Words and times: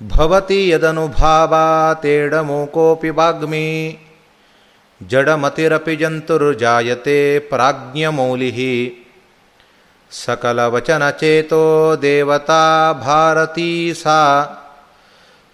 भवति 0.02 0.72
यदनुभावातेडमूकोऽपि 0.72 3.10
वाग्मी, 3.10 3.98
जडमतिरपि 5.02 5.96
जन्तुर्जायते 5.96 7.38
प्राज्ञमौलिः। 7.38 8.90
सकलवचनचेतो 10.10 11.96
देवता 11.96 12.92
भारती 12.92 13.94
सा 13.94 14.48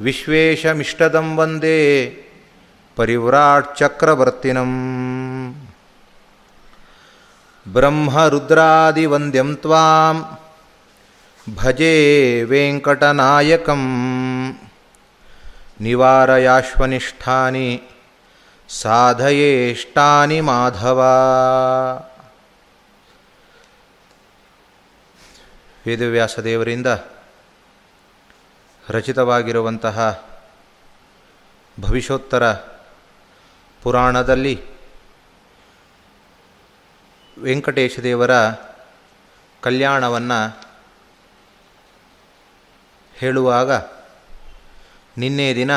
विश्वेशमिष्टदं 0.00 1.36
वंदे। 1.36 2.23
ಪರಿವ್ರಾಟ್ 2.96 3.70
ಚಕ್ರವರ್ತಿನಂ 3.76 4.72
ಬ್ರಹ್ಮರುದ್ರಾದಿವಂದ್ಯಂ 7.66 9.50
ತ್ವಾಂ 9.56 10.16
ಭಜೇ 11.46 11.94
ವೆಂಕಟನಾಯಕಂ 12.48 13.82
ನಿವಾರಯಾಶ್ವನಿಷ್ಠಾನಿ 15.80 17.68
ಸಾಧಯೇಷ್ಟಾನಿ 18.70 20.38
ಮಾಧವ 20.40 21.00
ವೇದವ್ಯಾಸ 25.84 26.38
ದೇವರಿಂದ 26.40 26.90
ರಚಿತವಾಗಿರುವಂತಹ 28.84 29.98
ಭವಿಷ್ಯೋತ್ತರ 31.78 32.44
ಪುರಾಣದಲ್ಲಿ 33.84 34.60
ವೆಂಕಟೇಶ 37.38 37.98
ದೇವರ 37.98 38.30
ಕಲ್ಯಾಣವನ್ನು 39.62 40.60
ಹೇಳುವಾಗ 43.18 43.72
ನಿನ್ನೆ 45.18 45.54
ದಿನ 45.54 45.70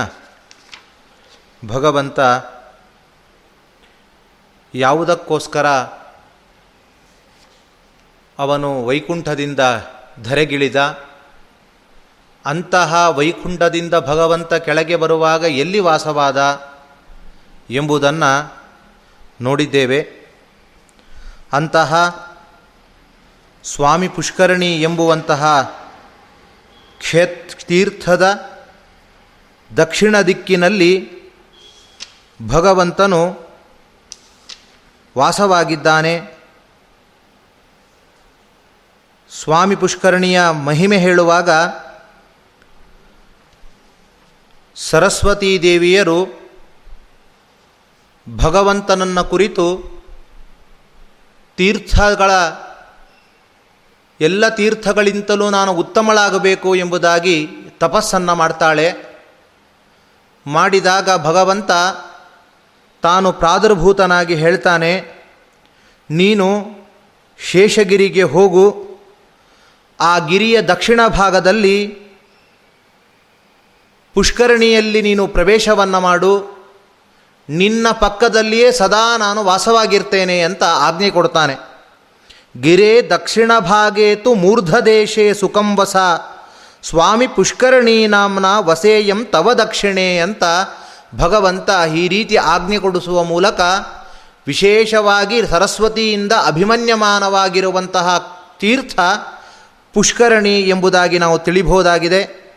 ಭಗವಂತ 1.68 2.20
ಯಾವುದಕ್ಕೋಸ್ಕರ 4.74 5.68
ಅವನು 8.40 8.86
ವೈಕುಂಠದಿಂದ 8.86 9.60
ಧರೆಗಿಳಿದ, 10.24 10.76
ಅಂತಹ 12.46 13.10
ವೈಕುಂಠದಿಂದ 13.10 13.94
ಭಗವಂತ 13.94 14.54
ಕೆಳಗೆ 14.54 14.96
ಬರುವಾಗ 14.96 15.44
ಎಲ್ಲಿ 15.44 15.80
ವಾಸವಾದ 15.80 16.38
ಎಂಬುದನ್ನು 17.70 18.58
ನೋಡಿದ್ದೇವೆ. 19.42 20.08
ಅಂತಹ 21.54 22.28
ಸ್ವಾಮಿ 23.64 24.08
ಪುಷ್ಕರಣಿ 24.08 24.82
ಎಂಬುವಂತಹ 24.82 25.62
ಕ್ಷೇತ್, 26.98 27.62
ತೀರ್ಥದ 27.62 28.50
ದಕ್ಷಿಣ 29.78 30.22
ದಿಕ್ಕಿನಲ್ಲಿ 30.22 31.12
ಭಗವಂತನು 32.48 33.48
ವಾಸವಾಗಿದ್ದಾನೆ. 35.18 36.38
ಸ್ವಾಮಿ 39.32 39.76
ಪುಷ್ಕರಣಿಯ 39.76 40.42
ಮಹಿಮೆ 40.50 40.98
ಹೇಳುವಾಗ 40.98 41.50
ಸರಸ್ವತೀ 44.76 45.60
ದೇವಿಯರು 45.62 46.47
ಭಗವಂತನನ್ನು 48.36 49.24
ಕುರಿತು 49.24 49.66
ತೀರ್ಥಗಳ 51.58 52.32
ಎಲ್ಲ 54.22 54.50
ತೀರ್ಥಗಳಿಂತಲೂ 54.50 55.50
ನಾನು 55.50 55.74
ಉತ್ತಮಳಾಗಬೇಕು 55.74 56.76
ಎಂಬುದಾಗಿ 56.76 57.48
ತಪಸ್ಸನ್ನು 57.80 58.36
ಮಾಡ್ತಾಳೆ. 58.36 58.88
ಮಾಡಿದಾಗ 60.48 61.26
ಭಗವಂತ 61.26 61.72
ತಾನು 63.04 63.32
ಪ್ರಾದುರ್ಭೂತನಾಗಿ 63.34 64.36
ಹೇಳ್ತಾನೆ, 64.36 64.92
ನೀನು 66.10 66.48
ಶೇಷಗಿರಿಗೆ 67.40 68.24
ಹೋಗು. 68.24 68.66
ಆ 70.00 70.20
ಗಿರಿಯ 70.20 70.62
ದಕ್ಷಿಣ 70.62 71.08
ಭಾಗದಲ್ಲಿ 71.08 71.78
ಪುಷ್ಕರಣಿಯಲ್ಲಿ 74.14 75.02
ನೀನು 75.02 75.28
ಪ್ರವೇಶವನ್ನು 75.28 76.00
ಮಾಡು. 76.00 76.57
ನಿನ್ನ 77.50 77.88
ಪಕ್ಕದಲ್ಲಿಯೇ 77.92 78.72
ಸದಾ 78.72 79.18
ನಾನು 79.18 79.44
ವಾಸವಾಗಿರ್ತೇನೆ 79.44 80.42
ಅಂತ 80.42 80.64
ಆಜ್ಞೆ 80.64 81.10
ಕೊಡ್ತಾನೆ. 81.10 81.56
ಗಿರೇ 82.62 83.02
ದಕ್ಷಿಣ 83.02 83.52
ಭಾಗೇತು 83.60 84.34
ಮೂರ್ಧ 84.34 84.76
ದೇಶೇ 84.76 85.34
ಸುಖಂ 85.34 85.78
ವಸ. 85.78 85.96
ಸ್ವಾಮಿ 86.84 87.28
ಪುಷ್ಕರಣಿ 87.28 88.08
ನಾಮ್ನ 88.08 88.46
ವಸೇಯಂ 88.60 89.26
ತವ 89.26 89.54
ದಕ್ಷಿಣೆ 89.54 90.18
ಅಂತ 90.18 90.44
ಭಗವಂತ 91.16 91.70
ಈ 91.96 92.08
ರೀತಿ 92.08 92.36
ಆಜ್ಞೆ 92.36 92.78
ಕೊಡಿಸುವ 92.78 93.24
ಮೂಲಕ 93.24 93.62
ವಿಶೇಷವಾಗಿ 94.48 95.48
ಸರಸ್ವತಿಯಿಂದ 95.48 96.32
ಅಭಿಮನ್ಯಮಾನವಾಗಿರುವಂತಹ 96.46 98.38
ತೀರ್ಥ 98.60 99.00
ಪುಷ್ಕರಣಿ 99.94 100.60
ಎಂಬುದಾಗಿ 100.62 101.20
ನಾವು 101.20 101.40
ತಿಳಿಬಹುದಾಗಿದೆ. 101.40 102.48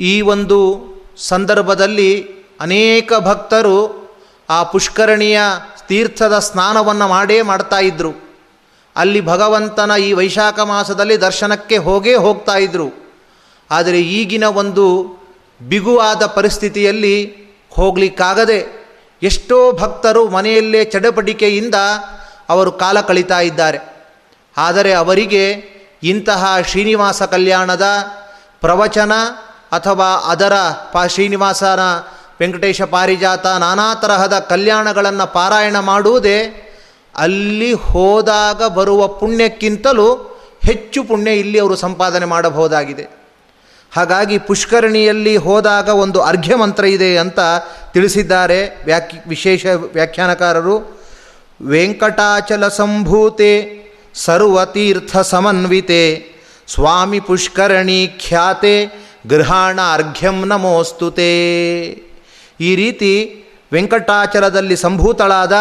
ಈ 0.00 0.20
ಒಂದು 0.20 0.84
ಸಂದರ್ಭದಲ್ಲಿ 1.16 2.41
ಅನೇಕ 2.62 3.12
ಭಕ್ತರು 3.14 4.02
ಆ 4.50 4.62
ಪುಷ್ಕರಣಿಯ 4.62 5.40
ತೀರ್ಥದ 5.88 6.38
ಸ್ನಾನವನ್ನು 6.38 7.08
ಮಾಡೇ 7.08 7.42
ಮಾಡ್ತಾ 7.42 7.78
ಇದ್ದರು 7.78 8.32
ಅಲ್ಲಿ 8.96 9.20
ಭಗವಂತನ 9.20 9.90
ಈ 10.00 10.12
ವೈಶಾಖ 10.12 10.60
ಮಾಸದಲ್ಲಿ 10.60 11.20
ದರ್ಶನಕ್ಕೆ 11.20 11.76
ಹೋಗೇ 11.76 12.14
ಹೋಗ್ತಾ 12.14 12.56
ಇದ್ದರು 12.56 13.16
ಆದರೆ 13.70 14.00
ಈಗಿನ 14.00 14.44
ಒಂದು 14.44 15.16
ಬಿಗುವಾದ 15.68 16.26
ಪರಿಸ್ಥಿತಿಯಲ್ಲಿ 16.26 17.42
ಹೋಗಲಿಕ್ಕಾಗದೆ 17.70 18.82
ಎಷ್ಟೋ 19.22 19.72
ಭಕ್ತರು 19.72 20.28
ಮನೆಯಲ್ಲೇ 20.28 20.84
ಚಡಪಡಿಕೆಯಿಂದ 20.84 21.74
ಅವರು 22.48 22.72
ಕಾಲ 22.72 23.00
ಕಳೀತಾ 23.00 23.40
ಇದ್ದಾರೆ. 23.40 23.78
ಆದರೆ 24.56 24.92
ಅವರಿಗೆ 24.92 25.50
ಇಂತಹ 26.02 26.60
ಶ್ರೀನಿವಾಸ 26.60 27.22
ಕಲ್ಯಾಣದ 27.22 27.86
ಪ್ರವಚನ 28.60 29.12
ಅಥವಾ 29.72 30.06
ಅದರ 30.06 30.52
ಪ 30.92 30.98
ಶ್ರೀನಿವಾಸನ 31.06 31.80
ವೆಂಕಟೇಶ 32.40 32.82
ಪಾರಿಜಾತ 32.82 33.46
ನಾನಾ 33.46 33.94
ತರಹದ 33.94 34.38
ಕಲ್ಯಾಣಗಳನ್ನು 34.38 35.32
ಪಾರಾಯಣ 35.32 35.78
ಮಾಡುವುದೇ 35.78 36.68
ಅಲ್ಲಿ 37.16 37.72
ಹೋದಾಗ 37.72 38.64
ಬರುವ 38.66 39.08
ಪುಣ್ಯಕ್ಕಿಂತಲೂ 39.08 40.38
ಹೆಚ್ಚು 40.64 41.04
ಪುಣ್ಯ 41.04 41.30
ಇಲ್ಲಿ 41.30 41.58
ಅವರು 41.60 41.76
ಸಂಪಾದನೆ 41.76 42.24
ಮಾಡಬಹುದಾಗಿದೆ. 42.24 43.08
ಹಾಗಾಗಿ 43.96 44.38
ಪುಷ್ಕರಣಿಯಲ್ಲಿ 44.38 45.36
ಹೋದಾಗ 45.36 45.88
ಒಂದು 45.88 46.22
ಅರ್ಘ್ಯ 46.22 46.56
ಮಂತ್ರ 46.56 46.84
ಇದೆ 46.84 47.18
ಅಂತ 47.18 47.38
ತಿಳಿಸಿದ್ದಾರೆ 47.92 48.82
ವ್ಯಾಖ್ಯ 48.84 49.18
ವಿಶೇಷ 49.26 49.66
ವ್ಯಾಖ್ಯಾನಕಾರರು. 49.66 51.02
ವೆಂಕಟಾಚಲ 51.66 52.68
ಸಂಭೂತೆ 52.68 53.82
ಸರ್ವತೀರ್ಥ 54.14 55.16
ಸಮನ್ವಿತೆ, 55.16 56.32
ಸ್ವಾಮಿ 56.68 57.20
ಪುಷ್ಕರಣಿ 57.20 58.20
ಖ್ಯಾತೆ 58.28 58.86
ಗೃಹಾಣ 59.26 59.80
ಅರ್ಘ್ಯಂ 59.92 60.44
ನಮೋಸ್ತುತೆ. 60.44 61.32
ಈ 62.62 62.74
ರೀತಿ 62.74 63.12
ವೆಂಕಟಾಚಲದಲ್ಲಿ 63.72 64.76
ಸಂಭೂತಳಾದ 64.76 65.52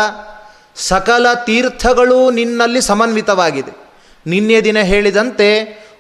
ಸಕಲ 0.76 1.28
ತೀರ್ಥಗಳು 1.46 2.32
ನಿನ್ನಲ್ಲಿ 2.32 2.82
ಸಮನ್ವಿತವಾಗಿದೆ. 2.82 3.74
ನಿನ್ನೆ 4.28 4.62
ದಿನ 4.62 4.80
ಹೇಳಿದಂತೆ 4.80 5.48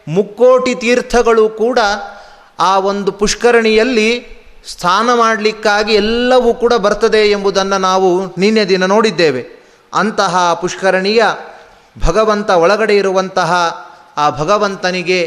ಮುಕ್ಕೋಟಿ 0.07 0.75
ತೀರ್ಥಗಳು 0.75 1.49
ಕೂಡ 1.49 1.79
ಆ 2.59 2.79
ಒಂದು 2.79 3.11
ಪುಷ್ಕರಣಿಯಲ್ಲಿ 3.11 4.09
ಸ್ನಾನ 4.67 5.09
ಮಾಡಲಿಕ್ಕಾಗಿ 5.13 5.93
ಎಲ್ಲವೂ 5.93 6.53
ಕೂಡ 6.53 6.73
ಬರ್ತದೆ 6.73 7.31
ಎಂಬುದನ್ನು 7.31 7.77
ನಾವು 7.77 8.09
ನಿನ್ನೆ 8.37 8.65
ದಿನ 8.65 8.85
ನೋಡಿದ್ದೇವೆ. 8.85 9.43
ಅಂತಹ 9.93 10.53
ಪುಷ್ಕರಣಿಯ 10.53 11.23
ಭಗವಂತ 12.07 12.49
ಒಳಗಡೆ 12.49 12.95
ಇರುವಂತಹ 12.95 13.51
ಆ 14.17 14.29
ಭಗವಂತನಿಗೆ 14.29 15.19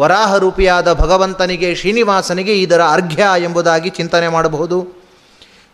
ವರಾಹ 0.00 0.36
ರೂಪಿಯಾದ 0.36 0.92
ಭಗವಂತನಿಗೆ, 0.92 1.74
ಶ್ರೀನಿವಾಸನಿಗೆ 1.74 2.54
ಇದರ 2.60 2.82
ಅರ್ಘ್ಯ 2.82 3.24
ಎಂಬುದಾಗಿ 3.38 3.90
ಚಿಂತನೆ 3.90 4.28
ಮಾಡಬಹುದು. 4.28 5.03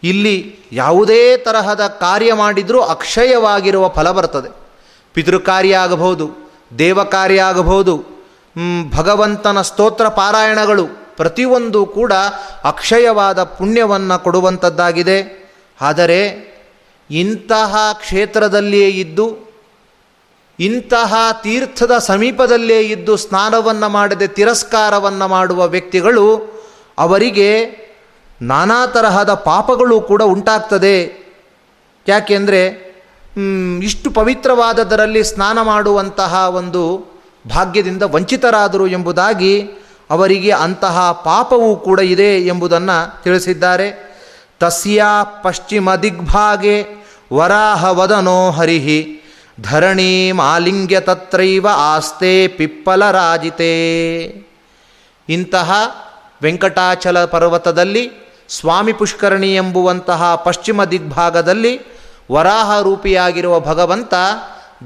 ಇಲ್ಲಿ 0.03 0.37
ಯಾವುದೇ 0.73 1.37
ತರಹದ 1.37 1.87
ಕಾರ್ಯ 1.87 2.33
ಮಾಡಿದರೂ 2.33 2.81
ಅಕ್ಷಯವಾಗಿರುವ 2.81 3.89
ಫಲ 3.89 4.11
ಬರ್ತದೆ. 4.11 4.51
ಪಿತೃಕಾರ್ಯ 5.15 5.77
ಆಗಬಹುದು 5.77 6.27
ದೇವ 6.79 6.99
ಆಗಬಹುದು 7.39 7.95
ಭಗವಂತನ 8.97 9.63
ಸ್ತೋತ್ರ 9.63 10.09
ಪಾರಾಯಣಗಳು 10.09 10.87
ಪ್ರತಿಯೊಂದು 11.17 11.87
ಕೂಡ 11.87 12.13
ಅಕ್ಷಯವಾದ 12.65 13.43
ಪುಣ್ಯವನ್ನು 13.43 14.17
ಕೊಡುವಂಥದ್ದಾಗಿದೆ 14.25 15.19
ಆದರೆ 15.81 16.21
ಇಂತಹ 17.11 17.77
ಕ್ಷೇತ್ರದಲ್ಲಿಯೇ 17.93 18.89
ಇದ್ದು, 18.89 19.27
ಇಂತಹ 20.59 21.15
ತೀರ್ಥದ 21.43 21.99
ಸಮೀಪದಲ್ಲೇ 21.99 22.81
ಇದ್ದು 22.81 23.17
ಸ್ನಾನವನ್ನು 23.17 23.89
ಮಾಡದೆ 23.89 24.27
ತಿರಸ್ಕಾರವನ್ನು 24.29 25.29
ಮಾಡುವ 25.29 25.67
ವ್ಯಕ್ತಿಗಳು 25.67 26.27
ಅವರಿಗೆ 26.99 27.49
ನಾನಾ 28.43 28.87
ತರಹದ 28.87 29.35
ಪಾಪಗಳು 29.35 30.01
ಕೂಡ 30.01 30.23
ಉಂಟಾಗ್ತದೆ. 30.23 31.21
ಯಾಕೆಂದರೆ 32.09 32.91
ಇಷ್ಟು 33.83 34.11
ಪವಿತ್ರವಾದದರಲ್ಲಿ 34.11 35.25
ಸ್ನಾನ 35.25 35.63
ಮಾಡುವಂತಹ 35.63 36.49
ಒಂದು 36.55 37.05
ಭಾಗ್ಯದಿಂದ 37.51 38.03
ವಂಚಿತರಾದರು 38.03 38.87
ಎಂಬುದಾಗಿ 38.87 39.63
ಅವರಿಗೆ 40.11 40.51
ಅಂತಹ 40.51 41.13
ಪಾಪವೂ 41.13 41.77
ಕೂಡ 41.77 42.01
ಇದೆ 42.01 42.39
ಎಂಬುದನ್ನು 42.47 43.23
ತಿಳಿಸಿದ್ದಾರೆ. 43.23 44.11
ತಸ್ಯ 44.61 45.05
ಪಶ್ಚಿಮ 45.43 45.95
ದಿಗ್ಭಾಗೆ 45.95 46.87
ವರಾಹ 47.33 47.85
ವದನೋ 47.85 48.51
ಹರಿಹಿ, 48.51 49.23
ಧರಣಿ 49.63 50.33
ಮಾಲಿಂಗ್ಯ 50.33 51.01
ತತ್ರೈವ 51.01 51.67
ಆಸ್ತೆ 51.71 52.49
ಪಿಪ್ಪಲರಾಜಿತೇ 52.49 53.75
ಇಂತಹ 55.29 55.73
ವೆಂಕಟಾಚಲ 56.43 57.25
ಪರ್ವತದಲ್ಲಿ 57.25 58.30
ಸ್ವಾಮಿ 58.51 58.93
ಪುಷ್ಕರಣಿ 58.93 59.55
ಎಂಬುವಂತಹ 59.55 60.35
ಪಶ್ಚಿಮ 60.35 60.85
ದಿಗ್ಭಾಗದಲ್ಲಿ 60.85 61.81
ವರಾಹ 62.33 62.81
ರೂಪಿಯಾಗಿರುವ 62.81 63.61
ಭಗವಂತ 63.61 64.15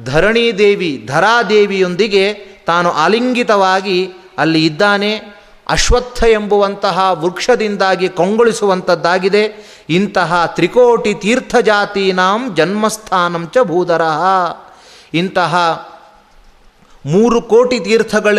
ಧರಣಿ 0.05 0.59
ದೇವಿ 0.59 1.05
ಧರಾದೇವಿಯೊಂದಿಗೆ 1.07 2.35
ತಾನು 2.67 2.91
ಆಲಿಂಗಿತವಾಗಿ 2.91 4.13
ಅಲ್ಲಿ 4.39 4.67
ಇದ್ದಾನೆ. 4.67 5.21
ಅಶ್ವತ್ಥ 5.69 6.25
ಎಂಬುವಂತಹ 6.25 7.11
ವೃಕ್ಷದಿಂದಾಗಿ 7.13 8.09
ಕೊಂಗೊಳಿಸುವಂಥದ್ದಾಗಿದೆ. 8.09 9.45
ಇಂತಹ 9.91 10.47
ತ್ರಿಕೋಟಿ 10.47 11.15
ತೀರ್ಥಜಾತೀನಾಂ 11.15 12.55
ಚ 13.55 13.59
ಭೂಧರಃ 13.63 14.23
ಇಂತಹ 15.15 15.55
ಮೂರು 17.07 17.43
ಕೋಟಿ 17.43 17.81
ತೀರ್ಥಗಳ 17.81 18.39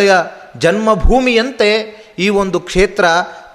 ಜನ್ಮಭೂಮಿಯಂತೆ 0.58 1.70
ಈ 2.18 2.28
ಒಂದು 2.28 2.60
ಕ್ಷೇತ್ರ 2.60 3.04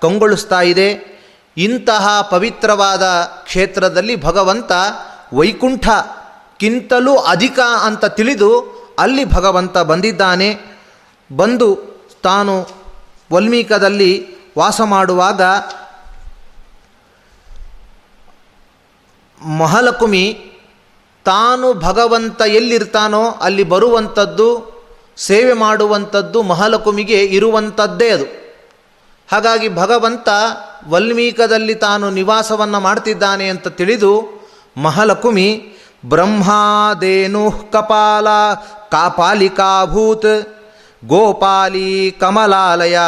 ಕಂಗೊಳಿಸ್ತಾ 0.02 0.62
ಇದೆ. 0.62 1.11
ಇಂತಹ 1.58 2.22
ಪವಿತ್ರವಾದ 2.22 3.04
ಕ್ಷೇತ್ರದಲ್ಲಿ 3.44 4.16
ಭಗವಂತ 4.16 4.72
ವೈಕುಂಠಕ್ಕಿಂತಲೂ 5.34 7.16
ಅಧಿಕ 7.16 7.60
ಅಂತ 7.60 8.06
ತಿಳಿದು 8.06 8.82
ಅಲ್ಲಿ 9.00 9.26
ಭಗವಂತ 9.26 9.78
ಬಂದಿದ್ದಾನೆ. 9.78 10.60
ಬಂದು 11.36 11.80
ತಾನು 12.24 12.68
ವಲ್ಮೀಕದಲ್ಲಿ 13.32 14.28
ವಾಸ 14.58 14.82
ಮಾಡುವಾಗ 14.82 15.42
ಮಹಲಕುಮಿ 19.46 20.52
ತಾನು 21.26 21.74
ಭಗವಂತ 21.74 22.42
ಎಲ್ಲಿರ್ತಾನೋ 22.42 23.30
ಅಲ್ಲಿ 23.30 23.64
ಬರುವಂಥದ್ದು, 23.64 24.72
ಸೇವೆ 25.18 25.54
ಮಾಡುವಂಥದ್ದು 25.54 26.42
ಮಹಲಕುಮಿಗೆ 26.42 27.26
ಇರುವಂಥದ್ದೇ 27.26 28.10
ಅದು. 28.10 28.26
ಹಾಗಾಗಿ 29.32 29.76
ಭಗವಂತ 29.76 30.30
ವಲ್ಮೀಕದಲ್ಲಿ 30.90 31.76
ತಾನು 31.76 32.10
ನಿವಾಸವನ್ನು 32.10 32.80
ಮಾಡ್ತಿದ್ದಾನೆ 32.80 33.50
ಅಂತ 33.50 33.68
ತಿಳಿದು 33.68 34.42
ಮಹಾಲಕ್ಷ್ಮಿ 34.78 35.66
ಬ್ರಹ್ಮಾದೇನು 36.06 37.52
ಕಪಾಲ 37.52 38.28
ಕಾಪಾಲಿಕಾಭೂತ್ 38.92 40.58
ಗೋಪಾಲಿ 41.06 42.12
ಕಮಲಾಲಯ, 42.12 43.00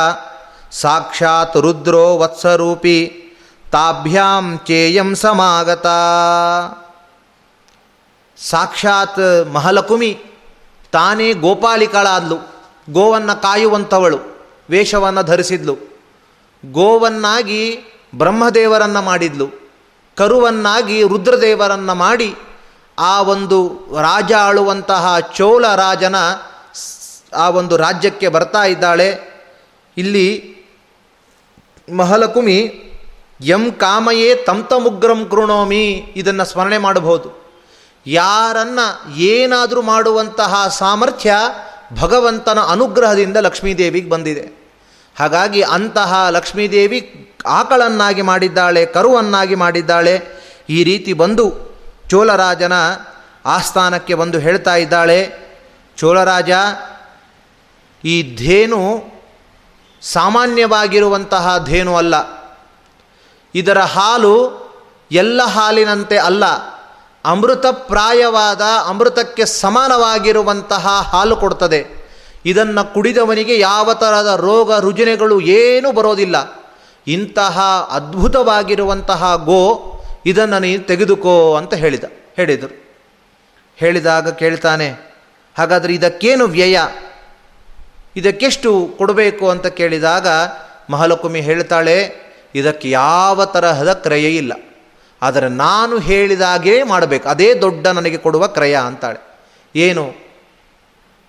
ಸಾಕ್ಷಾತ್ 0.72 1.58
ರುದ್ರೋ 1.58 2.18
ವತ್ಸರೂಪಿ, 2.18 3.12
ತಾಭ್ಯಾಂ 3.72 4.60
ಚೇಯಂ 4.68 5.16
ಸಮಾಗತ. 5.16 5.88
ಸಾಕ್ಷಾತ್ 8.38 9.50
ಮಹಲಕುಮಿ 9.54 10.20
ತಾನೇ 10.92 11.34
ಗೋಪಾಲಿಕಳಾದ್ಲು, 11.34 12.36
ಗೋವನ್ನು 12.90 13.42
ಕಾಯುವಂಥವಳು, 13.42 14.20
ವೇಷವನ್ನು 14.70 15.24
ಧರಿಸಿದ್ಲು. 15.24 15.93
ಗೋವನ್ನಾಗಿ 16.72 17.80
ಬ್ರಹ್ಮದೇವರನ್ನು 18.16 19.02
ಮಾಡಿದ್ಲು. 19.02 19.48
ಕರುವನ್ನಾಗಿ 20.18 21.02
ರುದ್ರದೇವರನ್ನು 21.02 21.96
ಮಾಡಿ 21.96 22.36
ಆ 23.00 23.22
ಒಂದು 23.22 23.88
ರಾಜ 24.02 24.34
ಆಳುವಂತಹ 24.34 25.20
ಚೋಳ 25.20 25.68
ರಾಜನ 25.68 26.16
ಆ 27.36 27.50
ಒಂದು 27.50 27.78
ರಾಜ್ಯಕ್ಕೆ 27.78 28.28
ಬರ್ತಾ 28.28 28.64
ಇದ್ದಾಳೆ. 28.64 29.34
ಇಲ್ಲಿ 29.98 30.54
ಮಹಲಕುಮಿ 31.98 32.80
ಎಂ 33.42 33.72
ಕಾಮಯೇ 33.72 34.36
ತಂತಮುಗ್ರಂ 34.36 35.28
ಕೃಣೋಮಿ 35.30 36.14
ಇದನ್ನು 36.16 36.46
ಸ್ಮರಣೆ 36.46 36.78
ಮಾಡಬಹುದು. 36.78 37.44
ಯಾರನ್ನ 38.08 38.80
ಏನಾದರೂ 39.18 39.82
ಮಾಡುವಂತಹ 39.82 40.68
ಸಾಮರ್ಥ್ಯ 40.68 41.34
ಭಗವಂತನ 42.00 42.60
ಅನುಗ್ರಹದಿಂದ 42.60 43.38
ಲಕ್ಷ್ಮೀದೇವಿಗೆ 43.38 44.10
ಬಂದಿದೆ. 44.10 44.63
ಹಾಗಾಗಿ 45.20 45.62
ಅಂತಹ 45.62 46.28
ಲಕ್ಷ್ಮೀದೇವಿ 46.30 47.30
ಆಕಳನ್ನಾಗಿ 47.46 48.22
ಮಾಡಿದ್ದಾಳೆ, 48.22 48.86
ಕರುವನ್ನಾಗಿ 48.86 49.56
ಮಾಡಿದ್ದಾಳೆ. 49.56 50.22
ಈ 50.70 50.84
ರೀತಿ 50.84 51.14
ಬಂದು 51.14 51.54
ಚೋಳರಾಜನ 52.10 52.74
ಆಸ್ಥಾನಕ್ಕೆ 53.46 54.14
ಬಂದು 54.14 54.40
ಹೇಳ್ತಾ 54.40 54.76
ಇದ್ದಾಳೆ, 54.76 55.34
ಚೋಳರಾಜ, 55.98 56.52
ಈ 58.06 58.36
ಧೇನು 58.36 59.04
ಸಾಮಾನ್ಯವಾಗಿರುವಂತಹ 60.02 61.66
ಧೇನು 61.66 61.96
ಅಲ್ಲ. 61.96 62.16
ಇದರ 63.56 63.80
ಹಾಲು 63.80 64.64
ಎಲ್ಲ 65.12 65.42
ಹಾಲಿನಂತೆ 65.44 66.18
ಅಲ್ಲ. 66.18 66.46
ಅಮೃತಪ್ರಾಯವಾದ 67.26 68.62
ಅಮೃತಕ್ಕೆ 68.88 69.46
ಸಮಾನವಾಗಿರುವಂತಹ 69.46 71.10
ಹಾಲು 71.12 71.36
ಕೊಡ್ತದೆ. 71.36 72.03
ಇದನ್ನು 72.46 72.94
ಕುಡಿದವನಿಗೆ 72.94 73.60
ಯಾವ 73.60 73.94
ಥರದ 73.94 74.40
ರೋಗ 74.42 74.74
ರುಜಿನಗಳು 74.74 75.42
ಏನೂ 75.42 75.92
ಬರೋದಿಲ್ಲ. 75.92 76.38
ಇಂತಹ 77.08 77.60
ಅದ್ಭುತವಾಗಿರುವಂತಹ 77.92 79.36
ಗೋ 79.46 79.62
ಇದನ್ನು 80.26 80.60
ನೀನು 80.60 80.84
ತೆಗೆದುಕೋ 80.84 81.56
ಅಂತ 81.56 81.74
ಹೇಳಿದ. 81.74 82.04
ಹೇಳಿದರು. 82.36 82.76
ಹೇಳಿದಾಗ 83.76 84.30
ಕೇಳ್ತಾನೆ, 84.30 84.88
ಹಾಗಾದರೆ 85.58 85.94
ಇದಕ್ಕೇನು 85.94 86.46
ವ್ಯಯ? 86.46 86.80
ಇದಕ್ಕೆಷ್ಟು 88.16 88.72
ಕೊಡಬೇಕು 88.98 89.50
ಅಂತ 89.50 89.68
ಕೇಳಿದಾಗ 89.68 90.28
ಮಹಾಲಕ್ಷ್ಮಿ 90.90 91.42
ಹೇಳ್ತಾಳೆ, 91.42 91.98
ಇದಕ್ಕೆ 92.56 92.90
ಯಾವ 92.90 93.46
ತರಹದ 93.46 93.94
ಕ್ರಯ 93.94 94.26
ಇಲ್ಲ. 94.36 94.54
ಆದರೆ 95.22 95.48
ನಾನು 95.50 95.98
ಹೇಳಿದಾಗೇ 96.00 96.84
ಮಾಡಬೇಕು. 96.84 97.30
ಅದೇ 97.30 97.54
ದೊಡ್ಡ 97.54 97.88
ನನಗೆ 97.88 98.18
ಕೊಡುವ 98.18 98.48
ಕ್ರಯ 98.48 98.76
ಅಂತಾಳೆ. 98.76 99.20
ಏನು? 99.76 100.06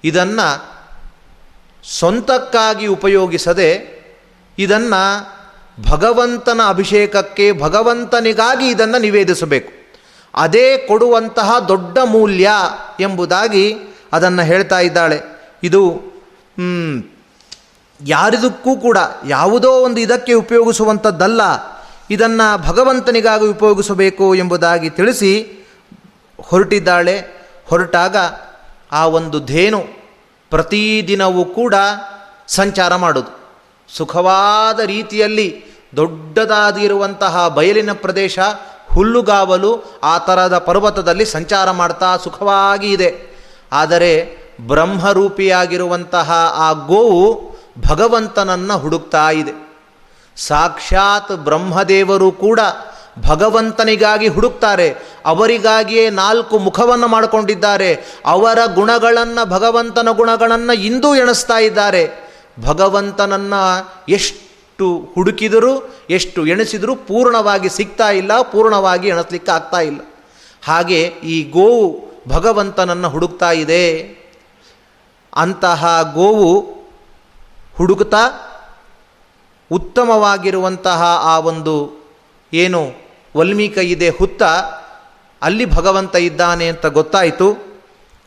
ಇದನ್ನು 0.04 0.73
ಸ್ವಂತಕ್ಕಾಗಿ 1.84 2.86
ಉಪಯೋಗಿಸದೆ 2.86 3.70
ಇದನ್ನು 4.58 5.02
ಭಗವಂತನ 5.90 6.60
ಅಭಿಷೇಕಕ್ಕೆ 6.68 7.52
ಭಗವಂತನಿಗಾಗಿ 7.52 8.66
ಇದನ್ನು 8.68 8.98
ನಿವೇದಿಸಬೇಕು. 8.98 9.70
ಅದೇ 10.34 10.66
ಕೊಡುವಂತಹ 10.88 11.58
ದೊಡ್ಡ 11.58 11.98
ಮೂಲ್ಯ 12.04 12.50
ಎಂಬುದಾಗಿ 13.00 13.66
ಅದನ್ನು 14.12 14.42
ಹೇಳ್ತಾ 14.42 14.78
ಇದ್ದಾಳೆ. 14.80 15.18
ಇದು 15.62 15.82
ಯಾರಿದಕ್ಕೂ 18.00 18.76
ಕೂಡ 18.76 18.98
ಯಾವುದೋ 19.28 19.70
ಒಂದು 19.70 20.00
ಇದಕ್ಕೆ 20.00 20.32
ಉಪಯೋಗಿಸುವಂಥದ್ದಲ್ಲ, 20.32 21.42
ಇದನ್ನು 22.10 22.46
ಭಗವಂತನಿಗಾಗಿ 22.68 23.46
ಉಪಯೋಗಿಸಬೇಕು 23.46 24.34
ಎಂಬುದಾಗಿ 24.34 24.90
ತಿಳಿಸಿ 24.90 25.32
ಹೊರಟಿದ್ದಾಳೆ. 26.40 27.16
ಹೊರಟಾಗ 27.66 28.16
ಆ 28.92 29.06
ಒಂದು 29.06 29.40
ಧೇನು 29.40 30.03
ಪ್ರತಿದಿನವೂ 30.50 31.44
ಕೂಡ 31.44 31.74
ಸಂಚಾರ 32.48 32.94
ಮಾಡೋದು. 32.94 33.44
ಸುಖವಾದ 33.96 34.80
ರೀತಿಯಲ್ಲಿ 34.80 35.64
ದೊಡ್ಡದಾಗಿರುವಂತಹ 35.96 37.48
ಬಯಲಿನ 37.48 37.92
ಪ್ರದೇಶ, 37.92 38.38
ಹುಲ್ಲುಗಾವಲು, 38.94 40.00
ಆ 40.04 40.18
ಥರದ 40.18 40.58
ಪರ್ವತದಲ್ಲಿ 40.58 41.24
ಸಂಚಾರ 41.24 41.70
ಮಾಡ್ತಾ 41.70 42.16
ಸುಖವಾಗಿ 42.16 42.92
ಇದೆ. 42.92 43.34
ಆದರೆ 43.72 44.38
ಬ್ರಹ್ಮರೂಪಿಯಾಗಿರುವಂತಹ 44.60 46.54
ಆ 46.56 46.72
ಗೋವು 46.72 47.54
ಭಗವಂತನನ್ನು 47.88 48.78
ಹುಡುಕ್ತಾ 48.78 49.30
ಇದೆ. 49.30 49.64
ಸಾಕ್ಷಾತ್ 50.36 51.32
ಬ್ರಹ್ಮದೇವರು 51.32 52.32
ಕೂಡ 52.32 52.60
ಭಗವಂತನಿಗಾಗಿ 53.20 54.28
ಹುಡುಕ್ತಾರೆ, 54.28 54.94
ಅವರಿಗಾಗಿಯೇ 55.24 56.10
ನಾಲ್ಕು 56.10 56.58
ಮುಖವನ್ನು 56.58 57.08
ಮಾಡಿಕೊಂಡಿದ್ದಾರೆ, 57.08 58.04
ಅವರ 58.26 58.58
ಗುಣಗಳನ್ನು, 58.74 59.46
ಭಗವಂತನ 59.46 60.08
ಗುಣಗಳನ್ನು 60.10 60.72
ಇಂದೂ 60.72 61.14
ಎಣಿಸ್ತಾ 61.14 61.58
ಇದ್ದಾರೆ. 61.58 62.32
ಭಗವಂತನನ್ನು 62.60 63.92
ಎಷ್ಟು 64.08 65.12
ಹುಡುಕಿದರೂ, 65.14 65.94
ಎಷ್ಟು 66.10 66.46
ಎಣಿಸಿದರೂ 66.46 66.96
ಪೂರ್ಣವಾಗಿ 66.96 67.68
ಸಿಗ್ತಾ 67.68 68.10
ಇಲ್ಲ, 68.10 68.42
ಪೂರ್ಣವಾಗಿ 68.42 69.08
ಎಣಿಸ್ಲಿಕ್ಕೆ 69.08 69.52
ಆಗ್ತಾ 69.52 69.80
ಇಲ್ಲ. 69.80 70.00
ಹಾಗೆ 70.64 71.02
ಈ 71.02 71.50
ಗೋವು 71.50 72.04
ಭಗವಂತನನ್ನು 72.28 73.08
ಹುಡುಕ್ತಾ 73.08 73.50
ಇದೆ. 73.50 74.02
ಅಂತಹ 75.34 76.10
ಗೋವು 76.14 76.60
ಹುಡುಕ್ತಾ 77.76 78.50
ಉತ್ತಮವಾಗಿರುವಂತಹ 79.72 81.02
ಆ 81.22 81.38
ಒಂದು 81.38 82.04
ಏನು 82.52 83.03
ವಲ್ಮೀಕ 83.36 83.78
ಇದೆ 83.78 84.08
ಹುತ್ತ, 84.08 84.42
ಅಲ್ಲಿ 85.42 85.64
ಭಗವಂತ 85.64 86.16
ಇದ್ದಾನೆ 86.16 86.68
ಅಂತ 86.68 86.86
ಗೊತ್ತಾಯಿತು. 86.86 87.78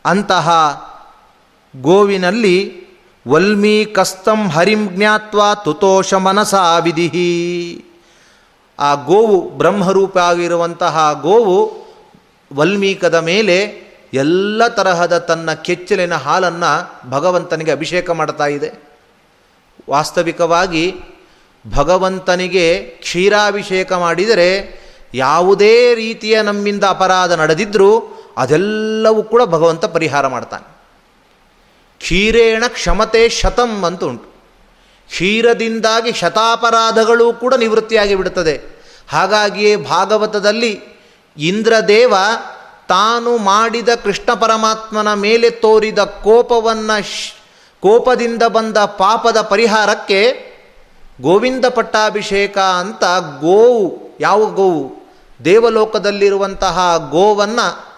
ಅಂತಹ 0.04 0.48
ಗೋವಿನಲ್ಲಿ 1.80 2.88
ವಲ್ಮೀಕಸ್ತಂ 3.28 4.48
ಹರಿಂ 4.48 4.88
ಜ್ಞಾತ್ವ 4.88 5.40
ತುತೋಷ 5.64 6.14
ಮನಸಾ 6.14 6.78
ವಿಧಿಹಿ. 6.78 7.84
ಆ 8.78 8.94
ಗೋವು 8.94 9.50
ಬ್ರಹ್ಮರೂಪ 9.50 10.18
ಆಗಿರುವಂತಹ 10.18 11.18
ಗೋವು 11.22 11.88
ವಲ್ಮೀಕದ 12.54 13.14
ಮೇಲೆ 13.14 13.88
ಎಲ್ಲ 14.14 14.68
ತರಹದ 14.68 15.18
ತನ್ನ 15.18 15.52
ಕೆಚ್ಚಲಿನ 15.52 16.14
ಹಾಲನ್ನು 16.14 17.10
ಭಗವಂತನಿಗೆ 17.10 17.70
ಅಭಿಷೇಕ 17.70 18.10
ಮಾಡ್ತಾ 18.10 18.46
ಇದೆ. 18.46 18.88
ವಾಸ್ತವಿಕವಾಗಿ 19.90 20.94
ಭಗವಂತನಿಗೆ 21.74 22.78
ಕ್ಷೀರಾಭಿಷೇಕ 22.78 23.92
ಮಾಡಿದರೆ 23.92 24.78
ಯಾವುದೇ 25.14 25.94
ರೀತಿಯ 25.94 26.42
ನಮ್ಮಿಂದ 26.42 26.84
ಅಪರಾಧ 26.84 27.32
ನಡೆದಿದ್ದರೂ 27.32 28.24
ಅದೆಲ್ಲವೂ 28.36 29.22
ಕೂಡ 29.22 29.42
ಭಗವಂತ 29.42 29.84
ಪರಿಹಾರ 29.84 30.26
ಮಾಡ್ತಾನೆ. 30.26 30.78
ಕ್ಷೀರೇಣ 31.98 32.64
ಕ್ಷಮತೆ 32.68 33.28
ಶತಂ 33.28 33.84
ಅಂತ 33.84 34.04
ಉಂಟು. 34.04 34.24
ಕ್ಷೀರದಿಂದಾಗಿ 35.08 36.12
ಶತಾಪರಾಧಗಳು 36.12 37.32
ಕೂಡ 37.32 37.54
ನಿವೃತ್ತಿಯಾಗಿ 37.54 38.14
ಬಿಡುತ್ತದೆ. 38.14 38.60
ಹಾಗಾಗಿಯೇ 39.08 39.76
ಭಾಗವತದಲ್ಲಿ 39.76 40.80
ಇಂದ್ರದೇವ 41.36 42.14
ತಾನು 42.88 43.38
ಮಾಡಿದ 43.38 43.88
ಕೃಷ್ಣ 43.88 44.34
ಪರಮಾತ್ಮನ 44.34 45.14
ಮೇಲೆ 45.14 45.50
ತೋರಿದ 45.50 45.98
ಕೋಪವನ್ನು 45.98 47.02
ಕೋಪದಿಂದ 47.80 48.42
ಬಂದ 48.42 48.76
ಪಾಪದ 48.76 49.40
ಪರಿಹಾರಕ್ಕೆ 49.40 50.48
ಗೋವಿಂದ 51.20 51.64
ಪಟ್ಟಾಭಿಷೇಕ 51.64 52.58
ಅಂತ 52.58 53.04
ಗೋವು, 53.40 54.16
ಯಾವ 54.20 54.46
ಗೋವು? 54.46 54.97
ದೇವಲೋಕದಲ್ಲಿರುವಂತಹ 55.44 57.08
ಗೋವನ್ನು 57.10 57.88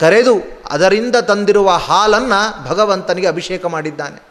ಕರೆದು 0.00 0.62
ಅದರಿಂದ 0.70 1.16
ತಂದಿರುವ 1.16 1.70
ಹಾಲನ್ನು 1.70 2.64
ಭಗವಂತನಿಗೆ 2.68 3.26
ಅಭಿಷೇಕ 3.26 3.66
ಮಾಡಿದ್ದಾನೆ. 3.66 4.22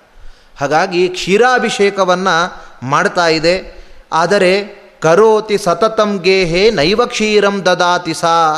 ಹಾಗಾಗಿ 0.59 1.09
ಕ್ಷೀರಾಭಿಷೇಕವನ್ನು 1.09 2.63
ಮಾಡ್ತಾ 2.83 3.27
ಇದೆ. 3.27 3.85
ಆದರೆ 4.13 4.83
ಕರೋತಿ 5.01 5.57
ಸತತಂ 5.57 6.17
ಗೇಹೇ 6.17 6.71
ನೈವ 6.71 7.05
ಕ್ಷೀರಂ 7.05 7.65
ದದಾತಿ 7.65 8.13
ಸಾ. 8.13 8.53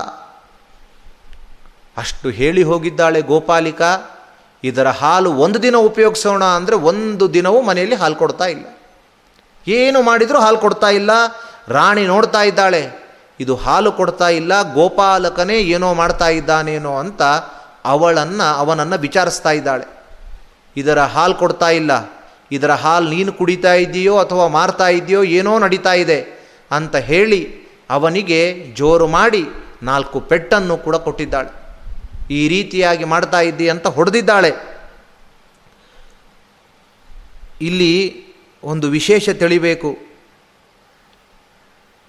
ಅಷ್ಟು 1.97 2.29
ಹೇಳಿ 2.29 2.63
ಹೋಗಿದ್ದಾಳೆ 2.63 3.21
ಗೋಪಾಲಿಕ. 3.21 3.81
ಇದರ 4.63 4.87
ಹಾಲು 4.87 5.33
ಒಂದು 5.33 5.63
ದಿನ 5.63 5.75
ಉಪಯೋಗಿಸೋಣ 5.75 6.43
ಅಂದರೆ 6.43 6.75
ಒಂದು 6.75 7.33
ದಿನವೂ 7.33 7.61
ಮನೆಯಲ್ಲಿ 7.61 7.95
ಹಾಲು 7.95 8.15
ಕೊಡ್ತಾ 8.15 8.45
ಇಲ್ಲ. 8.45 8.65
ಏನು 9.67 10.01
ಮಾಡಿದರೂ 10.01 10.39
ಹಾಲು 10.39 10.57
ಕೊಡ್ತಾ 10.57 10.89
ಇಲ್ಲ. 10.89 11.11
ರಾಣಿ 11.67 12.05
ನೋಡ್ತಾ 12.05 12.41
ಇದ್ದಾಳೆ. 12.41 13.04
ಇದು 13.39 13.55
ಹಾಲು 13.55 13.91
ಕೊಡ್ತಾ 13.91 14.27
ಇಲ್ಲ, 14.29 14.73
ಗೋಪಾಲಕನೇ 14.73 15.57
ಏನೋ 15.75 15.93
ಮಾಡ್ತಾ 15.93 16.27
ಇದ್ದಾನೇನೋ 16.29 16.93
ಅಂತ 16.97 17.21
ಅವಳನ್ನು, 17.85 18.47
ಅವನನ್ನು 18.57 18.97
ವಿಚಾರಿಸ್ತಾ 18.99 19.51
ಇದ್ದಾಳೆ. 19.51 19.85
ಇದರ 20.77 20.99
ಹಾಲು 21.15 21.35
ಕೊಡ್ತಾ 21.35 21.69
ಇಲ್ಲ, 21.69 21.91
ಇದರ 22.51 22.71
ಹಾಲು 22.71 23.09
ನೀನು 23.09 23.33
ಕುಡಿತಾ 23.33 23.73
ಇದ್ದೀಯೋ 23.73 24.17
ಅಥವಾ 24.17 24.47
ಮಾರ್ತಾ 24.47 24.87
ಇದೆಯೋ 24.87 25.23
ಏನೋ 25.23 25.59
ನಡೀತಾ 25.59 25.93
ಇದೆ 25.93 26.19
ಅಂತ 26.71 26.95
ಹೇಳಿ 26.95 27.41
ಅವನಿಗೆ 27.89 28.39
ಜೋರು 28.73 29.07
ಮಾಡಿ 29.07 29.43
ನಾಲ್ಕು 29.83 30.19
ಪೆಟ್ಟನ್ನು 30.19 30.77
ಕೂಡ 30.77 30.95
ಕೊಟ್ಟಿದ್ದಾಳೆ. 30.95 31.51
ಈ 32.31 32.47
ರೀತಿಯಾಗಿ 32.47 33.03
ಮಾಡ್ತಾ 33.03 33.39
ಇದ್ದಿ 33.41 33.69
ಅಂತ 33.69 33.87
ಹೊಡೆದಿದ್ದಾಳೆ. 33.87 34.51
ಇಲ್ಲಿ 37.61 37.93
ಒಂದು 38.63 38.87
ವಿಶೇಷ 38.89 39.29
ತಿಳಿಬೇಕು. 39.29 40.14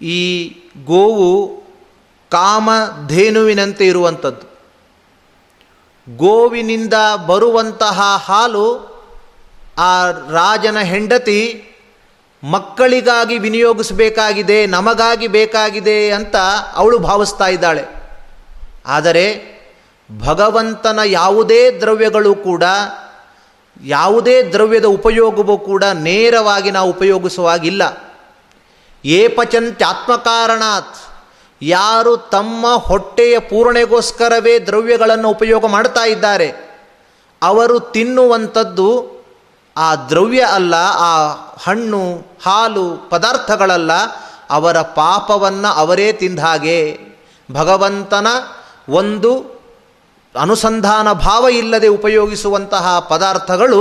ಈ 0.00 0.46
ಗೋವು 0.84 1.62
ಕಾಮಧೇನುವಿನಂತೆ 2.30 3.86
ಇರುವಂಥದ್ದು. 3.86 4.56
ಗೋವಿನಿಂದ 6.16 6.94
ಬರುವಂತಹ 7.26 8.22
ಹಾಲು 8.24 8.96
ಆ 9.78 10.10
ರಾಜನ 10.10 10.78
ಹೆಂಡತಿ 10.78 11.64
ಮಕ್ಕಳಿಗಾಗಿ 12.44 13.38
ವಿನಿಯೋಗಿಸಬೇಕಾಗಿದೆ, 13.38 14.66
ನಮಗಾಗಿ 14.66 15.28
ಬೇಕಾಗಿದೆ 15.28 16.10
ಅಂತ 16.10 16.36
ಅವಳು 16.74 16.98
ಭಾವಿಸ್ತಾ 16.98 17.46
ಇದ್ದಾಳೆ. 17.46 17.84
ಆದರೆ 18.86 19.56
ಭಗವಂತನ 20.18 21.00
ಯಾವುದೇ 21.04 21.70
ದ್ರವ್ಯಗಳು 21.70 22.34
ಕೂಡ, 22.34 22.62
ಯಾವುದೇ 23.84 24.42
ದ್ರವ್ಯದ 24.42 24.84
ಉಪಯೋಗವೂ 24.84 25.58
ಕೂಡ 25.58 25.84
ನೇರವಾಗಿ 25.84 26.70
ನಾವು 26.70 26.90
ಉಪಯೋಗಿಸುವಾಗಿಲ್ಲ. 26.90 27.82
ಏಪಚಂತ್ಯಾತ್ಮಕಾರಣಾತ್. 29.06 30.96
ಯಾರು 31.62 32.16
ತಮ್ಮ 32.16 32.74
ಹೊಟ್ಟೆಯ 32.74 33.38
ಪೂರಣೆಗೋಸ್ಕರವೇ 33.38 34.58
ದ್ರವ್ಯಗಳನ್ನು 34.58 35.28
ಉಪಯೋಗ 35.28 35.66
ಮಾಡ್ತಾ 35.66 36.04
ಇದ್ದಾರೆ, 36.04 36.48
ಅವರು 37.42 37.80
ತಿನ್ನುವಂಥದ್ದು 37.80 38.88
ಆ 39.76 39.94
ದ್ರವ್ಯ 39.94 40.42
ಅಲ್ಲ, 40.42 40.74
ಆ 40.74 41.12
ಹಣ್ಣು, 41.62 42.02
ಹಾಲು, 42.46 43.10
ಪದಾರ್ಥಗಳಲ್ಲ, 43.10 43.92
ಅವರ 44.50 44.80
ಪಾಪವನ್ನು 44.80 45.74
ಅವರೇ 45.74 46.12
ತಿಂದ 46.12 46.38
ಹಾಗೆ. 46.38 46.98
ಭಗವಂತನ 47.52 48.26
ಒಂದು 48.88 49.32
ಅನುಸಂಧಾನ 50.40 51.12
ಭಾವ 51.12 51.48
ಇಲ್ಲದೆ 51.48 51.88
ಉಪಯೋಗಿಸುವಂತಹ 51.88 52.98
ಪದಾರ್ಥಗಳು 52.98 53.80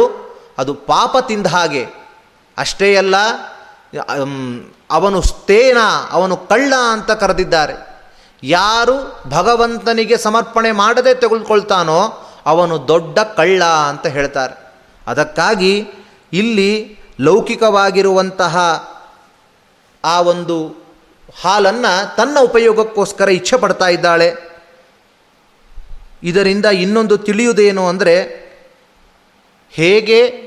ಅದು 0.57 0.73
ಪಾಪ 0.73 1.17
ತಿಂದ 1.21 1.47
ಹಾಗೆ. 1.47 1.83
ಅಷ್ಟೇ 2.57 2.95
ಅಲ್ಲ 2.95 3.15
ಅವನು 4.91 5.21
ಸ್ಥೇನ 5.21 5.77
ಅವನು 6.11 6.37
ಕಳ್ಳ 6.37 6.73
ಅಂತ 6.91 7.11
ಕರೆದಿದ್ದಾರೆ. 7.11 7.73
ಯಾರು 8.43 9.23
ಭಗವಂತನಿಗೆ 9.29 10.17
ಸಮರ್ಪಣೆ 10.17 10.71
ಮಾಡದೆ 10.71 11.13
ತೆಗೆದುಕೊಳ್ತಾನೋ 11.13 12.29
ಅವನು 12.45 12.87
ದೊಡ್ಡ 12.87 13.19
ಕಳ್ಳ 13.19 13.63
ಅಂತ 13.63 14.07
ಹೇಳ್ತಾರೆ. 14.07 14.73
ಅದಕ್ಕಾಗಿ 15.07 15.87
ಇಲ್ಲಿ 16.33 16.99
ಲೌಕಿಕವಾಗಿರುವಂತಹ 17.21 18.57
ಆ 20.05 20.21
ಒಂದು 20.21 20.85
ಹಾಲನ್ನು 21.41 22.15
ತನ್ನ 22.15 22.37
ಉಪಯೋಗಕ್ಕೋಸ್ಕರ 22.39 23.29
ಇಚ್ಛೆ 23.29 23.57
ಪಡ್ತಾ 23.57 23.87
ಇದ್ದಾಳೆ. 23.87 24.55
ಇದರಿಂದ 26.23 26.65
ಇನ್ನೊಂದು 26.65 27.17
ತಿಳಿಯುವುದೇನು 27.17 27.87
ಅಂದರೆ 27.87 28.45
ಹೇಗೆ 29.69 30.44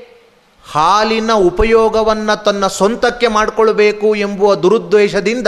ಹಾಲಿನ 0.71 1.33
ಉಪಯೋಗವನ್ನು 1.33 2.43
ತನ್ನ 2.43 2.67
ಸ್ವಂತಕ್ಕೆ 2.67 3.27
ಮಾಡಿಕೊಳ್ಬೇಕು 3.27 4.15
ಎಂಬುವ 4.15 4.55
ದುರುದ್ದೇಶದಿಂದ 4.55 5.47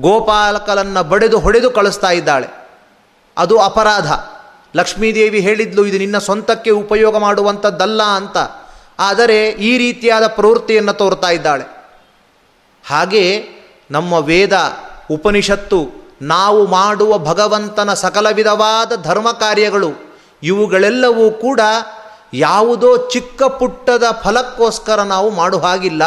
ಗೋಪಾಲಕಲನ್ನು 0.00 1.04
ಬಡೆದು 1.04 1.38
ಹೊಡೆದು 1.38 1.70
ಕಳಿಸ್ತಾ 1.70 2.10
ಇದ್ದಾಳೆ. 2.10 2.46
ಅದು 3.38 3.58
ಅಪರಾಧ. 3.58 4.12
ಲಕ್ಷ್ಮೀದೇವಿ 4.76 5.40
ಹೇಳಿದ್ಲು, 5.40 5.86
ಇದು 5.86 5.98
ನಿನ್ನ 5.98 6.18
ಸ್ವಂತಕ್ಕೆ 6.18 6.70
ಉಪಯೋಗ 6.70 7.16
ಮಾಡುವಂಥದ್ದಲ್ಲ 7.16 8.02
ಅಂತ. 8.02 8.36
ಆದರೆ 8.98 9.48
ಈ 9.48 9.78
ರೀತಿಯಾದ 9.78 10.26
ಪ್ರವೃತ್ತಿಯನ್ನು 10.26 10.92
ತೋರ್ತಾ 10.92 11.28
ಇದ್ದಾಳೆ. 11.28 11.64
ಹಾಗೆ 12.86 13.44
ನಮ್ಮ 13.90 14.12
ವೇದ, 14.12 14.52
ಉಪನಿಷತ್ತು, 15.10 15.88
ನಾವು 16.22 16.66
ಮಾಡುವ 16.66 17.18
ಭಗವಂತನ 17.18 17.94
ಸಕಲ 17.94 18.30
ವಿಧವಾದ 18.30 18.92
ಧರ್ಮ 19.02 19.32
ಕಾರ್ಯಗಳು, 19.32 19.90
ಇವುಗಳೆಲ್ಲವೂ 20.42 21.30
ಕೂಡ 21.30 21.60
ಯಾವುದೋ 22.32 23.08
ಚಿಕ್ಕ 23.08 23.42
ಪುಟ್ಟದ 23.42 24.04
ಫಲಕ್ಕೋಸ್ಕರ 24.24 25.02
ನಾವು 25.02 25.30
ಮಾಡುವ 25.30 25.66
ಹಾಗಿಲ್ಲ. 25.66 26.02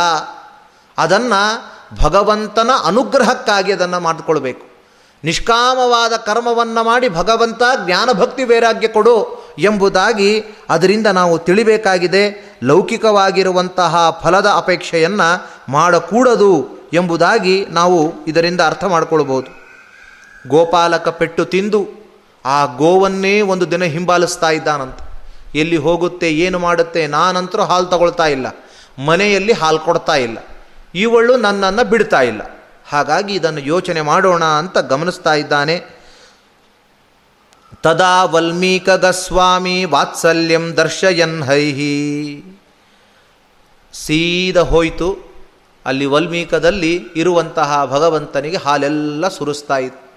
ಅದನ್ನು 0.98 1.74
ಭಗವಂತನ 2.04 2.70
ಅನುಗ್ರಹಕ್ಕಾಗಿ 2.86 3.74
ಅದನ್ನು 3.74 4.00
ಮಾಡಿಕೊಳ್ಬೇಕು. 4.00 4.74
ನಿಷ್ಕಾಮವಾದ 5.24 6.14
ಕರ್ಮವನ್ನು 6.14 6.84
ಮಾಡಿ 6.84 7.10
ಭಗವಂತ 7.10 7.64
ಜ್ಞಾನಭಕ್ತಿ 7.86 8.44
ವೈರಾಗ್ಯ 8.44 8.88
ಕೊಡು 8.88 9.44
ಎಂಬುದಾಗಿ 9.60 10.44
ಅದರಿಂದ 10.70 11.08
ನಾವು 11.08 11.40
ತಿಳಿಬೇಕಾಗಿದೆ. 11.40 12.54
ಲೌಕಿಕವಾಗಿರುವಂತಹ 12.64 14.20
ಫಲದ 14.24 14.46
ಅಪೇಕ್ಷೆಯನ್ನು 14.46 15.50
ಮಾಡಕೂಡದು 15.72 16.68
ಎಂಬುದಾಗಿ 16.94 17.66
ನಾವು 17.70 18.26
ಇದರಿಂದ 18.28 18.62
ಅರ್ಥ 18.62 18.84
ಮಾಡಿಕೊಳ್ಬೋದು. 18.84 19.64
ಗೋಪಾಲಕ 20.50 21.08
ಪೆಟ್ಟು 21.08 21.46
ತಿಂದು 21.46 21.88
ಆ 22.46 22.66
ಗೋವನ್ನೇ 22.66 23.42
ಒಂದು 23.42 23.72
ದಿನ 23.72 23.84
ಹಿಂಬಾಲಿಸ್ತಾ 23.84 24.50
ಇದ್ದಾನಂತ. 24.50 25.13
ಎಲ್ಲಿ 25.56 25.78
ಹೋಗುತ್ತೆ, 25.78 26.34
ಏನು 26.34 26.60
ಮಾಡುತ್ತೆ 26.60 27.08
ನಾನಂತರೂ 27.08 27.62
ಹಾಲು 27.62 27.86
ತಗೊಳ್ತಾ 27.86 28.26
ಇಲ್ಲ. 28.26 28.48
ಮನೆಯಲ್ಲಿ 29.06 29.54
ಹಾಲು 29.54 29.80
ಕೊಡ್ತಾ 29.80 30.16
ಇಲ್ಲ. 30.16 30.38
ಇವಳು 30.96 31.38
ನನ್ನನ್ನು 31.38 31.90
ಬಿಡ್ತಾ 31.90 32.22
ಇಲ್ಲ. 32.22 32.42
ಹಾಗಾಗಿ 32.88 33.34
ಇದನ್ನು 33.34 33.60
ಯೋಚನೆ 33.60 34.02
ಮಾಡೋಣ 34.02 34.46
ಅಂತ 34.46 34.78
ಗಮನಿಸ್ತಾ 34.78 35.34
ಇದ್ದಾನೆ. 35.34 35.84
ತದಾ 37.84 38.24
ವಲ್ಮೀಕಗಸ್ವಾಮಿ 38.24 39.86
ವಾತ್ಸಲ್ಯಂ 39.86 40.78
ದರ್ಶಯನ್ 40.78 41.44
ಹೈಹಿ. 41.44 42.44
ಸೀದ 43.94 44.58
ಹೋಯಿತು. 44.58 45.34
ಅಲ್ಲಿ 45.86 46.06
ವಲ್ಮೀಕದಲ್ಲಿ 46.06 47.06
ಇರುವಂತಹ 47.16 47.86
ಭಗವಂತನಿಗೆ 47.86 48.58
ಹಾಲೆಲ್ಲ 48.58 49.28
ಸುರಿಸ್ತಾ 49.28 49.78
ಇತ್ತು. 49.78 50.13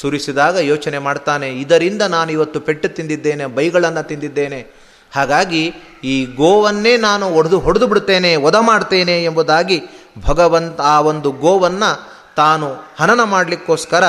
ಸುರಿಸಿದಾಗ 0.00 0.56
ಯೋಚನೆ 0.70 0.98
ಮಾಡ್ತಾನೆ, 0.98 1.48
ಇದರಿಂದ 1.62 2.02
ನಾನು 2.16 2.30
ಇವತ್ತು 2.36 2.58
ಪೆಟ್ಟು 2.68 2.88
ತಿಂದಿದ್ದೇನೆ, 2.96 3.44
ಬೈಗಳನ್ನು 3.56 4.02
ತಿಂದಿದ್ದೇನೆ. 4.10 4.60
ಹಾಗಾಗಿ 5.12 5.62
ಈ 6.12 6.14
ಗೋವನ್ನೇ 6.40 6.94
ನಾನು 7.08 7.26
ಒಡೆದು 7.38 7.58
ಹೊಡೆದು 7.66 7.86
ಬಿಡ್ತೇನೆ, 7.86 8.30
ವಧ 8.46 8.58
ಮಾಡ್ತೇನೆ 8.70 9.16
ಎಂಬುದಾಗಿ 9.24 9.78
ಭಗವಂತ 10.28 10.80
ಆ 10.92 10.96
ಒಂದು 11.10 11.30
ಗೋವನ್ನು 11.44 11.90
ತಾನು 12.36 12.68
ಹನನ 13.00 13.22
ಮಾಡಲಿಕ್ಕೋಸ್ಕರ 13.24 14.04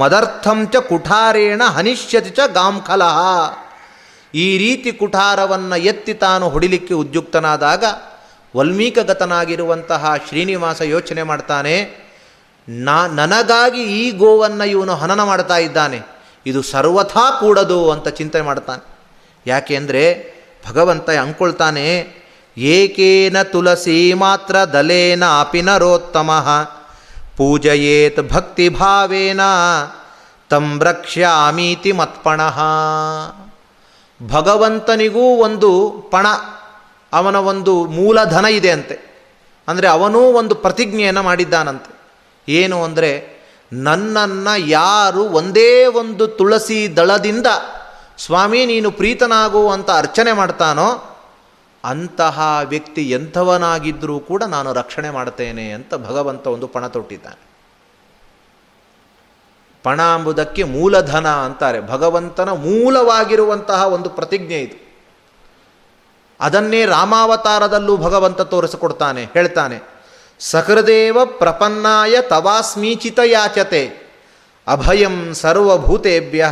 ಮದರ್ಥಂಚ 0.00 0.74
ಕುಠಾರೇಣ 0.88 1.62
ಹನಿಷ್ಯತಿ 1.76 2.32
ಚ 2.38 2.46
ಗಾಂಖಲಹ 2.56 3.18
ಈ 4.34 4.46
ರೀತಿ 4.58 4.90
ಕುಠಾರವನ್ನು 4.92 5.76
ಎತ್ತಿ 5.90 6.14
ತಾನು 6.24 6.44
ಹೊಡಿಲಿಕ್ಕೆ 6.48 6.94
ಉದ್ಯುಕ್ತನಾದಾಗ 6.94 7.84
ವಲ್ಮೀಕಗತನಾಗಿರುವಂತಹ 8.54 10.12
ಶ್ರೀನಿವಾಸ 10.28 10.80
ಯೋಚನೆ 10.94 11.22
ಮಾಡ್ತಾನೆ 11.30 11.74
ನಾ 12.68 12.96
ನನಗಾಗಿ 13.06 13.82
ಈ 14.00 14.10
ಗೋವನ್ನು 14.10 14.64
ಇವನು 14.64 14.94
ಹನನ 14.94 15.22
ಮಾಡ್ತಾ 15.22 15.56
ಇದ್ದಾನೆ. 15.58 16.00
ಇದು 16.46 16.60
ಸರ್ವಥಾ 16.62 17.24
ಕೂಡದು 17.40 17.78
ಅಂತ 17.90 18.08
ಚಿಂತೆ 18.08 18.40
ಮಾಡ್ತಾನೆ. 18.40 18.82
ಯಾಕೆ 19.46 19.76
ಅಂದರೆ 19.76 20.02
ಭಗವಂತ 20.68 21.10
ಅಂಕೊಳ್ತಾನೆ, 21.10 21.86
ಏಕೇನ 22.56 23.36
ತುಳಸಿ 23.42 23.98
ಮಾತ್ರ 24.14 24.64
ದಲೇನ 24.64 25.24
ಅಪಿ 25.40 25.62
ನರೋತ್ತಮ 25.62 26.30
ಪೂಜಯೇತ್ 27.36 28.20
ಭಕ್ತಿಭಾವೇನ 28.30 29.40
ತಂ 30.50 30.66
ರಕ್ಷ್ಯಾಮೀತಿ 30.84 31.92
ಮತ್ಪಣಃ. 31.92 32.58
ಭಗವಂತನಿಗೂ 34.20 35.24
ಒಂದು 35.36 35.70
ಪಣ, 36.10 36.26
ಅವನ 37.12 37.36
ಒಂದು 37.36 37.74
ಮೂಲಧನ 37.86 38.44
ಇದೆ 38.44 38.70
ಅಂತೆ. 38.70 38.96
ಅಂದರೆ 39.68 39.88
ಅವನೂ 39.88 40.20
ಒಂದು 40.40 40.54
ಪ್ರತಿಜ್ಞೆಯನ್ನು 40.54 41.22
ಮಾಡಿದ್ದಾನಂತೆ. 41.22 41.90
ಏನು 42.48 42.84
ಅಂದರೆ 42.84 43.42
ನನ್ನನ್ನು 43.72 44.60
ಯಾರು 44.66 45.22
ಒಂದೇ 45.22 45.86
ಒಂದು 45.86 46.28
ತುಳಸಿ 46.28 46.96
ದಳದಿಂದ, 46.96 47.46
ಸ್ವಾಮಿ, 48.18 48.66
ನೀನು 48.66 48.90
ಪ್ರೀತನಾಗುವಂಥ 48.90 49.90
ಅರ್ಚನೆ 49.90 50.32
ಮಾಡ್ತಾನೋ, 50.32 51.18
ಅಂತಹ 51.84 52.60
ವ್ಯಕ್ತಿ 52.64 53.10
ಎಂಥವನಾಗಿದ್ದರೂ 53.10 54.20
ಕೂಡ 54.20 54.42
ನಾನು 54.42 54.72
ರಕ್ಷಣೆ 54.72 55.10
ಮಾಡ್ತೇನೆ 55.10 55.72
ಅಂತ 55.72 55.94
ಭಗವಂತ 55.94 56.46
ಒಂದು 56.46 56.68
ಪಣ 56.68 56.86
ತೊಟ್ಟಿದ್ದಾನೆ. 56.86 57.52
ಪಣ 59.82 60.00
ಎಂಬುದಕ್ಕೆ 60.00 60.64
ಮೂಲಧನ 60.64 61.28
ಅಂತಾರೆ. 61.28 61.80
ಭಗವಂತನ 61.80 62.50
ಮೂಲವಾಗಿರುವಂತಹ 62.50 63.86
ಒಂದು 63.86 64.10
ಪ್ರತಿಜ್ಞೆ 64.10 64.60
ಇದು. 64.60 64.92
ಅದನ್ನೇ 66.40 66.84
ರಾಮಾವತಾರದಲ್ಲೂ 66.84 67.96
ಭಗವಂತ 67.96 68.40
ತೋರಿಸಿಕೊಡ್ತಾನೆ, 68.40 69.24
ಹೇಳ್ತಾನೆ. 69.24 69.91
ಸಕೃದೇವ 70.50 71.18
ಪ್ರಪನ್ನಾಯ 71.24 72.14
ತವಾಸ್ಮೀಚಿತ 72.20 73.18
ಯಾಚತೆ 73.24 73.82
ಅಭಯಂ 74.66 75.16
ಸರ್ವಭೂತೇಭ್ಯ 75.34 76.44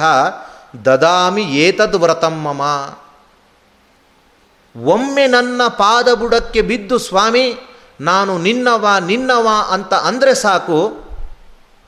ದದಾಮಿ 0.84 1.42
ಏತದ್ 1.42 1.98
ಮಮ. 2.46 2.62
ಒಮ್ಮೆ 4.76 5.26
ನನ್ನ 5.26 5.62
ಪಾದಬುಡಕ್ಕೆ 5.78 6.62
ಬಿದ್ದು 6.62 6.96
ಸ್ವಾಮಿ, 6.98 7.46
ನಾನು 8.00 8.32
ನಿನ್ನವ 8.38 8.86
ನಿನ್ನವ 9.06 9.48
ಅಂತ 9.70 9.92
ಅಂದರೆ 9.94 10.34
ಸಾಕು, 10.34 10.80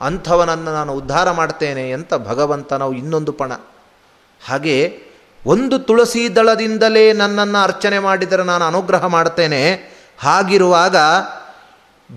ಅಂಥವನನ್ನು 0.01 0.71
ನಾನು 0.73 0.93
ಉದ್ಧಾರ 0.93 1.31
ಮಾಡ್ತೇನೆ 1.31 1.85
ಅಂತ 1.91 2.13
ಭಗವಂತನ 2.13 2.81
ಇನ್ನೊಂದು 2.97 3.33
ಪಣ. 3.33 3.51
ಹಾಗೆ 4.41 4.77
ಒಂದು 5.45 5.79
ತುಳಸಿ 5.79 6.23
ದಳದಿಂದಲೇ 6.35 7.05
ನನ್ನನ್ನು 7.13 7.59
ಅರ್ಚನೆ 7.63 7.99
ಮಾಡಿದರೆ 7.99 8.43
ನಾನು 8.43 8.65
ಅನುಗ್ರಹ 8.65 9.05
ಮಾಡ್ತೇನೆ. 9.05 9.61
ಹಾಗಿರುವಾಗ 10.19 10.97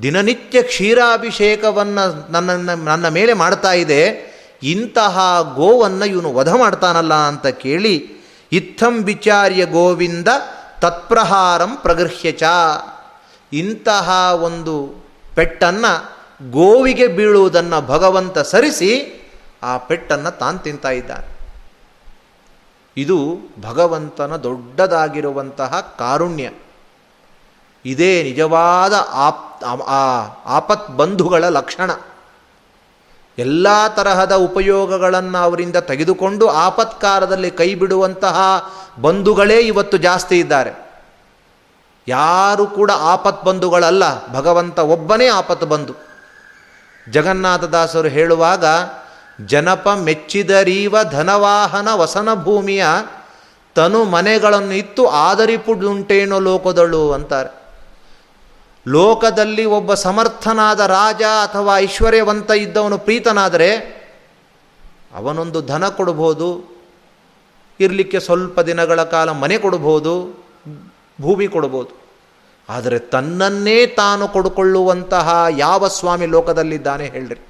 ದಿನನಿತ್ಯ 0.02 0.62
ಕ್ಷೀರಾಭಿಷೇಕವನ್ನು 0.62 2.32
ನನ್ನನ್ನು, 2.32 2.84
ನನ್ನ 2.84 3.08
ಮೇಲೆ 3.08 3.32
ಮಾಡ್ತಾ 3.32 3.72
ಇದೆ, 3.72 4.36
ಇಂತಹ 4.62 5.18
ಗೋವನ್ನು 5.54 6.04
ಇವನು 6.04 6.34
ವಧ 6.34 6.54
ಮಾಡ್ತಾನಲ್ಲ 6.54 7.14
ಅಂತ 7.14 7.46
ಕೇಳಿ, 7.46 8.10
ಇತ್ತಂ 8.52 9.02
ವಿಚಾರ್ಯ 9.04 9.66
ಗೋವಿಂದ 9.66 10.28
ತತ್ಪ್ರಹಾರಂ 10.80 11.76
ಪ್ರಗೃಹ್ಯಚ 11.76 12.42
ಇಂತಹ 13.52 14.08
ಒಂದು 14.34 15.04
ಪೆಟ್ಟನ್ನು 15.34 16.16
ಗೋವಿಗೆ 16.50 17.06
ಬೀಳುವುದನ್ನು 17.06 17.86
ಭಗವಂತ 17.86 18.38
ಸರಿಸಿ, 18.38 19.22
ಆ 19.62 19.76
ಪೆಟ್ಟನ್ನು 19.76 20.38
ತಾನು 20.38 20.58
ತಿಂತಾ 20.58 20.90
ಇದ್ದಾನೆ. 20.90 21.36
ಇದು 22.96 23.38
ಭಗವಂತನ 23.62 24.36
ದೊಡ್ಡದಾಗಿರುವಂತಹ 24.36 25.94
ಕಾರುಣ್ಯ. 25.98 26.50
ಇದೇ 27.86 28.22
ನಿಜವಾದ 28.22 28.94
ಆಪ್, 29.12 29.64
ಆ 29.86 30.00
ಆಪತ್ 30.46 30.90
ಬಂಧುಗಳ 30.90 31.44
ಲಕ್ಷಣ. 31.44 31.90
ಎಲ್ಲ 33.38 33.66
ತರಹದ 33.88 34.32
ಉಪಯೋಗಗಳನ್ನು 34.32 35.38
ಅವರಿಂದ 35.38 35.76
ತೆಗೆದುಕೊಂಡು 35.76 36.48
ಆಪತ್ಕಾರದಲ್ಲಿ 36.48 37.50
ಕೈ 37.50 37.74
ಬಿಡುವಂತಹ 37.74 38.38
ಬಂಧುಗಳೇ 39.00 39.58
ಇವತ್ತು 39.60 39.96
ಜಾಸ್ತಿ 39.96 40.38
ಇದ್ದಾರೆ. 40.38 40.86
ಯಾರು 42.08 42.66
ಕೂಡ 42.66 42.90
ಆಪತ್ 42.90 43.44
ಬಂಧುಗಳಲ್ಲ, 43.44 44.32
ಭಗವಂತ 44.32 44.78
ಒಬ್ಬನೇ 44.78 45.28
ಆಪತ್ 45.28 45.64
ಬಂಧು. 45.64 45.94
ಜಗನ್ನಾಥದಾಸರು 47.12 48.08
ಹೇಳುವಾಗ, 48.08 48.64
ಜನಪ 49.46 49.88
ಮೆಚ್ಚಿದರೀವ 49.88 50.96
ಧನವಾಹನ 51.10 51.88
ವಸನ 51.94 52.34
ಭೂಮಿಯ 52.34 52.86
ತನು 53.74 54.04
ಮನೆಗಳನ್ನು 54.04 54.72
ಇತ್ತು 54.72 55.06
ಆದರಿಪುಡುಂಟೇನೋ 55.08 56.40
ಲೋಕದಳು 56.40 57.12
ಅಂತಾರೆ. 57.12 57.65
ಲೋಕದಲ್ಲಿ 58.88 59.64
ಒಬ್ಬ 59.64 59.94
ಸಮರ್ಥನಾದ 59.94 60.80
ರಾಜ 60.80 61.22
ಅಥವಾ 61.22 61.78
ಐಶ್ವರ್ಯವಂತ 61.78 62.50
ಇದ್ದವನು 62.50 62.98
ಪ್ರೀತನಾದರೆ 62.98 63.68
ಅವನೊಂದು 65.14 65.62
ಧನ 65.62 65.88
ಕೊಡ್ಬೋದು 65.88 66.48
ಇರಲಿಕ್ಕೆ 67.80 68.20
ಸ್ವಲ್ಪ 68.20 68.60
ದಿನಗಳ 68.60 69.02
ಕಾಲ 69.02 69.30
ಮನೆ 69.30 69.58
ಕೊಡ್ಬೋದು 69.58 70.44
ಭೂಮಿ 71.20 71.48
ಕೊಡ್ಬೋದು 71.48 72.06
ಆದರೆ 72.68 72.98
ತನ್ನನ್ನೇ 72.98 73.86
ತಾನು 73.86 74.28
ಕೊಡುಕೊಳ್ಳುವಂತಹ 74.28 75.46
ಯಾವ 75.56 75.88
ಸ್ವಾಮಿ 75.88 76.26
ಲೋಕದಲ್ಲಿದ್ದಾನೆ 76.26 77.06
ಹೇಳ್ರಿ. 77.06 77.40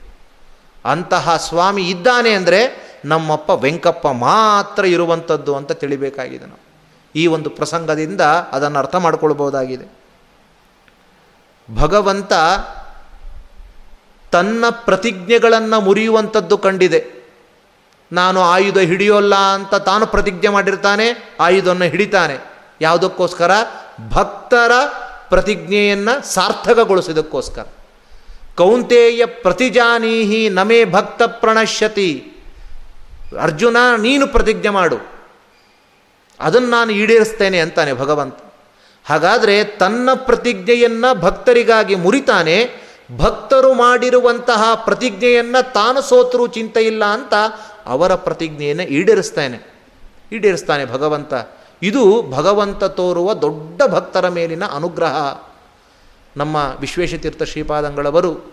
ಅಂತಹ 0.85 1.37
ಸ್ವಾಮಿ 1.37 1.91
ಇದ್ದಾನೆ 1.91 2.33
ಅಂದರೆ 2.33 2.61
ನಮ್ಮಪ್ಪ 3.05 3.51
ವೆಂಕಪ್ಪ 3.51 4.07
ಮಾತ್ರ 4.07 4.85
ಇರುವಂಥದ್ದು 4.85 5.55
ಅಂತ 5.55 5.73
ತಿಳಿಬೇಕಾಗಿದೆ 5.73 6.45
ನಾವು. 6.45 6.61
ಈ 7.15 7.27
ಒಂದು 7.27 7.51
ಪ್ರಸಂಗದಿಂದ 7.51 8.21
ಅದನ್ನು 8.21 8.79
ಅರ್ಥ 8.79 8.97
ಮಾಡಿಕೊಳ್ಬೋದಾಗಿದೆ. 8.97 10.06
ಭಗವಂತ 11.75 12.33
ತನ್ನ 14.33 14.65
ಪ್ರತಿಜ್ಞೆಗಳನ್ನು 14.71 15.81
ಮುರಿಯುವಂಥದ್ದು 15.81 16.59
ಕಂಡಿದೆ. 16.59 17.17
ನಾನು 18.13 18.43
ಆಯುಧ 18.43 18.79
ಹಿಡಿಯೋಲ್ಲ 18.79 19.35
ಅಂತ 19.35 19.75
ತಾನು 19.75 20.07
ಪ್ರತಿಜ್ಞೆ 20.07 20.49
ಮಾಡಿರ್ತಾನೆ, 20.49 21.37
ಆಯುಧವನ್ನು 21.41 21.85
ಹಿಡಿತಾನೆ. 21.85 22.39
ಯಾವುದಕ್ಕೋಸ್ಕರ? 22.81 23.51
ಭಕ್ತರ 24.09 24.73
ಪ್ರತಿಜ್ಞೆಯನ್ನು 25.29 26.35
ಸಾರ್ಥಕಗೊಳಿಸಿದಕ್ಕೋಸ್ಕರ. 26.35 27.65
ಕೌಂತೇಯ 28.57 29.27
ಪ್ರತಿಜಾನೀಹಿ 29.27 30.49
ನಮೇ 30.49 30.85
ಭಕ್ತ 30.85 31.23
ಪ್ರಣಶ್ಯತಿ. 31.23 32.33
ಅರ್ಜುನ, 33.41 33.77
ನೀನು 33.97 34.27
ಪ್ರತಿಜ್ಞೆ 34.27 34.69
ಮಾಡು. 34.69 34.97
ಅದನ್ನು 36.41 36.69
ನಾನು 36.69 36.91
ಈಡೇರಿಸ್ತೇನೆ 36.91 37.61
ಅಂತಾನೆ 37.61 37.93
ಭಗವಂತ. 37.93 38.39
ಹಾಗಾದರೆ 39.07 39.65
ತನ್ನ 39.65 40.09
ಪ್ರತಿಜ್ಞೆಯನ್ನು 40.15 41.21
ಭಕ್ತರಿಗಾಗಿ 41.21 41.95
ಮುರಿತಾನೆ, 41.95 42.87
ಭಕ್ತರು 43.17 43.75
ಮಾಡಿರುವಂತಹ 43.75 44.75
ಪ್ರತಿಜ್ಞೆಯನ್ನು 44.75 45.73
ತಾನು 45.73 46.01
ಸೋತರೂ 46.01 46.47
ಚಿಂತೆ 46.47 46.83
ಇಲ್ಲ 46.83 47.05
ಅಂತ 47.05 47.35
ಅವರ 47.87 48.15
ಪ್ರತಿಜ್ಞೆಯನ್ನು 48.15 48.83
ಈಡೇರಿಸ್ತಾನೆ. 48.83 49.75
ಈಡೇರಿಸ್ತಾನೆ 50.33 50.85
ಭಗವಂತ. 50.85 51.35
ಇದು 51.83 52.23
ಭಗವಂತ 52.31 52.85
ತೋರುವ 52.85 53.35
ದೊಡ್ಡ 53.35 53.83
ಭಕ್ತರ 53.83 54.29
ಮೇಲಿನ 54.29 54.65
ಅನುಗ್ರಹ. 54.65 55.39
ನಮ್ಮ 56.37 56.57
ವಿಶ್ವೇಶತೀರ್ಥ 56.81 57.43
ಶ್ರೀಪಾದಂಗಳವರು 57.43 58.53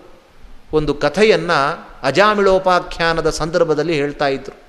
ಒಂದು 0.73 0.93
ಕಥೆಯನ್ನು 0.93 1.87
ಅಜಾಮಿಳೋಪಾಖ್ಯಾನದ 2.03 3.29
ಸಂದರ್ಭದಲ್ಲಿ 3.29 3.93
ಹೇಳ್ತಾ 3.93 4.27
ಇದ್ರು. 4.27 4.62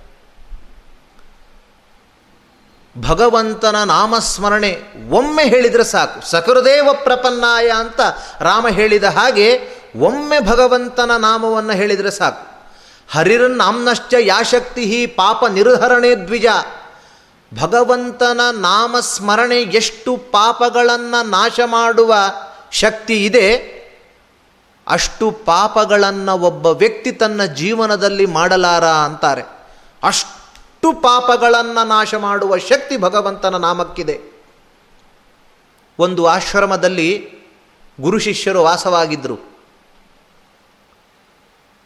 ಭಗವಂತನ 2.98 3.84
ನಾಮಸ್ಮರಣೆ 3.84 4.82
ಒಮ್ಮೆ 5.10 5.44
ಹೇಳಿದರೆ 5.44 5.84
ಸಾಕು. 5.84 6.30
ಸಕೃದೇವ 6.30 6.88
ಪ್ರಪನ್ನಾಯ 7.04 7.70
ಅಂತ 7.70 8.00
ರಾಮ 8.40 8.68
ಹೇಳಿದ 8.68 9.04
ಹಾಗೆ 9.04 9.60
ಒಮ್ಮೆ 9.96 10.40
ಭಗವಂತನ 10.40 11.10
ನಾಮವನ್ನು 11.16 11.72
ಹೇಳಿದರೆ 11.72 12.10
ಸಾಕು. 12.10 12.46
ಹರಿರನ್ನಾಮ್ನಶ್ಚ 13.10 14.14
ಯಾಶಕ್ತಿ 14.20 15.06
ಪಾಪ 15.06 15.44
ನಿರ್ಧರಣೆ 15.46 16.14
ದ್ವಿಜ. 16.14 16.46
ಭಗವಂತನ 17.60 18.40
ನಾಮಸ್ಮರಣೆ 18.52 19.56
ಎಷ್ಟು 19.56 20.16
ಪಾಪಗಳನ್ನು 20.16 21.28
ನಾಶ 21.28 21.60
ಮಾಡುವ 21.64 22.14
ಶಕ್ತಿ 22.72 23.24
ಇದೆ, 23.24 23.56
ಅಷ್ಟು 24.88 25.30
ಪಾಪಗಳನ್ನು 25.30 26.38
ಒಬ್ಬ 26.38 26.66
ವ್ಯಕ್ತಿ 26.66 27.12
ತನ್ನ 27.12 27.44
ಜೀವನದಲ್ಲಿ 27.44 28.26
ಮಾಡಲಾರ 28.26 28.84
ಅಂತಾರೆ. 28.84 29.42
ಅಷ್ಟು 30.02 30.43
ಪಾಪಗಳನ್ನು 30.92 31.86
ನಾಶ 31.86 32.14
ಮಾಡುವ 32.14 32.56
ಶಕ್ತಿ 32.56 32.96
ಭಗವಂತನ 32.96 33.56
ನಾಮಕ್ಕಿದೆ. 33.56 34.20
ಒಂದು 35.98 36.26
ಆಶ್ರಮದಲ್ಲಿ 36.26 37.34
ಗುರು 38.00 38.18
ಶಿಷ್ಯರು 38.18 38.62
ವಾಸವಾಗಿದ್ದರು 38.62 39.54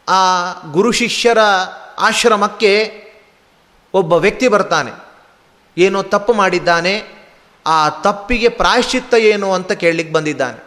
ಆ 0.08 0.52
ಗುರು 0.70 0.92
ಶಿಷ್ಯರ 0.92 1.38
ಆಶ್ರಮಕ್ಕೆ 1.98 3.04
ಒಬ್ಬ 3.94 4.12
ವ್ಯಕ್ತಿ 4.12 4.48
ಬರ್ತಾನೆ. 4.48 4.92
ಏನೋ 5.78 6.02
ತಪ್ಪು 6.02 6.32
ಮಾಡಿದ್ದಾನೆ, 6.32 7.08
ಆ 7.66 7.88
ತಪ್ಪಿಗೆ 7.88 8.48
ಪ್ರಾಯಶ್ಚಿತ್ತ 8.48 9.14
ಏನು 9.14 9.52
ಅಂತ 9.52 9.72
ಕೇಳಲಿಕ್ಕೆ 9.72 10.14
ಬಂದಿದ್ದಾನೆ. 10.14 10.64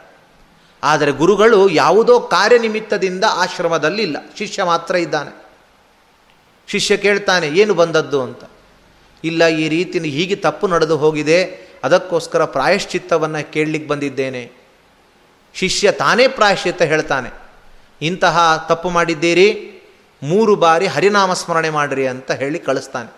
ಆದರೆ 0.84 1.12
ಗುರುಗಳು 1.12 1.70
ಯಾವುದೋ 1.70 2.20
ಕಾರ್ಯನಿಮಿತ್ತದಿಂದ 2.20 3.24
ಆಶ್ರಮದಲ್ಲಿಲ್ಲ, 3.30 4.18
ಶಿಷ್ಯ 4.38 4.64
ಮಾತ್ರ 4.64 4.96
ಇದ್ದಾನೆ. 4.96 5.41
ಶಿಷ್ಯ 6.68 6.98
ಕೇಳ್ತಾನೆ, 6.98 7.48
ಏನು 7.48 7.74
ಬಂದದ್ದು? 7.74 8.22
ಅಂತ. 8.22 8.44
ಇಲ್ಲ, 9.24 9.48
ಈ 9.48 9.66
ರೀತಿ 9.70 10.00
ಹೀಗೆ 10.00 10.36
ತಪ್ಪು 10.36 10.68
ನಡೆದು 10.68 10.98
ಹೋಗಿದೆ. 10.98 11.40
ಅದಕ್ಕೋಸ್ಕರ 11.84 12.46
ಪ್ರಾಯಶ್ಚಿತ್ತವನ್ನು 12.46 13.42
ಕೇಳಲಿಕ್ಕೆ 13.54 13.90
ಬಂದಿದ್ದೇನೆ. 13.90 14.52
ಶಿಷ್ಯ 15.56 15.92
ತಾನೇ 15.92 16.28
ಪ್ರಾಯಶ್ಚಿತ್ತ 16.28 16.82
ಹೇಳ್ತಾನೆ, 16.82 17.30
ಇಂತಹ 18.02 18.66
ತಪ್ಪು 18.70 18.90
ಮಾಡಿದ್ದೀರಿ, 18.90 19.48
ಮೂರು 20.22 20.56
ಬಾರಿ 20.56 20.88
ಹರಿನಾಮ 20.88 21.34
ಸ್ಮರಣೆ 21.34 21.70
ಮಾಡಿರಿ 21.70 22.08
ಅಂತ 22.08 22.32
ಹೇಳಿ 22.32 22.60
ಕಳಿಸ್ತಾನೆ. 22.60 23.12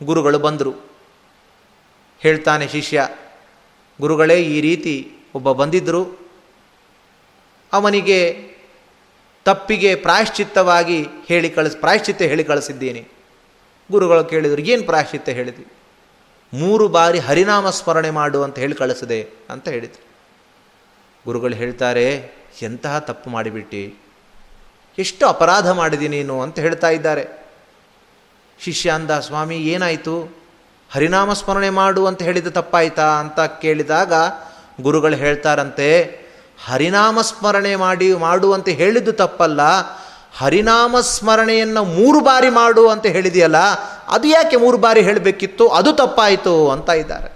ಗುರುಗಳು 0.00 0.38
ಬಂದರು. 0.38 0.72
ಹೇಳ್ತಾನೆ 2.20 2.68
ಶಿಷ್ಯ, 2.68 3.08
ಗುರುಗಳೇ, 4.00 4.36
ಈ 4.40 4.60
ರೀತಿ 4.60 4.94
ಒಬ್ಬ 5.34 5.52
ಬಂದಿದ್ದರು 5.52 6.02
ಅವನಿಗೆ 7.72 8.18
ತಪ್ಪಿಗೆ 9.48 9.94
ಪ್ರಾಯಶ್ಚಿತ್ತವಾಗಿ 9.94 11.06
ಹೇಳಿ 11.26 11.50
ಕಳಿಸ್, 11.50 11.76
ಪ್ರಾಯಶ್ಚಿತ್ತ 11.76 12.22
ಹೇಳಿ 12.22 12.44
ಕಳಿಸಿದ್ದೀನಿ. 12.44 13.08
ಗುರುಗಳು 13.90 14.24
ಕೇಳಿದರು, 14.24 14.60
ಏನು 14.60 14.82
ಪ್ರಾಯಶ್ಚಿತ್ತ 14.82 15.28
ಹೇಳಿದ್ವಿ 15.28 15.66
ಮೂರು 16.54 16.88
ಬಾರಿ 16.88 17.18
ಹರಿನಾಮ 17.18 17.70
ಸ್ಮರಣೆ 17.70 18.10
ಮಾಡು 18.10 18.42
ಅಂತ 18.42 18.58
ಹೇಳಿ 18.58 18.74
ಕಳಿಸಿದೆ 18.74 19.28
ಅಂತ 19.50 19.68
ಹೇಳಿದರು. 19.68 20.04
ಗುರುಗಳು 21.26 21.54
ಹೇಳ್ತಾರೆ, 21.54 22.32
ಎಂತಹ 22.62 22.98
ತಪ್ಪು 22.98 23.30
ಮಾಡಿಬಿಟ್ಟು? 23.30 23.98
ಎಷ್ಟು 24.98 25.26
ಅಪರಾಧ 25.26 25.70
ಮಾಡಿದಿ 25.70 26.08
ನೀನು 26.08 26.42
ಅಂತ 26.42 26.58
ಹೇಳ್ತಾ 26.58 26.88
ಇದ್ದಾರೆ. 26.88 27.28
ಶಿಷ್ಯ 28.58 28.90
ಅಂದ, 28.90 29.10
ಸ್ವಾಮಿ, 29.10 29.56
ಏನಾಯಿತು? 29.56 30.38
ಹರಿನಾಮ 30.90 31.32
ಸ್ಮರಣೆ 31.32 31.70
ಮಾಡು 31.70 32.06
ಅಂತ 32.06 32.22
ಹೇಳಿದ 32.22 32.46
ತಪ್ಪಾಯ್ತಾ 32.46 33.06
ಅಂತ 33.20 33.40
ಕೇಳಿದಾಗ 33.40 34.12
ಗುರುಗಳು 34.80 35.16
ಹೇಳ್ತಾರಂತೆ 35.16 36.27
ಹರಿನಾಮ 36.66 37.20
ಸ್ಮರಣೆ 37.20 37.76
ಮಾಡಿ 37.76 38.08
ಮಾಡು 38.14 38.52
ಅಂತ 38.52 38.68
ಹೇಳಿದ್ದು 38.68 39.12
ತಪ್ಪಲ್ಲ. 39.12 39.60
ಹರಿನಾಮ 40.38 41.00
ಸ್ಮರಣೆಯನ್ನು 41.00 41.84
ಮೂರು 41.84 42.20
ಬಾರಿ 42.20 42.50
ಮಾಡು 42.50 42.88
ಅಂತ 42.88 43.06
ಹೇಳಿದೆಯಲ್ಲ, 43.06 43.56
ಅದು 44.08 44.28
ಯಾಕೆ 44.28 44.56
ಮೂರು 44.56 44.78
ಬಾರಿ 44.78 45.00
ಹೇಳಬೇಕಿತ್ತು? 45.00 45.68
ಅದು 45.68 45.92
ತಪ್ಪಾಯಿತು 45.92 46.70
ಅಂತ 46.70 46.88
ಇದ್ದಾರೆ. 46.90 47.30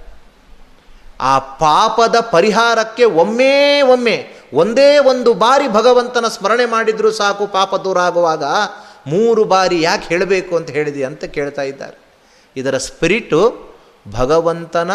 ಆ 1.20 1.38
ಪಾಪದ 1.38 2.16
ಪರಿಹಾರಕ್ಕೆ 2.30 3.04
ಒಮ್ಮೆ 3.04 3.80
ಒಮ್ಮೆ, 3.80 4.16
ಒಂದೇ 4.54 4.98
ಒಂದು 4.98 5.34
ಬಾರಿ 5.34 5.68
ಭಗವಂತನ 5.68 6.28
ಸ್ಮರಣೆ 6.28 6.66
ಮಾಡಿದರೂ 6.66 7.10
ಸಾಕು, 7.10 7.46
ಪಾಪ 7.46 7.74
ದೂರ 7.74 7.98
ಆಗುವಾಗ 7.98 8.44
ಮೂರು 9.06 9.44
ಬಾರಿ 9.44 9.82
ಯಾಕೆ 9.82 10.08
ಹೇಳಬೇಕು 10.08 10.56
ಅಂತ 10.56 10.70
ಹೇಳಿದೆ 10.70 11.04
ಅಂತ 11.04 11.24
ಕೇಳ್ತಾ 11.24 11.62
ಇದ್ದಾರೆ. 11.62 11.98
ಇದರ 12.56 12.76
ಸ್ಪಿರಿಟು 12.78 13.40
ಭಗವಂತನ 14.12 14.90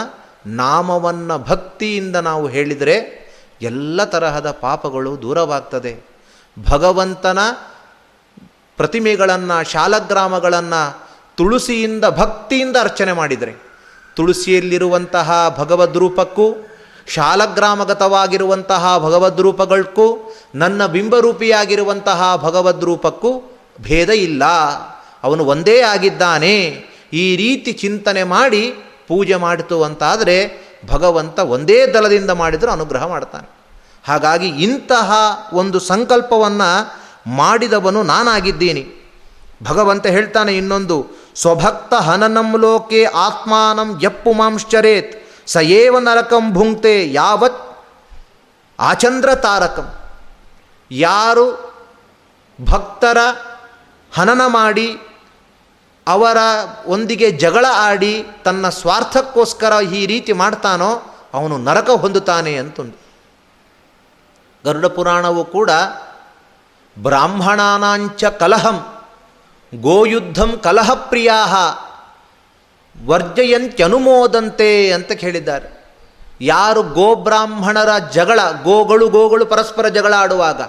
ನಾಮವನ್ನು 0.46 1.38
ಭಕ್ತಿಯಿಂದ 1.38 2.16
ನಾವು 2.16 2.48
ಹೇಳಿದರೆ 2.48 3.27
ಎಲ್ಲ 3.62 4.04
ತರಹದ 4.04 4.52
ಪಾಪಗಳು 4.52 5.22
ದೂರವಾಗ್ತದೆ. 5.22 6.06
ಭಗವಂತನ 6.70 7.40
ಪ್ರತಿಮೆಗಳನ್ನು, 8.78 9.72
ಶಾಲಗ್ರಾಮಗಳನ್ನು 9.72 11.08
ತುಳಸಿಯಿಂದ, 11.36 12.06
ಭಕ್ತಿಯಿಂದ 12.06 12.76
ಅರ್ಚನೆ 12.82 13.14
ಮಾಡಿದರೆ. 13.14 13.54
ತುಳಸಿಯಲ್ಲಿರುವಂತಹ 14.16 15.56
ಭಗವದ್ 15.58 15.98
ರೂಪಕ್ಕೂ, 15.98 16.56
ಶಾಲಗ್ರಾಮಗತವಾಗಿರುವಂತಹ 17.08 18.98
ಭಗವದ್ 18.98 19.42
ರೂಪಗಳಿಗೂ 19.42 20.36
ನನ್ನ 20.56 20.86
ಬಿಂಬರೂಪಿಯಾಗಿರುವಂತಹ 20.86 22.36
ಭಗವದ್ 22.36 22.84
ರೂಪಕ್ಕೂ 22.84 23.60
ಭೇದ 23.82 24.10
ಇಲ್ಲ. 24.10 24.46
ಅವನು 25.24 25.46
ಒಂದೇ 25.46 25.82
ಆಗಿದ್ದಾನೆ. 25.82 26.84
ಈ 27.14 27.36
ರೀತಿ 27.36 27.74
ಚಿಂತನೆ 27.74 28.24
ಮಾಡಿ 28.24 28.72
ಪೂಜೆ 29.08 29.36
ಮಾಡಿತು 29.36 29.84
ಅಂತಾದರೆ 29.84 30.67
ಭಗವಂತ 30.86 31.40
ಒಂದೇ 31.40 31.88
ದಲದಿಂದ 31.88 32.30
ಮಾಡಿದರೂ 32.30 32.72
ಅನುಗ್ರಹ 32.72 33.08
ಮಾಡ್ತಾನೆ. 33.08 33.50
ಹಾಗಾಗಿ 34.08 34.48
ಇಂತಹ 34.48 35.12
ಒಂದು 35.54 35.80
ಸಂಕಲ್ಪವನ್ನು 35.80 36.98
ಮಾಡಿದವನು 37.30 38.04
ನಾನಾಗಿದ್ದೀನಿ. 38.04 39.14
ಭಗವಂತ 39.64 40.08
ಹೇಳ್ತಾನೆ 40.08 40.58
ಇನ್ನೊಂದು, 40.58 41.08
ಸ್ವಭಕ್ತ 41.36 41.94
ಹನನಂ 41.94 42.60
ಲೋಕೆ 42.60 43.06
ಆತ್ಮಾನಂ 43.06 44.00
ಯಪ್ಪು 44.04 44.34
ಮಾಂಶ್ಚರೇತ್ 44.34 45.28
ಸಯೇವ 45.48 46.00
ನರಕಂ 46.00 46.54
ಭುಂಕ್ತೆ 46.54 47.12
ಯಾವತ್ 47.12 47.88
ಆಚಂದ್ರ 48.80 49.36
ತಾರಕಂ. 49.36 49.88
ಯಾರು 50.92 51.68
ಭಕ್ತರ 52.66 53.18
ಹನನ 54.16 54.42
ಮಾಡಿ 54.46 55.00
ಅವರ 56.08 56.38
ಒಂದಿಗೆ 56.86 57.32
ಜಗಳ 57.32 57.66
ಆಡಿ 57.72 58.14
ತನ್ನ 58.44 58.70
ಸ್ವಾರ್ಥಕ್ಕೋಸ್ಕರ 58.70 59.74
ಈ 59.94 60.06
ರೀತಿ 60.06 60.34
ಮಾಡ್ತಾನೋ 60.34 60.92
ಅವನು 61.34 61.58
ನರಕ 61.58 61.90
ಹೊಂದುತ್ತಾನೆ 61.90 62.56
ಅಂತಂದು 62.56 62.98
ಗರುಡ 64.66 64.86
ಪುರಾಣವು 64.86 65.44
ಕೂಡ 65.46 65.72
ಬ್ರಾಹ್ಮಣಾನಾಂಚ 66.98 68.26
ಕಲಹಂ, 68.40 68.78
ಗೋಯುದ್ಧಂ 69.74 70.60
ಕಲಹಪ್ರಿಯಾ 70.64 71.38
ವರ್ಜಯಂತ್ಯನುಮೋದಂತೆ 72.96 74.92
ಅಂತ 74.92 75.12
ಹೇಳಿದ್ದಾರೆ 75.12 75.68
ಯಾರು 76.42 76.84
ಗೋಬ್ರಾಹ್ಮಣರ 76.94 77.98
ಜಗಳ, 78.12 78.40
ಗೋಗಳು 78.64 79.10
ಗೋಗಳು 79.10 79.46
ಪರಸ್ಪರ 79.46 79.88
ಜಗಳ 79.88 80.14
ಆಡುವಾಗ 80.18 80.62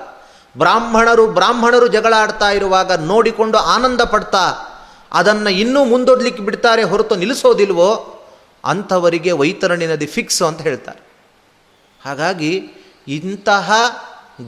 ಬ್ರಾಹ್ಮಣರು 0.58 1.26
ಬ್ರಾಹ್ಮಣರು 1.26 1.88
ಜಗಳ 1.88 2.14
ಆಡ್ತಾ 2.18 2.50
ಇರುವಾಗ 2.50 2.92
ನೋಡಿಕೊಂಡು 2.92 3.58
ಆನಂದ 3.58 4.00
ಪಡ್ತಾ 4.00 4.44
ಅದನ್ನು 5.12 5.50
ಇನ್ನೂ 5.50 5.84
ಮುಂದೊಡ್ಲಿಕ್ಕೆ 5.84 6.42
ಬಿಡ್ತಾರೆ 6.42 6.82
ಹೊರತು 6.82 7.14
ನಿಲ್ಲಿಸೋದಿಲ್ವೋ? 7.14 8.14
ಅಂಥವರಿಗೆ 8.64 9.32
ವೈತರಣಿ 9.32 9.86
ನದಿ 9.86 10.06
ಫಿಕ್ಸ್ 10.06 10.42
ಅಂತ 10.42 10.60
ಹೇಳ್ತಾರೆ. 10.60 11.08
ಹಾಗಾಗಿ 12.04 12.70
ಇಂತಹ 13.08 13.72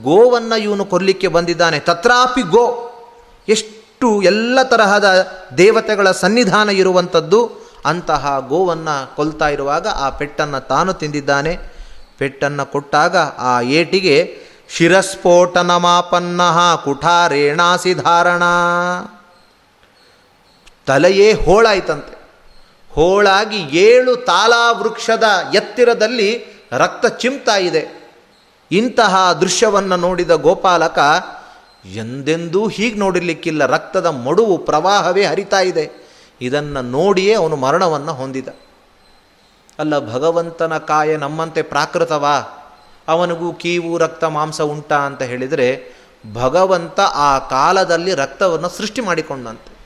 ಗೋವನ್ನು 0.02 0.56
ಇವನು 0.56 0.84
ಕೊಲ್ಲಿಕ್ಕೆ 0.84 1.28
ಬಂದಿದ್ದಾನೆ. 1.28 1.78
ತತ್ರಾಪಿ 1.78 2.42
ಗೋ. 2.42 2.86
ಎಷ್ಟು 3.48 4.22
ಎಲ್ಲ 4.22 4.62
ತರಹದ 4.62 5.26
ದೇವತೆಗಳ 5.58 6.10
ಸನ್ನಿಧಾನ 6.10 6.70
ಇರುವಂಥದ್ದು, 6.70 7.50
ಅಂತಹ 7.84 8.44
ಗೋವನ್ನು 8.48 9.16
ಕೊಲ್ತಾ 9.16 9.48
ಇರುವಾಗ 9.48 9.86
ಆ 9.86 10.10
ಪೆಟ್ಟನ್ನು 10.10 10.66
ತಾನು 10.66 10.92
ತಿಂದಿದ್ದಾನೆ. 10.92 11.58
ಪೆಟ್ಟನ್ನು 12.18 12.72
ಕೊಟ್ಟಾಗ 12.72 13.16
ಆ 13.38 13.60
ಏಟಿಗೆ 13.60 14.38
ಶಿರಸ್ಫೋಟನ 14.68 15.76
ಮಾಪನ್ನ 15.76 16.40
ಕುಠಾರೇಣಾಸಿ 16.84 17.94
ಧಾರಣ 17.94 18.42
ತಲೆಯೇ 20.86 21.32
ಹೋಳಾಯ್ತಂತೆ. 21.32 22.20
ಹೋಳಾಗಿ 22.92 23.56
ಏಳು 23.56 24.16
ತಾಲಾ 24.16 24.72
ವೃಕ್ಷದ 24.72 25.24
ಎತ್ತಿರದಲ್ಲಿ 25.54 26.44
ರಕ್ತ 26.72 27.06
ಚಿಮ್ತಾ 27.06 27.56
ಇದೆ. 27.56 28.12
ಇಂತಹ 28.70 29.32
ದೃಶ್ಯವನ್ನು 29.32 29.96
ನೋಡಿದ 29.96 30.30
ಗೋಪಾಲಕ, 30.30 30.98
ಎಂದೆಂದೂ 31.94 32.68
ಹೀಗೆ 32.68 32.98
ನೋಡಿರಲಿಕ್ಕಿಲ್ಲ, 32.98 33.66
ರಕ್ತದ 33.66 34.06
ಮಡುವು 34.06 34.58
ಪ್ರವಾಹವೇ 34.58 35.24
ಹರಿತಾ 35.24 35.60
ಇದೆ. 35.60 35.90
ಇದನ್ನು 36.40 36.82
ನೋಡಿಯೇ 36.82 37.34
ಅವನು 37.34 37.56
ಮರಣವನ್ನು 37.56 38.14
ಹೊಂದಿದ. 38.14 38.48
ಅಲ್ಲ, 39.78 39.98
ಭಗವಂತನ 39.98 40.78
ಕಾಯ 40.78 41.16
ನಮ್ಮಂತೆ 41.16 41.62
ಪ್ರಾಕೃತವಾ? 41.62 42.56
ಅವನಿಗೂ 43.08 43.52
ಕೀವು, 43.52 43.98
ರಕ್ತ, 43.98 44.24
ಮಾಂಸ 44.24 44.60
ಉಂಟಾ 44.60 44.96
ಅಂತ 44.96 45.22
ಹೇಳಿದರೆ 45.22 45.92
ಭಗವಂತ 46.32 47.00
ಆ 47.00 47.38
ಕಾಲದಲ್ಲಿ 47.38 48.14
ರಕ್ತವನ್ನು 48.14 48.68
ಸೃಷ್ಟಿ 48.68 49.00
ಮಾಡಿಕೊಂಡಂತೆ. 49.00 49.79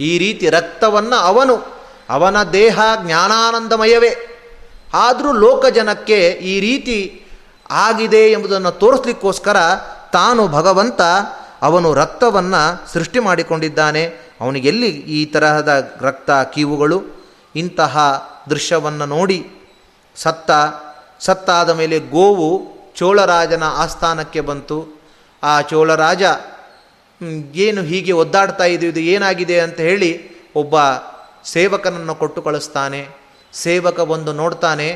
ಈ 0.00 0.18
ರೀತಿ 0.18 0.50
ರಕ್ತವನ್ನು 0.50 1.16
ಅವನು, 1.16 1.64
ಅವನ 2.10 2.42
ದೇಹ 2.42 2.80
ಜ್ಞಾನಾನಂದಮಯವೇ. 3.04 4.16
ಆದರೂ 4.94 5.32
ಲೋಕಜನಕ್ಕೆ 5.32 6.28
ಈ 6.28 6.60
ರೀತಿ 6.60 7.26
ಆಗಿದೆ 7.70 8.32
ಎಂಬುದನ್ನು 8.32 8.70
ತೋರಿಸ್ಲಿಕ್ಕೋಸ್ಕರ 8.70 9.56
ತಾನು 10.12 10.48
ಭಗವಂತ 10.48 11.00
ಅವನು 11.62 11.94
ರಕ್ತವನ್ನು 11.94 12.92
ಸೃಷ್ಟಿ 12.92 13.18
ಮಾಡಿಕೊಂಡಿದ್ದಾನೆ. 13.18 14.04
ಅವನಿಗೆಲ್ಲಿ 14.40 14.88
ಈ 14.88 15.26
ತರಹದ 15.26 15.98
ರಕ್ತ 16.00 16.30
ಕೀವುಗಳು? 16.30 17.02
ಇಂತಹ 17.56 17.98
ದೃಶ್ಯವನ್ನು 18.50 19.06
ನೋಡಿ 19.06 19.50
ಸತ್ತ, 20.16 20.50
ಸತ್ತಾದ 21.20 21.70
ಮೇಲೆ 21.70 21.98
ಗೋವು 21.98 22.76
ಚೋಳರಾಜನ 22.96 23.62
ಆಸ್ಥಾನಕ್ಕೆ 23.76 24.40
ಬಂತು. 24.40 25.00
ಆ 25.42 25.60
ಚೋಳರಾಜ 25.60 26.22
ಏನು 27.54 27.82
ಹೀಗೆ 27.82 28.12
ಒದ್ದಾಡ್ತಾ 28.12 28.64
ಇದೆ 28.64 28.86
ಇದು 28.86 29.00
ಏನಾಗಿದೆ 29.00 29.60
ಅಂತ 29.60 29.80
ಹೇಳಿ 29.80 30.10
ಒಬ್ಬ 30.54 30.76
ಸೇವಕನನ್ನು 31.44 32.14
ಕೊಟ್ಟು 32.14 32.42
ಕಳಿಸ್ತಾನೆ 32.42 33.08
ಸೇವಕ 33.52 34.00
ಬಂದು 34.00 34.32
ನೋಡ್ತಾನೆ, 34.32 34.88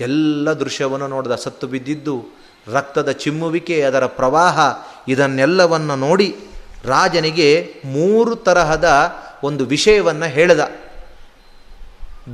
ಎಲ್ಲ 0.00 0.52
ದೃಶ್ಯವನ್ನು 0.52 1.08
ನೋಡಿದ. 1.08 1.34
ಸತ್ತು 1.34 1.66
ಬಿದ್ದಿದ್ದು, 1.66 2.16
ರಕ್ತದ 2.72 3.10
ಚಿಮ್ಮುವಿಕೆ, 3.10 3.82
ಅದರ 3.82 4.06
ಪ್ರವಾಹ, 4.06 4.58
ಇದನ್ನೆಲ್ಲವನ್ನು 5.08 5.96
ನೋಡಿ 5.96 6.36
ರಾಜನಿಗೆ 6.84 7.74
ಮೂರು 7.84 8.36
ತರಹದ 8.36 8.88
ಒಂದು 9.44 9.64
ವಿಷಯವನ್ನು 9.64 10.26
ಹೇಳಿದ. 10.26 10.60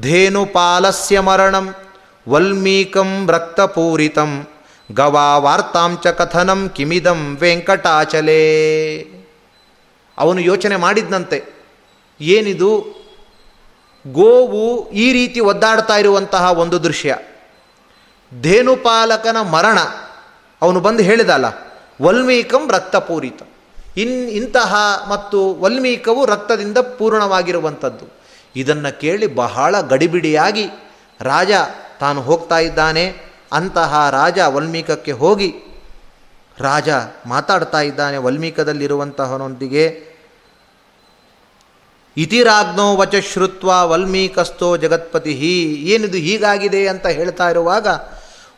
ಧೇನುಪಾಲಸ್ಯ 0.00 1.20
ಮರಣಂ, 1.20 1.74
ವಲ್ಮೀಕಂ 2.28 3.28
ರಕ್ತಪೂರಿತಂ, 3.30 4.46
ಗವಾವಾರ್ತಾಂಚ 4.94 6.06
ಕಥನಂ 6.06 6.68
ಕಿಮಿದಂ 6.68 7.36
ವೆಂಕಟಾಚಲೇ. 7.40 8.42
ಅವನು 10.22 10.40
ಯೋಚನೆ 10.40 10.76
ಮಾಡಿದ್ನಂತೆ. 10.76 11.38
ಏನಿದು? 12.20 13.02
ಗೋವು 14.12 14.90
ಈ 14.90 15.12
ರೀತಿ 15.12 15.40
ಒದ್ದಾಡ್ತಾ 15.40 15.96
ಇರುವಂತಹ 15.96 16.58
ಒಂದು 16.58 16.84
ದೃಶ್ಯ. 16.84 17.18
ಧೇನುಪಾಲಕನ 18.40 19.40
ಮರಣ. 19.40 19.78
ಅವನು 20.62 20.80
ಬಂದು 20.80 21.02
ಹೇಳಿದಲ್ಲ, 21.02 21.46
ವಲ್ಮೀಕಂ 22.02 22.70
ರಕ್ತಪೂರಿತ. 22.70 23.42
ಇನ್, 23.96 24.28
ಇಂತಹ 24.30 24.74
ಮತ್ತು 25.08 25.54
ವಲ್ಮೀಕವು 25.54 26.24
ರಕ್ತದಿಂದ 26.26 26.78
ಪೂರ್ಣವಾಗಿರುವಂಥದ್ದು. 26.78 28.06
ಇದನ್ನು 28.56 29.00
ಕೇಳಿ 29.00 29.26
ಬಹಳ 29.26 29.80
ಗಡಿಬಿಡಿಯಾಗಿ, 29.80 30.66
ರಾಜ 31.20 31.50
ತಾನು 32.00 32.22
ಹೋಗ್ತಾ 32.22 32.58
ಇದ್ದಾನೆ, 32.58 33.04
ಅಂತಹ 33.52 34.10
ರಾಜ 34.10 34.38
ವಲ್ಮೀಕಕ್ಕೆ 34.38 35.12
ಹೋಗಿ, 35.12 35.50
ರಾಜ 36.58 36.88
ಮಾತಾಡ್ತಾ 37.26 37.80
ಇದ್ದಾನೆ 37.80 38.16
ವಲ್ಮೀಕದಲ್ಲಿರುವಂತಹನೊಂದಿಗೆ 38.16 40.11
ಇತಿರಾಜ್ಞೋ 42.16 42.96
ವಚ 42.96 43.14
ಶ್ರುತ್ವ 43.32 43.90
ವಲ್ಮೀಕಸ್ಥೋ 43.90 44.76
ಜಗತ್ಪತಿ 44.76 45.30
ಏನಿದು 45.84 46.16
ಹೀಗಾಗಿದೆ 46.16 46.88
ಅಂತ 46.88 47.06
ಹೇಳ್ತಾ 47.06 47.50
ಇರುವಾಗ, 47.50 47.86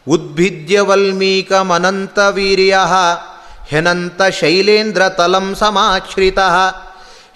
ಉದ್ಭಿದ್ಯ 0.08 0.80
ವಲ್ಮೀಕಮನಂತ 0.80 2.18
ವೀರ್ಯ, 2.18 2.78
ಹೆನಂತ 3.68 4.22
ಶೈಲೇಂದ್ರ 4.22 5.08
ತಲಂ 5.08 5.54
ಸಮಾಶ್ರಿತ 5.54 6.38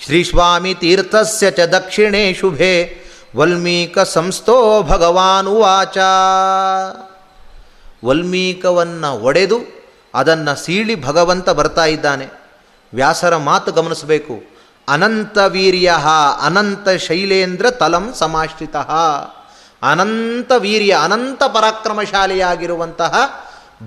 ಶ್ರೀಸ್ವಾಮಿ 0.05 0.75
ತೀರ್ಥಸ್ಯ 0.75 1.51
ಚ 1.51 1.61
ದಕ್ಷಿಣೇ 1.61 2.35
ಶುಭೆ, 2.35 2.99
ವಲ್ಮೀಕ 3.37 3.99
ಸಂಸ್ಥೋ 3.99 4.83
ಭಗವಾನ್ 4.83 5.49
ಉವಾಚ. 5.49 5.99
ವಲ್ಮೀಕವನ್ನು 8.05 9.19
ಒಡೆದು 9.19 9.59
ಅದನ್ನು 10.15 10.65
ಸೀಳಿ 10.65 11.03
ಭಗವಂತ 11.03 11.51
ಬರ್ತಾ 11.51 11.85
ಇದ್ದಾನೆ. 11.85 12.27
ವ್ಯಾಸರ 12.95 13.37
ಮಾತು 13.37 13.73
ಗಮನಿಸಬೇಕು. 13.73 14.58
ಅನಂತ 14.89 15.39
ವೀರ್ಯ 15.39 15.95
ಅನಂತ 16.43 16.89
ಶೈಲೇಂದ್ರ 16.89 17.71
ತಲಂ 17.71 18.13
ಸಮಾಶ್ರಿತ. 18.15 18.77
ಅನಂತ 19.83 20.53
ವೀರ್ಯ 20.59 20.99
ಅನಂತ 21.05 21.43
ಪರಾಕ್ರಮಶಾಲಿಯಾಗಿರುವಂತಹ 21.43 23.15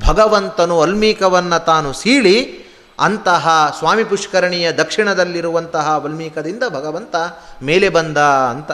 ಭಗವಂತನು 0.07 0.77
ವಲ್ಮೀಕವನ್ನು 0.77 1.65
ತಾನು 1.65 1.93
ಸೀಳಿ 1.93 2.65
ಅಂತಹ 2.99 3.75
ಸ್ವಾಮಿ 3.79 4.03
ಪುಷ್ಕರಣಿಯ 4.03 4.71
ದಕ್ಷಿಣದಲ್ಲಿರುವಂತಹ 4.71 5.97
ವಲ್ಮೀಕದಿಂದ 5.97 6.63
ಭಗವಂತ 6.69 7.15
ಮೇಲೆ 7.61 7.89
ಬಂದ 7.89 8.17
ಅಂತ. 8.17 8.71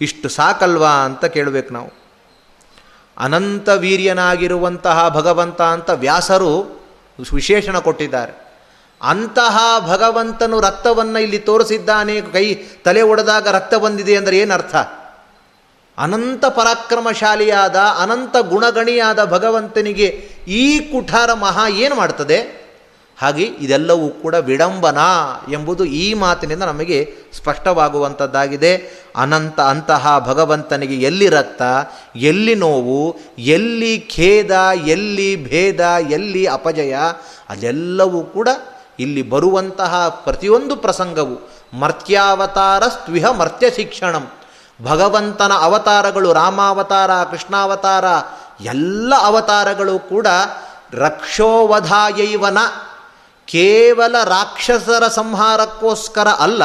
ಇಷ್ಟು 0.00 0.28
ಸಾಕಲ್ವಾ 0.28 0.90
ಅಂತ 0.90 1.24
ಕೇಳಬೇಕು 1.24 1.74
ನಾವು. 1.74 1.90
ಅನಂತ 3.18 3.68
ವೀರ್ಯನಾಗಿರುವಂತಹ 3.68 5.08
ಭಗವಂತ 5.08 5.62
ಅಂತ 5.62 5.90
ವ್ಯಾಸರು 5.90 6.80
ವಿಶೇಷಣ 7.34 7.78
ಕೊಟ್ಟಿದ್ದಾರೆ. 7.78 8.49
ಅಂತಹ 9.02 9.58
ಭಗವಂತನು 9.86 10.60
ರಕ್ತವನ್ನು 10.60 11.18
ಇಲ್ಲಿ 11.18 11.38
ತೋರಿಸಿದ್ದಾನೆ. 11.38 12.20
ಕೈ 12.20 12.54
ತಲೆ 12.54 13.02
ಒಡೆದಾಗ 13.02 13.48
ರಕ್ತ 13.48 13.74
ಬಂದಿದೆ 13.74 14.16
ಅಂದರೆ 14.16 14.38
ಏನರ್ಥ? 14.38 14.76
ಅನಂತ 15.98 16.44
ಪರಾಕ್ರಮಶಾಲಿಯಾದ, 16.46 17.76
ಅನಂತ 17.76 18.36
ಗುಣಗಣಿಯಾದ 18.36 19.24
ಭಗವಂತನಿಗೆ 19.24 20.28
ಈ 20.48 20.78
ಕುಠಾರ 20.78 21.32
ಮಹಾ 21.32 21.68
ಏನು 21.68 21.94
ಮಾಡ್ತದೆ? 21.94 22.60
ಹಾಗೆ 23.18 23.42
ಇದೆಲ್ಲವೂ 23.42 24.08
ಕೂಡ 24.08 24.34
ವಿಡಂಬನ 24.34 24.98
ಎಂಬುದು 25.52 25.84
ಈ 25.84 26.14
ಮಾತಿನಿಂದ 26.14 26.62
ನಮಗೆ 26.62 27.14
ಸ್ಪಷ್ಟವಾಗುವಂಥದ್ದಾಗಿದೆ. 27.32 29.02
ಅನಂತ 29.16 29.60
ಅಂತಹ 29.60 30.18
ಭಗವಂತನಿಗೆ 30.18 30.94
ಎಲ್ಲಿ 30.94 31.28
ರಕ್ತ, 31.28 31.62
ಎಲ್ಲಿ 32.16 32.54
ನೋವು, 32.54 33.16
ಎಲ್ಲಿ 33.38 33.98
ಖೇದ, 33.98 34.50
ಎಲ್ಲಿ 34.86 35.44
ಭೇದ, 35.44 35.80
ಎಲ್ಲಿ 36.10 36.46
ಅಪಜಯ, 36.46 36.96
ಅದೆಲ್ಲವೂ 37.50 38.22
ಕೂಡ 38.22 38.48
ಇಲ್ಲಿ 39.00 39.22
ಬರುವಂತಹ 39.22 40.08
ಪ್ರತಿಯೊಂದು 40.08 40.76
ಪ್ರಸಂಗವು 40.76 41.36
ಮರ್ತ್ಯಾವತಾರ 41.80 42.82
ಸ್ವಿಹ 42.88 43.26
ಮರ್ತ್ಯ 43.30 43.70
ಶಿಕ್ಷಣಂ 43.70 44.24
ಭಗವಂತನ 44.82 45.52
ಅವತಾರಗಳು, 45.60 46.32
ರಾಮಾವತಾರ, 46.32 47.10
ಕೃಷ್ಣಾವತಾರ, 47.30 48.04
ಎಲ್ಲ 48.64 49.12
ಅವತಾರಗಳು 49.22 49.98
ಕೂಡ 49.98 50.26
ರಕ್ಷೋವಧಾಯೈವನ 50.92 52.58
ಕೇವಲ 53.48 54.16
ರಾಕ್ಷಸರ 54.24 55.04
ಸಂಹಾರಕ್ಕೋಸ್ಕರ 55.08 56.28
ಅಲ್ಲ, 56.28 56.62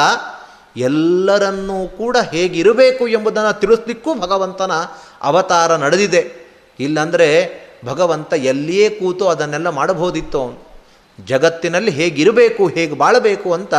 ಎಲ್ಲರನ್ನೂ 0.76 1.88
ಕೂಡ 1.88 2.16
ಹೇಗಿರಬೇಕು 2.32 3.04
ಎಂಬುದನ್ನು 3.08 3.60
ತಿಳಿಸ್ಲಿಕ್ಕೂ 3.60 4.14
ಭಗವಂತನ 4.14 4.72
ಅವತಾರ 5.22 5.76
ನಡೆದಿದೆ. 5.76 6.22
ಇಲ್ಲಾಂದರೆ 6.80 7.28
ಭಗವಂತ 7.84 8.32
ಎಲ್ಲಿಯೇ 8.32 8.88
ಕೂತು 8.90 9.24
ಅದನ್ನೆಲ್ಲ 9.28 9.68
ಮಾಡಬಹುದಿತ್ತು 9.70 10.36
ಅವನು 10.42 10.65
ಜಗತ್ತಿನಲ್ಲಿ 11.24 11.90
ಹೇಗಿರಬೇಕು, 11.90 12.66
ಹೇಗೆ 12.66 12.94
ಬಾಳಬೇಕು 12.94 13.52
ಅಂತ 13.52 13.74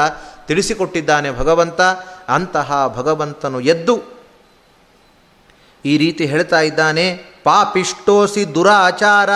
ತಿಳಿಸಿಕೊಟ್ಟಿದ್ದಾನೆ 0.47 1.31
ಭಗವಂತ. 1.31 1.81
ಅಂತಹ 2.27 2.93
ಭಗವಂತನು 2.97 3.59
ಎದ್ದು 3.59 4.17
ಈ 5.85 5.97
ರೀತಿ 5.97 6.25
ಹೇಳ್ತಾ 6.25 6.59
ಇದ್ದಾನೆ, 6.59 7.13
ಪಾಪಿಷ್ಟೋಸಿ 7.43 8.55
ದುರಾಚಾರ, 8.55 9.29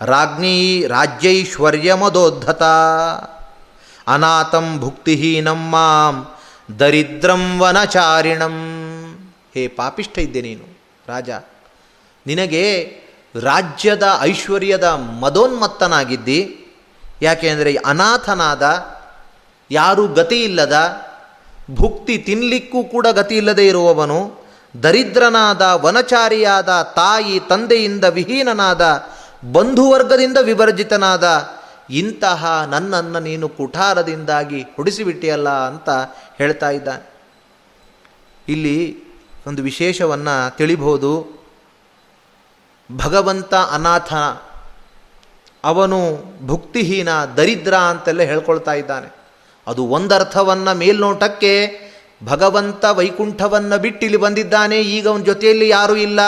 ರಾಜ್ಞೀ 0.00 0.86
ರಾಜ್ಯೈಶ್ವರ್ಯಮದೋದ್ಧತ, 0.86 2.62
ಅನಾಥಂ 4.06 4.78
ಭುಕ್ತಿಹೀನಂ 4.78 5.70
ಮಾಂ, 5.70 6.34
ದರಿದ್ರಂ 6.78 7.58
ವನಚಾರಿಣಂ. 7.60 8.54
ಹೇ 9.54 9.68
ಪಾಪಿಷ್ಠ 9.68 10.18
ಇದ್ದೆ 10.18 10.40
ನೀನು, 10.40 10.78
ರಾಜ. 11.08 11.30
ನಿನಗೆ 12.26 12.96
ರಾಜ್ಯದ 13.40 14.18
ಐಶ್ವರ್ಯದ 14.20 14.84
ಮದೋನ್ಮತ್ತನಾಗಿದ್ದಿ 15.20 16.60
ಯಾಕೆಂದರೆ 17.22 17.76
ಅನಾಥನಾದ, 17.76 18.86
ಯಾರೂ 19.70 20.08
ಗತಿ 20.08 20.44
ಇಲ್ಲದ, 20.44 21.02
ಭುಕ್ತಿ 21.74 22.18
ತಿನ್ನಲಿಕ್ಕೂ 22.18 22.84
ಕೂಡ 22.84 23.06
ಗತಿ 23.06 23.36
ಇಲ್ಲದೆ 23.36 23.66
ಇರುವವನು, 23.66 24.44
ದರಿದ್ರನಾದ, 24.82 25.62
ವನಚಾರಿಯಾದ 25.62 26.82
ತಾಯಿ 26.82 27.40
ತಂದೆಯಿಂದ 27.40 28.04
ವಿಹೀನನಾದ, 28.04 29.06
ಬಂಧುವರ್ಗದಿಂದ 29.52 30.38
ವಿವರ್ಜಿತನಾದ 30.42 31.48
ಇಂತಹ 31.90 32.66
ನನ್ನನ್ನು 32.70 33.20
ನೀನು 33.20 33.48
ಕುಠಾರದಿಂದಾಗಿ 33.48 34.62
ಹೊಡಿಸಿಬಿಟ್ಟಿಯಲ್ಲ 34.62 35.48
ಅಂತ 35.48 35.90
ಹೇಳ್ತಾ 36.38 36.70
ಇದ್ದಾನೆ. 36.70 37.14
ಇಲ್ಲಿ 38.48 38.96
ಒಂದು 39.46 39.62
ವಿಶೇಷವನ್ನು 39.62 40.56
ತಿಳಿಬಹುದು. 40.56 41.44
ಭಗವಂತ 42.96 43.54
ಅನಾಥ 43.54 44.14
ಅವನು 45.64 45.98
ಭುಕ್ತಿಹೀನ, 46.46 47.08
ದರಿದ್ರ 47.36 47.74
ಅಂತೆಲ್ಲ 47.74 48.22
ಹೇಳ್ಕೊಳ್ತಾ 48.22 48.72
ಇದ್ದಾನೆ. 48.72 49.16
ಅದು 49.66 49.86
ಒಂದರ್ಥವನ್ನು 49.86 50.74
ಮೇಲ್ನೋಟಕ್ಕೆ 50.74 51.52
ಭಗವಂತ 52.24 52.84
ವೈಕುಂಠವನ್ನು 52.92 53.78
ಬಿಟ್ಟಿಲ್ಲಿ 53.78 54.16
ಬಂದಿದ್ದಾನೆ, 54.16 54.78
ಈಗ 54.80 55.08
ಅವನ 55.08 55.22
ಜೊತೆಯಲ್ಲಿ 55.22 55.68
ಯಾರೂ 55.68 55.96
ಇಲ್ಲ. 55.96 56.20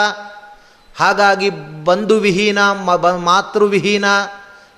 ಹಾಗಾಗಿ 0.97 1.49
ಬಂಧು 1.83 2.17
ವಿಹೀನ 2.17 2.59
ಮಾತೃವಿಹೀನ, 3.15 4.05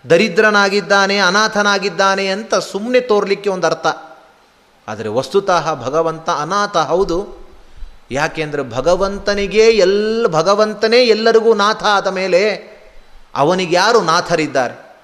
ದರಿದ್ರನಾಗಿದ್ದಾನೆ, 0.09 1.17
ಅನಾಥನಾಗಿದ್ದಾನೆ 1.17 2.27
ಅಂತ 2.27 2.55
ಸುಮ್ಮನೆ 2.55 2.99
ತೋರಲಿಕ್ಕೆ 2.99 3.49
ಒಂದು 3.49 3.67
ಅರ್ಥ. 3.67 3.87
ಆದರೆ 4.87 5.09
ವಸ್ತುತಃ 5.09 5.73
ಭಗವಂತ 5.75 6.29
ಅನಾಥ 6.29 6.77
ಹೌದು. 6.77 7.39
ಯಾಕೆಂದರೆ 8.11 8.63
ಭಗವಂತನಿಗೆ 8.71 9.65
ಎಲ್ಲ, 9.69 10.27
ಭಗವಂತನೇ 10.27 10.97
ಎಲ್ಲರಿಗೂ 10.97 11.53
ನಾಥ 11.53 11.83
ಆದ 11.83 12.07
ಮೇಲೆ 12.07 12.68
ಅವನಿಗೆ 13.35 13.75
ಯಾರು 13.75 14.01
ನಾಥರಿದ್ದಾರೆ? 14.01 14.97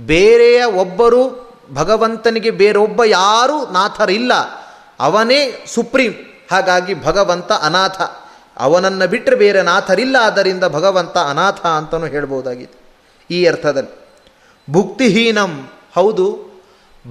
ಬೇರೆಯ 0.00 0.64
ಒಬ್ಬರು 0.64 1.50
ಭಗವಂತನಿಗೆ 1.74 2.50
ಬೇರೊಬ್ಬ 2.50 3.04
ಯಾರೂ 3.04 3.66
ನಾಥರಿಲ್ಲ. 3.66 4.32
ಅವನೇ 5.00 5.64
ಸುಪ್ರೀಂ. 5.74 6.12
ಹಾಗಾಗಿ 6.50 7.04
ಭಗವಂತ 7.04 7.52
ಅನಾಥ. 7.52 8.02
ಅವನನ್ನು 8.56 9.08
ಬಿಟ್ಟರೆ 9.08 9.36
ಬೇರೆ 9.36 9.62
ನಾಥರಿಲ್ಲ, 9.62 10.16
ಆದ್ದರಿಂದ 10.20 10.64
ಭಗವಂತ 10.64 11.18
ಅನಾಥ 11.18 11.66
ಅಂತಲೂ 11.66 12.06
ಹೇಳ್ಬೋದಾಗಿದೆ. 12.06 12.80
ಈ 13.30 13.44
ಅರ್ಥದಲ್ಲಿ 13.44 14.08
ಭುಕ್ತಿಹೀನಂ. 14.70 15.68
ಹೌದು, 15.94 16.50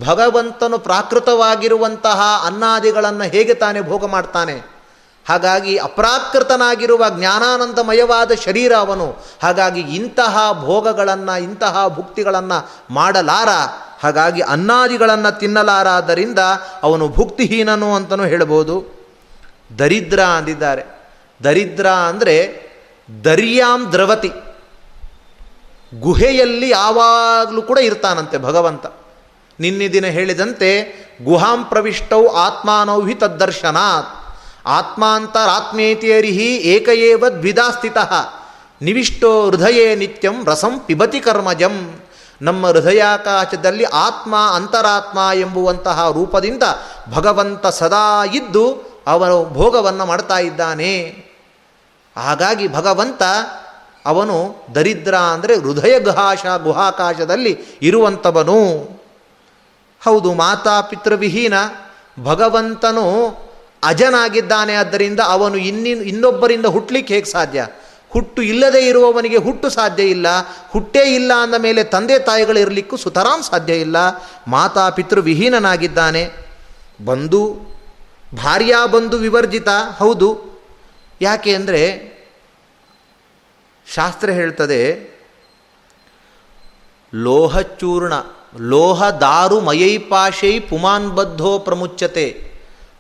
ಭಗವಂತನು 0.08 0.80
ಪ್ರಾಕೃತವಾಗಿರುವಂತಹ 0.80 2.44
ಅನ್ನಾದಿಗಳನ್ನು 2.46 3.24
ಹೇಗೆ 3.24 3.54
ತಾನೇ 3.54 3.82
ಭೋಗ 3.82 4.06
ಮಾಡ್ತಾನೆ? 4.06 4.79
ಹಾಗಾಗಿ 5.30 5.78
ಅಪ್ರಾಕೃತನಾಗಿರುವ 5.78 7.06
ಜ್ಞಾನಾನಂದಮಯವಾದ 7.10 8.32
ಶರೀರ 8.46 8.74
ಅವನು. 8.74 9.18
ಹಾಗಾಗಿ 9.44 9.82
ಇಂತಹ 9.82 10.38
ಭೋಗಗಳನ್ನು, 10.66 11.44
ಇಂತಹ 11.44 11.88
ಭುಕ್ತಿಗಳನ್ನು 11.88 12.70
ಮಾಡಲಾರ. 12.90 13.50
ಹಾಗಾಗಿ 14.04 14.42
ಅನ್ನಾದಿಗಳನ್ನು 14.42 15.40
ತಿನ್ನಲಾರಾದ್ದರಿಂದ 15.40 16.40
ಅವನು 16.84 17.08
ಭುಕ್ತಿಹೀನನು 17.08 17.96
ಅಂತಲೂ 17.96 18.24
ಹೇಳ್ಬೋದು. 18.24 19.00
ದರಿದ್ರ 19.80 20.22
ಅಂದಿದ್ದಾರೆ. 20.22 21.14
ದರಿದ್ರ 21.44 21.90
ಅಂದರೆ 21.90 22.70
ದರ್ಯಾಂ 23.24 23.92
ದ್ರವತಿ. 23.92 24.32
ಗುಹೆಯಲ್ಲಿ 26.00 26.70
ಯಾವಾಗಲೂ 26.70 27.62
ಕೂಡ 27.62 27.78
ಇರ್ತಾನಂತೆ 27.78 28.38
ಭಗವಂತ. 28.38 28.86
ನಿನ್ನೆ 29.60 29.88
ದಿನ 29.88 30.06
ಹೇಳಿದಂತೆ 30.06 30.70
ಗುಹಾಂ 31.24 31.64
ಪ್ರವಿಷ್ಟೌ 31.64 32.28
ಆತ್ಮಾನೌ 32.28 33.06
ಹಿ 33.06 33.16
ತದ್ದರ್ಶನಾತ್. 33.16 34.19
ಆತ್ಮಾಂತರಾತ್ಮೇತಿಯರಿಹಿ 34.66 36.56
ಏಕಏವ 36.56 37.30
ದ್ವಿಧಾ 37.30 37.70
ಸ್ಥಿತಃ 37.70 38.12
ನಿವಿಷ್ಟೋ 38.82 39.50
ಹೃದಯೇ 39.50 39.96
ನಿತ್ಯಂ 39.96 40.46
ರಸಂ 40.46 40.80
ಪಿಬತಿ 40.80 41.20
ಕರ್ಮಜಂ. 41.20 42.02
ನಮ್ಮ 42.42 42.68
ಹೃದಯಾಕಾಶದಲ್ಲಿ 42.68 43.84
ಆತ್ಮ 43.84 44.36
ಅಂತರಾತ್ಮ 44.36 45.20
ಎಂಬುವಂತಹ 45.40 46.12
ರೂಪದಿಂದ 46.12 46.64
ಭಗವಂತ 47.12 47.68
ಸದಾ 47.68 48.26
ಇದ್ದು 48.26 48.66
ಅವನು 49.08 49.46
ಭೋಗವನ್ನು 49.46 50.06
ಮಾಡ್ತಾ 50.06 50.38
ಇದ್ದಾನೆ. 50.38 50.94
ಹಾಗಾಗಿ 52.16 52.68
ಭಗವಂತ 52.68 53.24
ಅವನು 54.06 54.56
ದರಿದ್ರ 54.76 55.16
ಅಂದರೆ 55.16 55.56
ಹೃದಯ 55.56 56.00
ಗುಹಾಶ 56.00 56.46
ಗುಹಾಕಾಶದಲ್ಲಿ 56.64 57.60
ಇರುವಂಥವನು 57.82 58.60
ಹೌದು, 60.06 60.34
ಮಾತಾ 60.34 60.82
ಪಿತೃವಿಹೀನ 60.82 61.54
ಭಗವಂತನು 62.24 63.06
ಅಜನಾಗಿದ್ದಾನೆ 63.84 64.76
ಆದ್ದರಿಂದ 64.76 65.20
ಅವನು 65.20 65.58
ಇನ್ನಿನ್ 65.58 66.02
ಇನ್ನೊಬ್ಬರಿಂದ 66.02 66.66
ಹುಟ್ಟಲಿಕ್ಕೆ 66.66 67.14
ಹೇಗೆ 67.14 67.30
ಸಾಧ್ಯ? 67.32 67.68
ಹುಟ್ಟು 68.10 68.42
ಇಲ್ಲದೇ 68.42 68.88
ಇರುವವನಿಗೆ 68.88 69.38
ಹುಟ್ಟು 69.38 69.70
ಸಾಧ್ಯ 69.70 70.04
ಇಲ್ಲ, 70.04 70.28
ಹುಟ್ಟೇ 70.70 71.16
ಇಲ್ಲ 71.16 71.34
ಅಂದ 71.34 71.56
ಮೇಲೆ 71.56 71.84
ತಂದೆ 71.84 72.20
ತಾಯಿಗಳು 72.20 72.60
ಇರಲಿಕ್ಕೂ 72.60 72.98
ಸುತರಾಂ 72.98 73.42
ಸಾಧ್ಯ 73.42 73.74
ಇಲ್ಲ. 73.76 73.98
ಮಾತಾ 74.48 74.90
ಪಿತೃ 74.90 75.22
ವಿಹೀನನಾಗಿದ್ದಾನೆ. 75.22 76.24
ಬಂಧು 77.06 77.44
ಭಾರ್ಯಾ 78.36 78.86
ಬಂಧು 78.86 79.18
ವಿವರ್ಜಿತ, 79.18 79.68
ಹೌದು. 79.98 80.30
ಯಾಕೆ 81.22 81.56
ಅಂದರೆ, 81.56 81.84
ಶಾಸ್ತ್ರ 83.94 84.30
ಹೇಳ್ತದೆ 84.30 84.82
ಲೋಹಚೂರ್ಣ 87.14 88.14
ಲೋಹ 88.60 89.10
ದಾರು 89.10 89.60
ಮಯೈಪಾಶೈ 89.60 90.60
ಪುಮಾನ್ 90.60 91.10
ಬದ್ಧೋ 91.10 91.60
ಪ್ರಮುಚ್ಚತೆ 91.60 92.59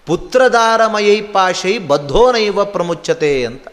ಪುತ್ರದಾರಮಯೈ 0.09 1.21
ಪಾಶೈ 1.21 1.77
ಬದ್ಧೋನೈವ 1.77 2.65
ಪ್ರಮುಚ್ಚತೆ 2.65 3.45
ಅಂತ. 3.45 3.67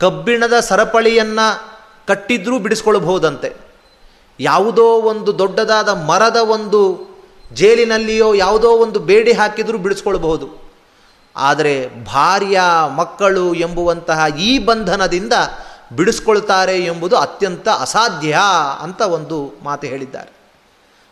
ಕಬ್ಬಿಣದ 0.00 0.60
ಸರಪಳಿಯನ್ನು 0.60 1.78
ಕಟ್ಟಿದ್ರೂ 2.06 2.58
ಬಿಡಿಸ್ಕೊಳ್ಬಹುದಂತೆ. 2.58 3.52
ಯಾವುದೋ 4.40 4.82
ಒಂದು 4.82 5.38
ದೊಡ್ಡದಾದ 5.38 5.88
ಮರದ 5.88 6.36
ಒಂದು 6.36 7.08
ಜೇಲಿನಲ್ಲಿಯೋ 7.54 8.34
ಯಾವುದೋ 8.34 8.70
ಒಂದು 8.70 8.98
ಬೇಡಿ 8.98 9.32
ಹಾಕಿದರೂ 9.32 9.78
ಬಿಡಿಸ್ಕೊಳ್ಬಹುದು. 9.78 10.72
ಆದರೆ 11.36 12.04
ಭಾರ್ಯ, 12.04 12.60
ಮಕ್ಕಳು 12.96 13.54
ಎಂಬುವಂತಹ 13.54 14.24
ಈ 14.38 14.58
ಬಂಧನದಿಂದ 14.58 15.32
ಬಿಡಿಸ್ಕೊಳ್ತಾರೆ 15.96 16.78
ಎಂಬುದು 16.78 17.16
ಅತ್ಯಂತ 17.16 17.68
ಅಸಾಧ್ಯ 17.68 18.38
ಅಂತ 18.80 19.00
ಒಂದು 19.00 19.54
ಮಾತು 19.62 19.86
ಹೇಳಿದ್ದಾರೆ. 19.86 20.30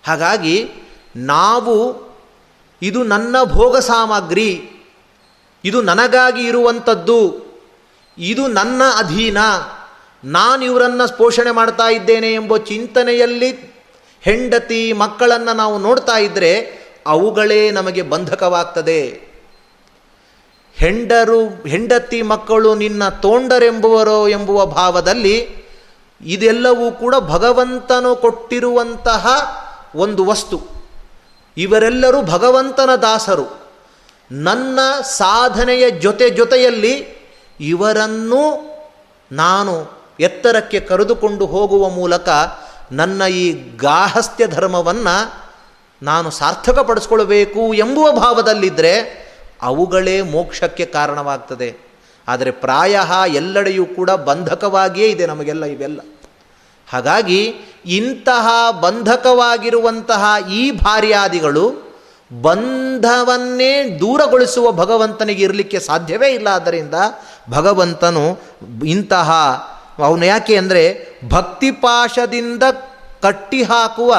ಹಾಗಾಗಿ 0.07 0.71
ನಾವು 1.17 2.06
ಇದು 2.83 3.05
ನನ್ನ 3.05 3.37
ಭೋಗ 3.45 3.77
ಸಾಮಗ್ರಿ. 3.77 4.71
ಇದು 5.65 5.83
ನನಗಾಗಿ 5.83 6.43
ಇರುವಂಥದ್ದು. 6.43 7.47
ಇದು 8.19 8.47
ನನ್ನ 8.47 8.83
ಅಧೀನ. 8.99 9.39
ನಾನು 10.25 10.65
ಇವರನ್ನು 10.65 11.17
ಪೋಷಣೆ 11.17 11.51
ಮಾಡ್ತಾ 11.51 11.91
ಇದ್ದೇನೆ 11.91 12.35
ಎಂಬ 12.35 12.57
ಚಿಂತನೆಯಲ್ಲಿ 12.57 13.77
ಹೆಂಡತಿ 14.21 14.93
ಮಕ್ಕಳನ್ನು 14.93 15.57
ನಾವು 15.57 15.79
ನೋಡ್ತಾ 15.79 16.19
ಇದ್ದರೆ 16.19 16.87
ಅವುಗಳೇ 17.07 17.71
ನಮಗೆ 17.71 18.03
ಬಂಧಕವಾಗ್ತದೆ. 18.03 19.27
ಹೆಂಡರು, 20.75 21.49
ಹೆಂಡತಿ 21.69 22.23
ಮಕ್ಕಳು 22.23 22.75
ನಿನ್ನ 22.75 23.09
ತೋಂಡರೆಂಬುವರೋ 23.09 24.29
ಎಂಬುವ 24.29 24.67
ಭಾವದಲ್ಲಿ 24.67 25.67
ಇದೆಲ್ಲವೂ 26.25 26.91
ಕೂಡ 26.91 27.15
ಭಗವಂತನು 27.15 28.17
ಕೊಟ್ಟಿರುವಂತಹ 28.17 29.27
ಒಂದು 29.97 30.25
ವಸ್ತು. 30.25 30.76
ಇವರೆಲ್ಲರೂ 31.57 32.23
ಭಗವಂತನ 32.23 32.95
ದಾಸರು. 32.95 33.67
ನನ್ನ 34.33 34.79
ಸಾಧನೆಯ 35.03 35.91
ಜೊತೆ 35.91 36.31
ಜೊತೆಯಲ್ಲಿ 36.31 37.17
ಇವರನ್ನು 37.61 38.61
ನಾನು 39.33 39.91
ಎತ್ತರಕ್ಕೆ 40.21 40.81
ಕರೆದುಕೊಂಡು 40.81 41.47
ಹೋಗುವ 41.47 41.89
ಮೂಲಕ 41.89 42.29
ನನ್ನ 42.93 43.23
ಈ 43.23 43.77
ಗಾಹಸ್ಥ್ಯ 43.77 44.47
ಧರ್ಮವನ್ನು 44.47 45.47
ನಾನು 46.03 46.31
ಸಾರ್ಥಕಪಡಿಸ್ಕೊಳ್ಬೇಕು 46.31 47.75
ಎಂಬುವ 47.75 48.13
ಭಾವದಲ್ಲಿದ್ದರೆ 48.13 49.27
ಅವುಗಳೇ 49.63 50.23
ಮೋಕ್ಷಕ್ಕೆ 50.23 50.87
ಕಾರಣವಾಗ್ತದೆ. 50.87 51.77
ಆದರೆ 52.29 52.51
ಪ್ರಾಯ 52.51 53.01
ಎಲ್ಲೆಡೆಯೂ 53.29 53.87
ಕೂಡ 53.87 54.11
ಬಂಧಕವಾಗಿಯೇ 54.11 55.09
ಇದೆ 55.09 55.27
ನಮಗೆಲ್ಲ 55.27 55.65
ಇವೆಲ್ಲ. 55.65 56.01
ಹಾಗಾಗಿ 56.87 57.55
ಇಂತಹ 57.87 58.71
ಬಂಧಕವಾಗಿರುವಂತಹ 58.81 60.51
ಈ 60.53 60.71
ಭಾರ್ಯಾದಿಗಳು 60.71 61.87
ಬಂಧವನ್ನೇ 62.43 63.99
ದೂರಗೊಳಿಸುವ 64.01 64.73
ಭಗವಂತನಿಗೆ 64.73 65.43
ಇರಲಿಕ್ಕೆ 65.43 65.81
ಸಾಧ್ಯವೇ 65.81 66.29
ಇಲ್ಲ. 66.29 66.49
ಆದ್ದರಿಂದ 66.49 66.95
ಭಗವಂತನು 67.51 68.39
ಇಂತಹ 68.85 69.31
ಅವನು 69.99 70.25
ಯಾಕೆ 70.25 70.57
ಅಂದರೆ 70.57 70.83
ಭಕ್ತಿಪಾಶದಿಂದ 71.29 72.63
ಕಟ್ಟಿ 73.23 73.63
ಹಾಕುವ 73.63 74.17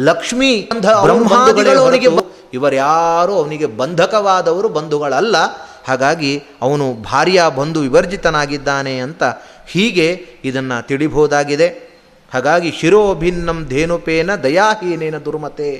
ಲಕ್ಷ್ಮೀ 0.00 0.68
ಬ್ರಹ್ಮಾದಿಗಳು 1.02 1.80
ಅವನಿಗೆ 1.80 2.10
ಇವರ್ಯಾರು 2.54 3.34
ಅವನಿಗೆ 3.34 3.66
ಬಂಧಕವಾದವರು 3.66 4.68
ಬಂಧುಗಳಲ್ಲ. 4.68 5.36
ಹಾಗಾಗಿ 5.84 6.42
ಅವನು 6.62 6.92
ಭಾರ್ಯ 6.92 7.44
ಬಂಧು 7.56 7.80
ವಿವರ್ಜಿತನಾಗಿದ್ದಾನೆ 7.80 8.98
ಅಂತ 8.98 9.24
ಹೀಗೆ 9.66 10.26
ಇದನ್ನು 10.44 10.86
ತಿಳಿಬಹುದಾಗಿದೆ 10.86 11.87
ಹಾಗಾಗಿ 12.32 12.70
ಶಿರೋಭಿನ್ನಂ 12.70 13.58
ಧೇನುಪೇನ 13.68 14.30
ದಯಾಹೀನೇನ 14.36 15.18
ದುರ್ಮತೆ, 15.18 15.70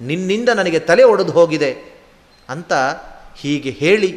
ನಿನ್ನಿಂದ 0.00 0.48
ನನಗೆ 0.48 0.78
ತಲೆ 0.78 1.02
ಒಡೆದು 1.02 1.32
ಹೋಗಿದೆ 1.32 1.72
ಅಂತ 2.48 2.72
ಹೀಗೆ 3.36 3.70
ಹೇಳಿ 3.70 4.10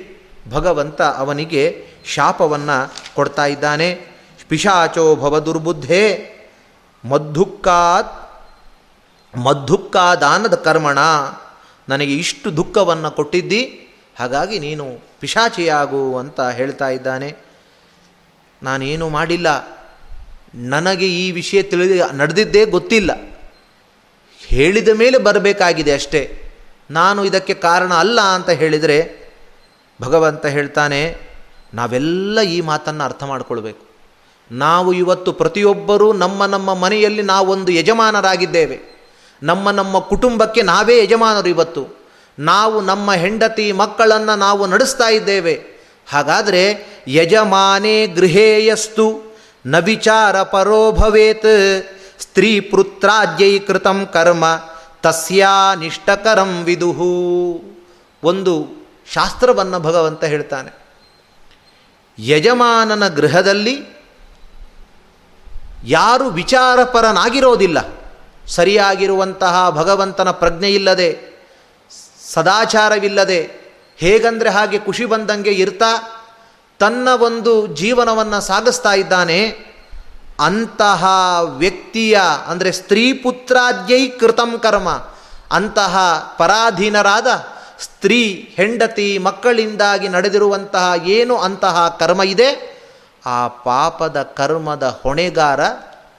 ಭಗವಂತ 0.52 1.02
ಅವನಿಗೆ 1.02 1.64
ಶಾಪವನ್ನು 2.06 2.78
ಕೊಡ್ತಾ 3.16 3.46
ಇದ್ದಾನೆ. 3.46 3.90
ಪಿಶಾಚೋ 4.48 5.16
ಭವ 5.16 5.40
ದುರ್ಬುದ್ಧೇ, 5.40 6.06
ಮದ್ದುಕ್ಕಾತ್, 7.06 8.14
ಮದ್ದುಕ್ಕಾದಾನದ 9.38 10.56
ಕರ್ಮಣ, 10.56 11.00
ನನಗೆ 11.90 12.14
ಇಷ್ಟು 12.16 12.58
ದುಃಖವನ್ನು 12.58 13.12
ಕೊಟ್ಟಿದ್ದಿ, 13.12 13.62
ಹಾಗಾಗಿ 14.20 14.60
ನೀನು 14.60 14.86
ಪಿಶಾಚಿಯಾಗು 15.20 16.18
ಅಂತ 16.18 16.42
ಹೇಳ್ತಾ 16.42 16.90
ಇದ್ದಾನೆ. 16.90 17.36
ನಾನೇನು 18.64 19.10
ಮಾಡಿಲ್ಲ. 19.10 19.48
ನನಗೆ 20.56 21.08
ಈ 21.08 21.32
ವಿಷಯ 21.32 21.62
ತಿಳಿದ 21.62 22.12
ನಡೆದಿದ್ದೇ 22.14 22.66
ಗೊತ್ತಿಲ್ಲ. 22.66 23.38
ಹೇಳಿದ 24.40 24.88
ಮೇಲೆ 24.88 25.18
ಬರಬೇಕಾಗಿದೆ 25.18 25.94
ಅಷ್ಟೇ. 25.94 26.52
ನಾನು 26.92 27.26
ಇದಕ್ಕೆ 27.26 27.54
ಕಾರಣ 27.54 27.94
ಅಲ್ಲ 27.94 28.22
ಅಂತ 28.22 28.50
ಹೇಳಿದರೆ 28.50 29.26
ಭಗವಂತ 30.02 30.46
ಹೇಳ್ತಾನೆ, 30.46 31.18
ನಾವೆಲ್ಲ 31.74 32.42
ಈ 32.42 32.62
ಮಾತನ್ನು 32.62 33.04
ಅರ್ಥ 33.04 33.24
ಮಾಡಿಕೊಳ್ಬೇಕು. 33.24 33.86
ನಾವು 34.52 34.94
ಇವತ್ತು 34.94 35.34
ಪ್ರತಿಯೊಬ್ಬರೂ 35.34 36.14
ನಮ್ಮ 36.14 36.46
ನಮ್ಮ 36.46 36.74
ಮನೆಯಲ್ಲಿ 36.74 37.22
ನಾವೊಂದು 37.22 37.72
ಯಜಮಾನರಾಗಿದ್ದೇವೆ. 37.72 38.80
ನಮ್ಮ 39.44 39.72
ನಮ್ಮ 39.72 40.00
ಕುಟುಂಬಕ್ಕೆ 40.00 40.62
ನಾವೇ 40.62 41.04
ಯಜಮಾನರು 41.04 41.50
ಇವತ್ತು. 41.50 42.06
ನಾವು 42.40 42.82
ನಮ್ಮ 42.82 43.14
ಹೆಂಡತಿ 43.14 43.72
ಮಕ್ಕಳನ್ನು 43.72 44.36
ನಾವು 44.36 44.68
ನಡೆಸ್ತಾ 44.68 45.10
ಇದ್ದೇವೆ. 45.10 45.62
ಹಾಗಾದರೆ 46.10 46.86
ಯಜಮಾನೇ 47.08 48.08
ಗೃಹೇಯಸ್ತು. 48.08 49.25
ನ 49.66 49.80
ವಿಚಾರ 49.80 50.36
ಪರೋ 50.44 50.92
ಭವೇತ್. 50.92 51.54
ಸ್ತ್ರೀ 52.20 52.60
ಪುತ್ರಾಜ್ಯೈ 52.60 53.54
ಕೃತಂ 53.60 54.00
ಕರ್ಮ, 54.14 54.46
ತಸ್ಯಾ 55.02 55.54
ನಿಷ್ಠಕರಂ 55.76 56.52
ವಿದುಹು. 56.64 57.14
ಒಂದು 58.24 58.54
ಶಾಸ್ತ್ರವನ್ನು 59.14 59.80
ಭಗವಂತ 59.80 60.24
ಹೇಳ್ತಾನೆ. 60.24 60.72
ಯಜಮಾನನ 62.18 63.08
ಗೃಹದಲ್ಲಿ 63.08 63.76
ಯಾರು 65.88 66.28
ವಿಚಾರಪರನಾಗಿರೋದಿಲ್ಲ, 66.30 67.80
ಸರಿಯಾಗಿರುವಂತಹ 68.48 69.56
ಭಗವಂತನ 69.70 70.32
ಪ್ರಜ್ಞೆ 70.32 70.70
ಇಲ್ಲದೆ 70.70 71.10
ಸದಾಚಾರವಿಲ್ಲದೆ, 72.34 73.40
ಹೇಗಂದರೆ 73.98 74.50
ಹಾಗೆ 74.50 74.78
ಖುಷಿ 74.80 75.06
ಬಂದಂಗೆ 75.06 75.52
ಇರ್ತಾ 75.52 75.92
ತನ್ನ 76.80 77.08
ಒಂದು 77.28 77.52
ಜೀವನವನ್ನು 77.82 78.40
ಸಾಗಿಸ್ತಾ 78.42 78.94
ಇದ್ದಾನೆ, 78.94 79.40
ಅಂತಹ 80.48 81.04
ವ್ಯಕ್ತಿಯ 81.58 82.16
ಅಂದರೆ 82.48 82.72
ಸ್ತ್ರೀ 82.72 83.04
ಪುತ್ರಾದ್ಯೈ 83.14 84.02
ಕೃತಂ 84.22 84.52
ಕರ್ಮ, 84.60 84.90
ಅಂತಹ 85.52 85.96
ಪರಾಧೀನರಾದ 86.38 87.28
ಸ್ತ್ರೀ 87.80 88.20
ಹೆಂಡತಿ 88.58 89.08
ಮಕ್ಕಳಿಂದಾಗಿ 89.18 90.08
ನಡೆದಿರುವಂತಹ 90.08 90.92
ಏನು 91.08 91.36
ಅಂತಹ 91.38 91.76
ಕರ್ಮ 92.00 92.22
ಇದೆ, 92.34 92.50
ಆ 93.28 93.38
ಪಾಪದ 93.48 94.18
ಕರ್ಮದ 94.22 94.86
ಹೊಣೆಗಾರ 95.02 95.60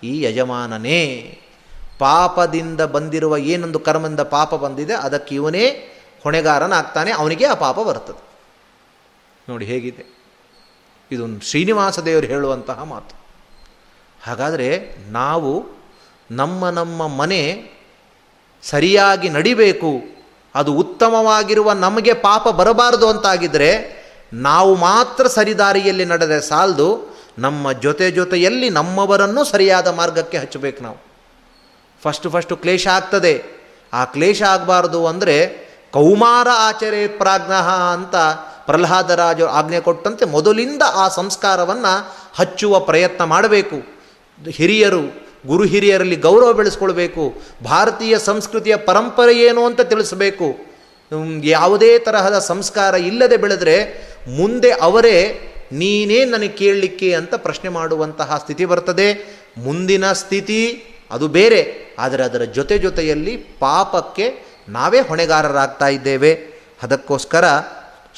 ಈ 0.05 0.13
ಯಜಮಾನನೇ. 0.23 1.03
ಪಾಪದಿಂದ 1.99 2.81
ಬಂದಿರುವ 2.95 3.35
ಏನೊಂದು 3.53 3.79
ಕರ್ಮದಿಂದ 3.79 4.23
ಪಾಪ 4.35 4.55
ಬಂದಿದೆ, 4.55 4.95
ಅದಕ್ಕೆ 4.95 5.33
ಇವನೇ 5.35 5.65
ಹೊಣೆಗಾರನಾಗ್ತಾನೆ, 6.25 7.11
ಅವನಿಗೆ 7.13 7.47
ಆ 7.47 7.55
ಪಾಪ 7.55 7.79
ಬರ್ತದೆ. 7.81 8.23
ನೋಡಿ 9.49 9.65
ಹೇಗಿದೆ. 9.65 10.05
ಇದೊಂದು 11.11 11.41
ಶ್ರೀನಿವಾಸ 11.41 11.99
ದೇವರು 11.99 12.27
ಹೇಳುವಂತಹ 12.27 12.79
ಮಾತು. 12.85 13.15
ಹಾಗಾದರೆ 14.25 14.69
ನಾವು 15.11 15.53
ನಮ್ಮ 16.31 16.71
ನಮ್ಮ 16.71 17.01
ಮನೆ 17.07 17.43
ಸರಿಯಾಗಿ 18.63 19.29
ನಡಿಬೇಕು, 19.29 19.91
ಅದು 20.55 20.71
ಉತ್ತಮವಾಗಿರುವ 20.75 21.73
ನಮಗೆ 21.73 22.13
ಪಾಪ 22.13 22.49
ಬರಬಾರದು 22.49 23.07
ಅಂತಾಗಿದ್ದರೆ 23.09 23.71
ನಾವು 24.33 24.71
ಮಾತ್ರ 24.75 25.27
ಸರಿದಾರಿಯಲ್ಲಿ 25.27 26.05
ನಡೆದರೆ 26.05 26.41
ಸಾಲದು, 26.41 26.89
ನಮ್ಮ 27.39 27.73
ಜೊತೆ 27.73 28.07
ಜೊತೆಯಲ್ಲಿ 28.11 28.71
ನಮ್ಮವರನ್ನು 28.71 29.45
ಸರಿಯಾದ 29.45 29.89
ಮಾರ್ಗಕ್ಕೆ 29.89 30.39
ಹಚ್ಚಬೇಕು 30.39 30.81
ನಾವು. 30.83 30.99
ಫಸ್ಟ್ 32.03 32.27
ಫಸ್ಟು 32.29 32.57
ಕ್ಲೇಶ 32.57 32.87
ಆಗ್ತದೆ. 32.89 33.35
ಆ 33.93 34.03
ಕ್ಲೇಶ 34.05 34.41
ಆಗಬಾರ್ದು 34.43 35.01
ಅಂದರೆ 35.07 35.37
ಕೌಮಾರ 35.93 36.49
ಆಚರೆ 36.59 37.03
ಪ್ರಾಜ್ಞ 37.21 37.55
ಅಂತ 37.93 38.17
ಪ್ರಹ್ಲಾದರಾಜ 38.67 39.43
ಆಜ್ಞೆ 39.43 39.81
ಕೊಟ್ಟಂತೆ 39.81 40.25
ಮೊದಲಿಂದ 40.25 40.83
ಆ 40.95 41.09
ಸಂಸ್ಕಾರವನ್ನು 41.09 42.17
ಹಚ್ಚುವ 42.35 42.81
ಪ್ರಯತ್ನ 42.81 43.25
ಮಾಡಬೇಕು. 43.25 43.77
ಹಿರಿಯರು, 44.51 45.27
ಗುರು 45.47 45.65
ಹಿರಿಯರಲ್ಲಿ 45.65 46.17
ಗೌರವ 46.17 46.53
ಬೆಳೆಸ್ಕೊಳ್ಬೇಕು. 46.53 47.35
ಭಾರತೀಯ 47.65 48.19
ಸಂಸ್ಕೃತಿಯ 48.19 48.77
ಪರಂಪರೆ 48.77 49.39
ಏನು 49.39 49.65
ಅಂತ 49.65 49.81
ತಿಳಿಸಬೇಕು. 49.81 50.77
ಯಾವುದೇ 51.43 51.99
ತರಹದ 51.99 52.39
ಸಂಸ್ಕಾರ 52.39 52.95
ಇಲ್ಲದೆ 52.95 53.37
ಬೆಳೆದರೆ 53.37 54.09
ಮುಂದೆ 54.37 54.71
ಅವರೇ 54.71 55.41
ನೀನೇ 55.73 56.25
ನನಗೆ 56.25 56.49
ಕೇಳಲಿಕ್ಕೆ 56.49 57.15
ಅಂತ 57.15 57.35
ಪ್ರಶ್ನೆ 57.35 57.71
ಮಾಡುವಂತಹ 57.71 58.37
ಸ್ಥಿತಿ 58.37 58.65
ಬರ್ತದೆ. 58.65 59.37
ಮುಂದಿನ 59.59 60.13
ಸ್ಥಿತಿ 60.13 60.85
ಅದು 61.11 61.29
ಬೇರೆ. 61.29 61.77
ಆದರೆ 61.99 62.25
ಅದರ 62.25 62.43
ಜೊತೆ 62.43 62.79
ಜೊತೆಯಲ್ಲಿ 62.79 63.37
ಪಾಪಕ್ಕೆ 63.37 64.47
ನಾವೇ 64.69 65.01
ಹೊಣೆಗಾರರಾಗ್ತಾ 65.01 65.89
ಇದ್ದೇವೆ. 65.89 66.33
ಅದಕ್ಕೋಸ್ಕರ 66.83 67.45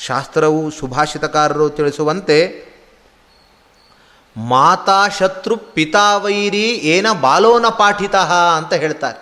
ಶಾಸ್ತ್ರವು 0.07 0.63
ಸುಭಾಷಿತಕಾರರು 0.79 1.67
ತಿಳಿಸುವಂತೆ, 1.77 2.39
ಮಾತಾ 4.37 5.01
ಶತ್ರು 5.19 5.55
ಪಿತಾವೈರಿ 5.77 6.67
ಏನ 6.95 7.07
ಬಾಲೋನ 7.21 7.67
ಪಾಠಿತ 7.79 8.17
ಅಂತ 8.59 8.73
ಹೇಳ್ತಾರೆ. 8.83 9.19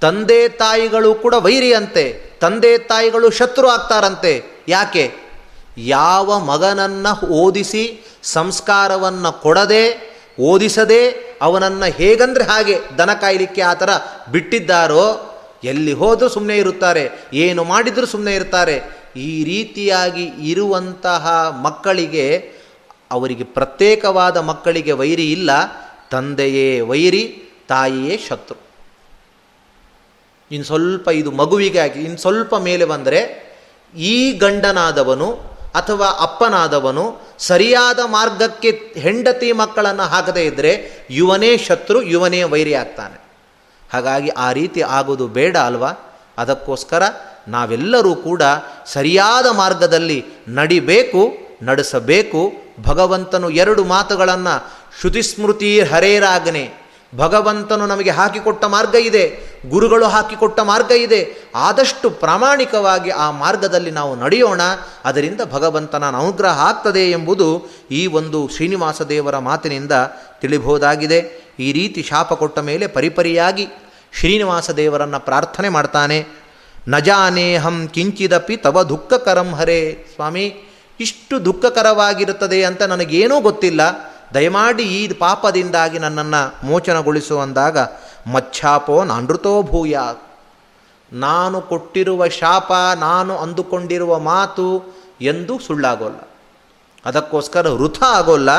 ತಂದೆ 0.00 0.40
ತಾಯಿಗಳು 0.62 1.10
ಕೂಡ 1.14 1.34
ವೈರಿ 1.46 1.70
ಅಂತೆ 1.74 2.04
ತಂದೆ 2.40 2.72
ತಾಯಿಗಳು 2.90 3.28
ಶತ್ರು 3.38 3.66
ಆಗ್ತಾರಂತೆ. 3.68 4.32
ಯಾಕೆ? 4.68 5.04
ಯಾವ 5.94 6.38
ಮಗನನ್ನು 6.50 7.12
ಓದಿಸಿ 7.42 7.84
ಸಂಸ್ಕಾರವನ್ನು 8.34 9.32
ಕೊಡದೆ, 9.42 9.84
ಓದಿಸದೆ 10.40 11.00
ಅವನನ್ನು 11.42 11.88
ಹೇಗಂದ್ರೆ 12.00 12.44
ಹಾಗೆ 12.44 12.76
ದನ 12.98 13.12
ಕಾಯಲಿಕ್ಕೆ 13.22 13.62
ಆ 13.62 13.74
ಥರ 13.74 13.90
ಬಿಟ್ಟಿದ್ದಾರೋ, 14.32 15.06
ಎಲ್ಲಿ 15.64 15.92
ಹೋದರೂ 15.92 16.28
ಸುಮ್ಮನೆ 16.28 16.56
ಇರುತ್ತಾರೆ, 16.56 17.04
ಏನು 17.44 17.64
ಮಾಡಿದರೂ 17.64 18.06
ಸುಮ್ಮನೆ 18.06 18.34
ಇರ್ತಾರೆ. 18.34 18.76
ಈ 19.16 19.32
ರೀತಿಯಾಗಿ 19.44 20.24
ಇರುವಂತಹ 20.50 21.24
ಮಕ್ಕಳಿಗೆ, 21.62 22.26
ಅವರಿಗೆ 23.10 23.44
ಪ್ರತ್ಯೇಕವಾದ 23.44 24.36
ಮಕ್ಕಳಿಗೆ 24.36 24.92
ವೈರಿ 24.92 25.32
ಇಲ್ಲ, 25.32 25.50
ತಂದೆಯೇ 26.10 26.80
ವೈರಿ, 26.80 27.24
ತಾಯಿಯೇ 27.68 28.16
ಶತ್ರು. 28.28 28.58
ಇನ್ನು 30.50 30.66
ಸ್ವಲ್ಪ 30.66 31.08
ಇದು 31.08 31.30
ಮಗುವಿಗೆ 31.30 31.78
ಆಗಿ, 31.78 32.00
ಇನ್ನು 32.02 32.18
ಸ್ವಲ್ಪ 32.18 32.54
ಮೇಲೆ 32.54 32.84
ಬಂದರೆ, 32.84 33.20
ಈ 33.94 34.32
ಗಂಡನಾದವನು 34.32 35.28
ಅಥವಾ 35.74 36.08
ಅಪ್ಪನಾದವನು 36.20 37.04
ಸರಿಯಾದ 37.38 38.00
ಮಾರ್ಗಕ್ಕೆ 38.06 38.70
ಹೆಂಡತಿ 39.00 39.52
ಮಕ್ಕಳನ್ನು 39.52 40.02
ಹಾಕದೇ 40.02 40.44
ಇದ್ದರೆ 40.44 40.72
ಯುವನೇ 41.10 41.56
ಶತ್ರು, 41.56 42.02
ಯುವನೇ 42.02 42.42
ವೈರಿ 42.42 42.74
ಆಗ್ತಾನೆ. 42.74 43.16
ಹಾಗಾಗಿ 43.92 44.28
ಆ 44.28 44.52
ರೀತಿ 44.52 44.80
ಆಗೋದು 44.82 45.26
ಬೇಡ 45.28 45.56
ಅಲ್ವಾ? 45.56 45.90
ಅದಕ್ಕೋಸ್ಕರ 46.38 47.02
ನಾವೆಲ್ಲರೂ 47.48 48.14
ಕೂಡ 48.14 48.42
ಸರಿಯಾದ 48.86 49.46
ಮಾರ್ಗದಲ್ಲಿ 49.56 50.24
ನಡಿಬೇಕು, 50.48 51.22
ನಡೆಸಬೇಕು. 51.62 52.52
ಭಗವಂತನು 52.82 53.50
ಎರಡು 53.50 53.84
ಮಾತುಗಳನ್ನು 53.84 54.54
ಶ್ರುತಿಸ್ಮೃತಿ 55.00 55.80
ಹರೇರಾಗ್ನೆ 55.80 56.86
ಭಗವಂತನು 57.16 57.86
ನಮಗೆ 57.86 58.10
ಹಾಕಿಕೊಟ್ಟ 58.10 58.64
ಮಾರ್ಗ 58.64 58.94
ಇದೆ, 58.94 59.24
ಗುರುಗಳು 59.68 60.06
ಹಾಕಿಕೊಟ್ಟ 60.06 60.60
ಮಾರ್ಗ 60.60 60.90
ಇದೆ. 60.90 61.20
ಆದಷ್ಟು 61.54 62.10
ಪ್ರಾಮಾಣಿಕವಾಗಿ 62.10 63.10
ಆ 63.10 63.30
ಮಾರ್ಗದಲ್ಲಿ 63.30 63.90
ನಾವು 63.90 64.16
ನಡೆಯೋಣ. 64.16 64.60
ಅದರಿಂದ 65.04 65.40
ಭಗವಂತನ 65.52 66.04
ಅನುಗ್ರಹ 66.04 66.60
ಆಗ್ತದೆ 66.60 67.10
ಎಂಬುದು 67.10 67.48
ಈ 67.90 68.06
ಒಂದು 68.06 68.48
ಶ್ರೀನಿವಾಸ 68.48 69.02
ದೇವರ 69.02 69.38
ಮಾತಿನಿಂದ 69.38 69.92
ತಿಳಿಬಹುದಾಗಿದೆ 70.40 71.20
ಈ 71.60 71.72
ರೀತಿ 71.72 72.02
ಶಾಪ 72.02 72.32
ಕೊಟ್ಟ 72.32 72.58
ಮೇಲೆ 72.58 72.86
ಪರಿಪರಿಯಾಗಿ 72.86 73.68
ಶ್ರೀನಿವಾಸ 74.18 74.70
ದೇವರನ್ನು 74.70 75.20
ಪ್ರಾರ್ಥನೆ 75.20 75.68
ಮಾಡ್ತಾನೆ. 75.68 76.45
ನಜಾನೇಹಂ 76.88 77.88
ಕಿಂಚಿದಪಿ 77.88 78.56
ತವ 78.56 78.82
ದುಃಖಕರಂ 78.82 79.54
ಹರೇ. 79.54 80.06
ಸ್ವಾಮಿ, 80.14 80.56
ಇಷ್ಟು 81.00 81.44
ದುಃಖಕರವಾಗಿರುತ್ತದೆ 81.44 82.64
ಅಂತ 82.64 82.82
ನನಗೇನೂ 82.82 83.40
ಗೊತ್ತಿಲ್ಲ. 83.40 83.80
ದಯಮಾಡಿ 84.34 84.82
ಈ 84.82 85.12
ಪಾಪದಿಂದಾಗಿ 85.12 85.98
ನನ್ನನ್ನು 85.98 86.66
ಮೋಚನಗೊಳಿಸು 86.66 87.40
ಅಂದಾಗ, 87.40 87.78
ಮಚ್ಛಾಪೋ 88.26 89.04
ನಾನೃತೋ 89.04 89.62
ಭೂಯ 89.62 89.98
ನಾನು 91.12 91.60
ಕೊಟ್ಟಿರುವ 91.60 92.28
ಶಾಪ, 92.28 92.72
ನಾನು 92.98 93.36
ಅಂದುಕೊಂಡಿರುವ 93.36 94.18
ಮಾತು 94.18 94.96
ಎಂದು 95.20 95.58
ಸುಳ್ಳಾಗೋಲ್ಲ. 95.58 96.28
ಅದಕ್ಕೋಸ್ಕರ 97.04 97.68
ವೃಥ 97.68 98.02
ಆಗೋಲ್ಲ. 98.02 98.50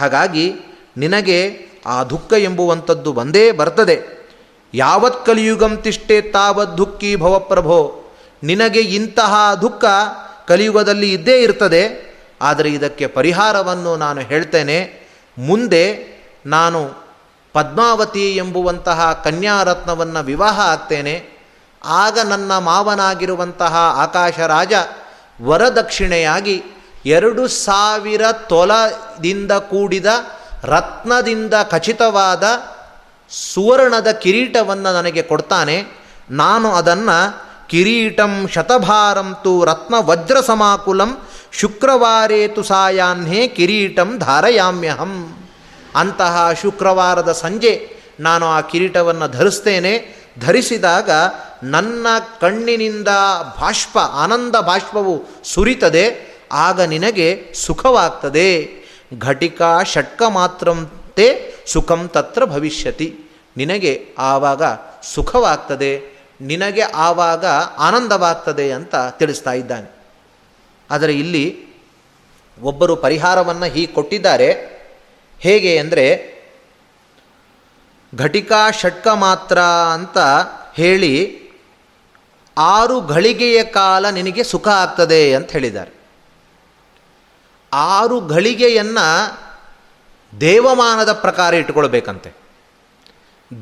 ಹಾಗಾಗಿ 0.00 0.54
ನಿನಗೆ 0.96 1.66
ಆ 1.86 2.04
ದುಃಖ 2.04 2.32
ಎಂಬುವಂಥದ್ದು 2.38 3.12
ಬಂದೇ 3.12 3.52
ಬರ್ತದೆ. 3.52 4.23
ಯಾವತ್ 4.74 5.20
ಕಲಿಯುಗಂ 5.26 5.72
ತಿಷ್ಟೇ 5.76 6.16
ತಾವತ್ 6.34 6.76
ದುಃಖಿ 6.78 7.10
ಭವಪ್ರಭೋ. 7.16 7.80
ನಿನಗೆ 8.42 8.82
ಇಂತಹ 8.98 9.34
ದುಃಖ 9.62 9.84
ಕಲಿಯುಗದಲ್ಲಿ 10.48 11.08
ಇದ್ದೇ 11.12 11.36
ಇರ್ತದೆ, 11.42 11.82
ಆದರೆ 12.42 12.68
ಇದಕ್ಕೆ 12.68 13.06
ಪರಿಹಾರವನ್ನು 13.06 13.92
ನಾನು 13.96 14.20
ಹೇಳ್ತೇನೆ. 14.20 14.78
ಮುಂದೆ 15.38 15.84
ನಾನು 16.46 16.80
ಪದ್ಮಾವತಿ 17.54 18.26
ಎಂಬುವಂತಹ 18.36 19.00
ಕನ್ಯಾರತ್ನವನ್ನು 19.24 20.20
ವಿವಾಹ 20.24 20.56
ಆಗ್ತೇನೆ. 20.72 21.14
ಆಗ 21.84 22.18
ನನ್ನ 22.28 22.52
ಮಾವನಾಗಿರುವಂತಹ 22.58 23.74
ಆಕಾಶರಾಜ 23.96 24.72
ವರದಕ್ಷಿಣೆಯಾಗಿ 25.42 26.56
ಎರಡು 27.06 27.42
ಸಾವಿರ 27.48 28.24
ತೊಲದಿಂದ 28.48 29.52
ಕೂಡಿದ 29.70 30.06
ರತ್ನದಿಂದ 30.64 31.54
ಖಚಿತವಾದ 31.70 32.44
ಸುವರ್ಣದ 33.30 34.10
ಕಿರೀಟವನ್ನು 34.10 34.92
ನನಗೆ 34.92 35.22
ಕೊಡ್ತಾನೆ. 35.22 35.84
ನಾನು 36.30 36.72
ಅದನ್ನು 36.72 37.44
ಕಿರೀಟಂ 37.68 38.48
ಶತಭಾರಂತು 38.52 39.64
ರತ್ನ 39.64 39.94
ವಜ್ರ 39.98 40.40
ಸಮಾಕುಲಂ 40.40 41.18
ಶುಕ್ರವಾರೇತು 41.52 42.62
ಸಾಯಾಹ್ನೇ 42.62 43.48
ಕಿರೀಟಂ 43.48 44.18
ಧಾರಯಾಮ್ಯಹಂ. 44.18 45.36
ಅಂತಹ 45.96 46.50
ಶುಕ್ರವಾರದ 46.62 47.32
ಸಂಜೆ 47.32 47.96
ನಾನು 48.20 48.46
ಆ 48.46 48.60
ಕಿರೀಟವನ್ನು 48.60 49.28
ಧರಿಸ್ತೇನೆ. 49.28 50.24
ಧರಿಸಿದಾಗ 50.40 51.10
ನನ್ನ 51.62 52.06
ಕಣ್ಣಿನಿಂದ 52.40 53.08
ಬಾಷ್ಪ, 53.60 53.98
ಆನಂದ 53.98 54.56
ಬಾಷ್ಪವು 54.56 55.24
ಸುರಿತದೆ. 55.44 56.34
ಆಗ 56.52 56.80
ನಿನಗೆ 56.80 57.52
ಸುಖವಾಗ್ತದೆ. 57.54 58.70
ಘಟಿಕಾ 59.20 59.82
ಷಟ್ಕ 59.82 60.22
ಮಾತ್ರಂತೆ 61.16 61.54
ಸುಖಂ 61.66 62.08
ತತ್ರ 62.08 62.44
ಭವಿಷ್ಯತಿ. 62.44 63.08
ನಿನಗೆ 63.56 63.92
ಆವಾಗ 64.18 64.62
ಸುಖವಾಗ್ತದೆ, 65.02 65.92
ನಿನಗೆ 66.40 66.82
ಆವಾಗ 66.82 67.44
ಆನಂದವಾಗ್ತದೆ 67.78 68.66
ಅಂತ 68.72 68.94
ತಿಳಿಸ್ತಾ 69.18 69.52
ಇದ್ದಾನೆ. 69.52 69.88
ಆದರೆ 70.90 71.12
ಇಲ್ಲಿ 71.14 71.44
ಒಬ್ಬರು 72.58 72.94
ಪರಿಹಾರವನ್ನು 72.96 73.66
ಹೀಗೆ 73.66 73.92
ಕೊಟ್ಟಿದ್ದಾರೆ. 73.92 74.48
ಹೇಗೆ 75.40 75.72
ಅಂದರೆ, 75.78 76.06
ಘಟಿಕಾ 78.12 78.70
ಷಟ್ಕ 78.70 79.06
ಮಾತ್ರ 79.08 79.58
ಅಂತ 79.96 80.18
ಹೇಳಿ, 80.74 81.14
ಆರು 82.56 82.96
ಘಳಿಗೆಯ 83.06 83.64
ಕಾಲ 83.64 84.10
ನಿನಗೆ 84.10 84.42
ಸುಖ 84.42 84.68
ಆಗ್ತದೆ 84.68 85.22
ಅಂತ 85.34 85.50
ಹೇಳಿದ್ದಾರೆ. 85.50 85.92
ಆರು 87.72 88.16
ಘಳಿಗೆಯನ್ನು 88.28 89.06
ದೇವಮಾನದ 90.40 91.12
ಪ್ರಕಾರ 91.12 91.54
ಇಟ್ಕೊಳ್ಬೇಕಂತೆ 91.54 92.44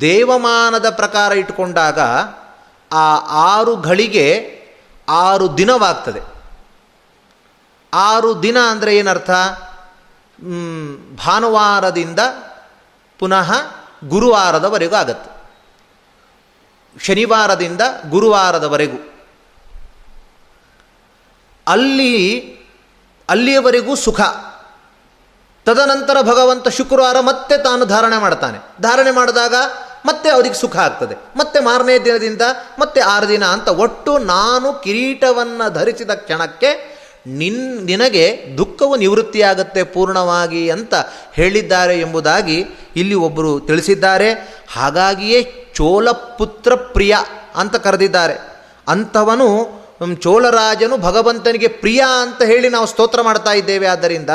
ದೇವಮಾನದ 0.00 0.90
ಪ್ರಕಾರ 0.90 1.32
ಇಟ್ಕೊಂಡಾಗ 1.32 2.00
ಆ 2.92 3.16
ಆರು 3.28 3.76
ಘಳಿಗೆ 3.76 4.58
ಆರು 5.08 5.58
ದಿನವಾಗ್ತದೆ. 5.58 6.20
ಆರು 7.94 8.42
ದಿನ 8.42 8.56
ಅಂದರೆ 8.70 8.96
ಏನರ್ಥ? 8.96 9.30
ಭಾನುವಾರದಿಂದ 11.16 12.18
ಪುನಃ 13.18 13.54
ಗುರುವಾರದವರೆಗೂ 14.04 14.94
ಆಗತ್ತೆ. 14.94 15.30
ಶನಿವಾರದಿಂದ 17.00 17.80
ಗುರುವಾರದವರೆಗೂ. 18.10 19.14
ಅಲ್ಲಿ, 21.66 22.40
ಅಲ್ಲಿಯವರೆಗೂ 23.28 23.94
ಸುಖ. 23.94 24.20
ತದನಂತರ 25.64 26.22
ಭಗವಂತ 26.22 26.68
ಶುಕ್ರವಾರ 26.68 27.20
ಮತ್ತೆ 27.20 27.62
ತಾನು 27.62 27.84
ಧಾರಣೆ 27.84 28.18
ಮಾಡ್ತಾನೆ. 28.18 28.58
ಧಾರಣೆ 28.82 29.10
ಮಾಡಿದಾಗ 29.10 29.54
ಮತ್ತೆ 30.06 30.30
ಅವರಿಗೆ 30.30 30.54
ಸುಖ 30.54 30.76
ಆಗ್ತದೆ. 30.76 31.14
ಮತ್ತೆ 31.36 31.60
ಮಾರನೇ 31.60 31.98
ದಿನದಿಂದ 31.98 32.40
ಮತ್ತೆ 32.78 33.00
ಆರು 33.00 33.28
ದಿನ 33.28 33.44
ಅಂತ 33.44 33.68
ಒಟ್ಟು 33.68 34.18
ನಾನು 34.18 34.72
ಕಿರೀಟವನ್ನು 34.72 35.72
ಧರಿಸಿದ 35.72 36.10
ಕ್ಷಣಕ್ಕೆ 36.10 36.92
ನಿನ್, 37.26 37.86
ನಿನಗೆ 37.86 38.54
ದುಃಖವು 38.58 38.96
ನಿವೃತ್ತಿಯಾಗತ್ತೆ 38.96 39.82
ಪೂರ್ಣವಾಗಿ 39.82 40.70
ಅಂತ 40.70 40.94
ಹೇಳಿದ್ದಾರೆ 41.32 42.00
ಎಂಬುದಾಗಿ 42.00 42.64
ಇಲ್ಲಿ 42.96 43.14
ಒಬ್ಬರು 43.14 43.60
ತಿಳಿಸಿದ್ದಾರೆ. 43.60 44.62
ಹಾಗಾಗಿಯೇ 44.72 45.66
ಚೋಲಪುತ್ರ 45.74 46.74
ಪ್ರಿಯ 46.74 47.16
ಅಂತ 47.56 47.76
ಕರೆದಿದ್ದಾರೆ. 47.76 48.62
ಅಂಥವನು 48.88 49.81
ಚೋಳರಾಜನು 50.20 50.98
ಭಗವಂತನಿಗೆ 50.98 51.68
ಪ್ರಿಯ 51.68 52.03
ಅಂತ 52.22 52.42
ಹೇಳಿ 52.42 52.68
ನಾವು 52.68 52.86
ಸ್ತೋತ್ರ 52.86 53.22
ಮಾಡ್ತಾ 53.22 53.53
ಇದ್ದೇವೆ. 53.53 53.86
ಆದ್ದರಿಂದ 53.86 54.30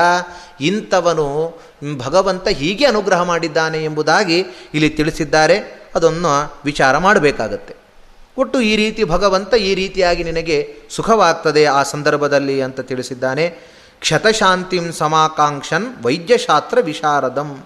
ಇಂಥವನು 0.62 1.60
ಭಗವಂತ 1.98 2.48
ಹೀಗೆ 2.48 2.86
ಅನುಗ್ರಹ 2.86 3.24
ಮಾಡಿದ್ದಾನೆ 3.24 3.84
ಎಂಬುದಾಗಿ 3.84 4.46
ಇಲ್ಲಿ 4.74 4.90
ತಿಳಿಸಿದ್ದಾರೆ. 4.90 5.88
ಅದನ್ನು 5.96 6.54
ವಿಚಾರ 6.66 6.98
ಮಾಡಬೇಕಾಗತ್ತೆ. 6.98 7.76
ಒಟ್ಟು 8.38 8.62
ಈ 8.62 8.76
ರೀತಿ 8.76 9.04
ಭಗವಂತ 9.04 9.54
ಈ 9.54 9.76
ರೀತಿಯಾಗಿ 9.76 10.24
ನಿನಗೆ 10.24 10.76
ಸುಖವಾಗ್ತದೆ 10.90 11.66
ಆ 11.66 11.84
ಸಂದರ್ಭದಲ್ಲಿ 11.84 12.62
ಅಂತ 12.62 12.80
ತಿಳಿಸಿದ್ದಾನೆ. 12.80 13.50
ಕ್ಷತಶಾಂತಿಂ 14.00 14.92
ಸಮಾಕಾಂಕ್ಷನ್ 14.92 16.04
ವೈದ್ಯಶಾಸ್ತ್ರ 16.04 16.78
ವಿಶಾರದಂ. 16.82 17.66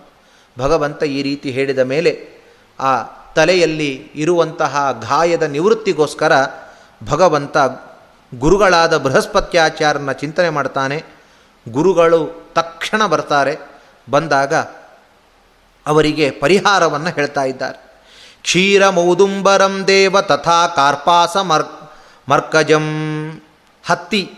ಭಗವಂತ 0.60 1.04
ಈ 1.04 1.22
ರೀತಿ 1.22 1.52
ಹೇಳಿದ 1.52 1.80
ಮೇಲೆ 1.80 2.28
ಆ 2.80 3.04
ತಲೆಯಲ್ಲಿ 3.36 4.12
ಇರುವಂತಹ 4.16 5.04
ಗಾಯದ 5.10 5.44
ನಿವೃತ್ತಿಗೋಸ್ಕರ 5.44 6.32
ಭಗವಂತ 7.10 7.58
ಗುರುಗಳಾದ 8.40 8.98
ಬೃಹಸ್ಪತ್ಯಾಚಾರ್ಯನ 8.98 10.12
ಚಿಂತನೆ 10.12 10.50
ಮಾಡ್ತಾನೆ. 10.50 11.04
ಗುರುಗಳು 11.72 12.52
ತಕ್ಷಣ 12.56 13.06
ಬರ್ತಾರೆ. 13.06 13.58
ಬಂದಾಗ 14.10 14.54
ಅವರಿಗೆ 15.86 16.32
ಪರಿಹಾರವನ್ನು 16.32 17.10
ಹೇಳ್ತಾ 17.10 17.44
ಇದ್ದಾರೆ. 17.44 17.92
ಕ್ಷೀರ 18.44 18.90
ಮೌದುಂಬರಂ 18.90 19.88
ದೇವ 19.88 20.22
ತಥಾ 20.22 20.68
ಕಾರ್ಪಾಸ 20.68 21.38
ಮರ್, 21.38 21.64
ಮರ್ಕಜಂ. 22.30 22.86
ಹತ್ತಿ, 23.86 24.34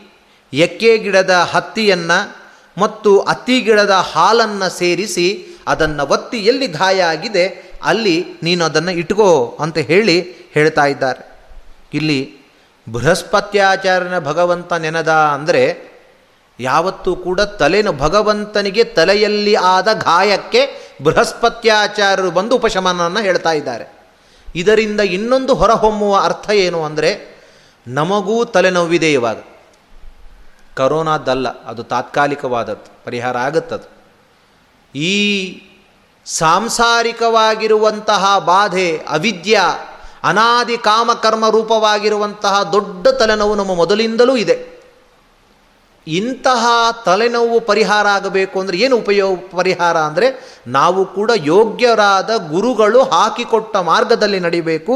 ಎಕ್ಕೆ 0.53 0.97
ಗಿಡದ 0.97 1.29
ಹತ್ತಿಯನ್ನು 1.29 2.35
ಮತ್ತು 2.77 3.19
ಅತ್ತಿ 3.19 3.61
ಗಿಡದ 3.61 3.91
ಹಾಲನ್ನು 3.91 4.77
ಸೇರಿಸಿ 4.77 5.45
ಅದನ್ನು 5.67 6.05
ಒತ್ತಿ 6.05 6.37
ಎಲ್ಲಿ 6.37 6.67
ಗಾಯ 6.67 7.03
ಆಗಿದೆ 7.03 7.73
ಅಲ್ಲಿ 7.83 8.25
ನೀನು 8.43 8.65
ಅದನ್ನು 8.65 8.91
ಇಟ್ಕೋ 8.91 9.57
ಅಂತ 9.59 9.77
ಹೇಳಿ 9.77 10.21
ಹೇಳ್ತಾ 10.53 10.85
ಇದ್ದಾರೆ. 10.85 11.41
ಇಲ್ಲಿ 11.93 12.42
ಬೃಹಸ್ಪತ್ಯಾಚಾರ್ಯನ 12.87 14.19
ಭಗವಂತ 14.19 14.73
ನೆನದ 14.73 15.09
ಅಂದರೆ 15.09 15.63
ಯಾವತ್ತೂ 16.59 17.15
ಕೂಡ 17.15 17.41
ತಲೆನು 17.41 17.91
ಭಗವಂತನಿಗೆ 17.93 18.83
ತಲೆಯಲ್ಲಿ 18.83 19.55
ಆದ 19.55 19.87
ಗಾಯಕ್ಕೆ 19.93 20.61
ಬೃಹಸ್ಪತ್ಯಾಚಾರ್ಯರು 21.03 22.31
ಬಂದು 22.31 22.55
ಉಪಶಮನವನ್ನು 22.55 23.21
ಹೇಳ್ತಾ 23.21 23.51
ಇದ್ದಾರೆ. 23.51 23.85
ಇದರಿಂದ 24.55 24.99
ಇನ್ನೊಂದು 24.99 25.53
ಹೊರಹೊಮ್ಮುವ 25.53 26.15
ಅರ್ಥ 26.23 26.49
ಏನು 26.49 26.83
ಅಂದರೆ 26.83 27.11
ನಮಗೂ 27.87 28.45
ತಲೆನೋವಿದೆ 28.45 29.13
ಇವಾಗ 29.13 29.39
ಕರೋನಾದ್ದಲ್ಲ 30.77 31.47
ಅದು 31.63 31.83
ತಾತ್ಕಾಲಿಕವಾದದ್ದು, 31.83 32.87
ಪರಿಹಾರ 33.05 33.37
ಆಗುತ್ತದು. 33.37 33.87
ಈ 34.95 35.15
ಸಾಂಸಾರಿಕವಾಗಿರುವಂತಹ 36.25 38.23
ಬಾಧೆ, 38.39 38.97
ಅವಿದ್ಯ 38.97 39.61
ಅನಾದಿ 40.23 40.77
ಕಾಮಕರ್ಮ 40.87 41.45
ರೂಪವಾಗಿರುವಂತಹ 41.55 42.55
ದೊಡ್ಡ 42.75 43.07
ತಲೆನೋವು 43.21 43.55
ನಮ್ಮ 43.59 43.73
ಮೊದಲಿಂದಲೂ 43.81 44.35
ಇದೆ. 44.43 44.55
ಇಂತಹ 46.07 46.63
ತಲೆನೋವು 47.05 47.57
ಪರಿಹಾರ 47.71 48.05
ಆಗಬೇಕು 48.17 48.55
ಅಂದರೆ 48.61 48.77
ಏನು 48.85 48.95
ಉಪಯೋಗ, 49.03 49.35
ಪರಿಹಾರ 49.59 49.97
ಅಂದರೆ 50.09 50.27
ನಾವು 50.77 51.01
ಕೂಡ 51.17 51.31
ಯೋಗ್ಯರಾದ 51.51 52.31
ಗುರುಗಳು 52.53 53.01
ಹಾಕಿಕೊಟ್ಟ 53.13 53.75
ಮಾರ್ಗದಲ್ಲಿ 53.91 54.39
ನಡಿಬೇಕು, 54.47 54.95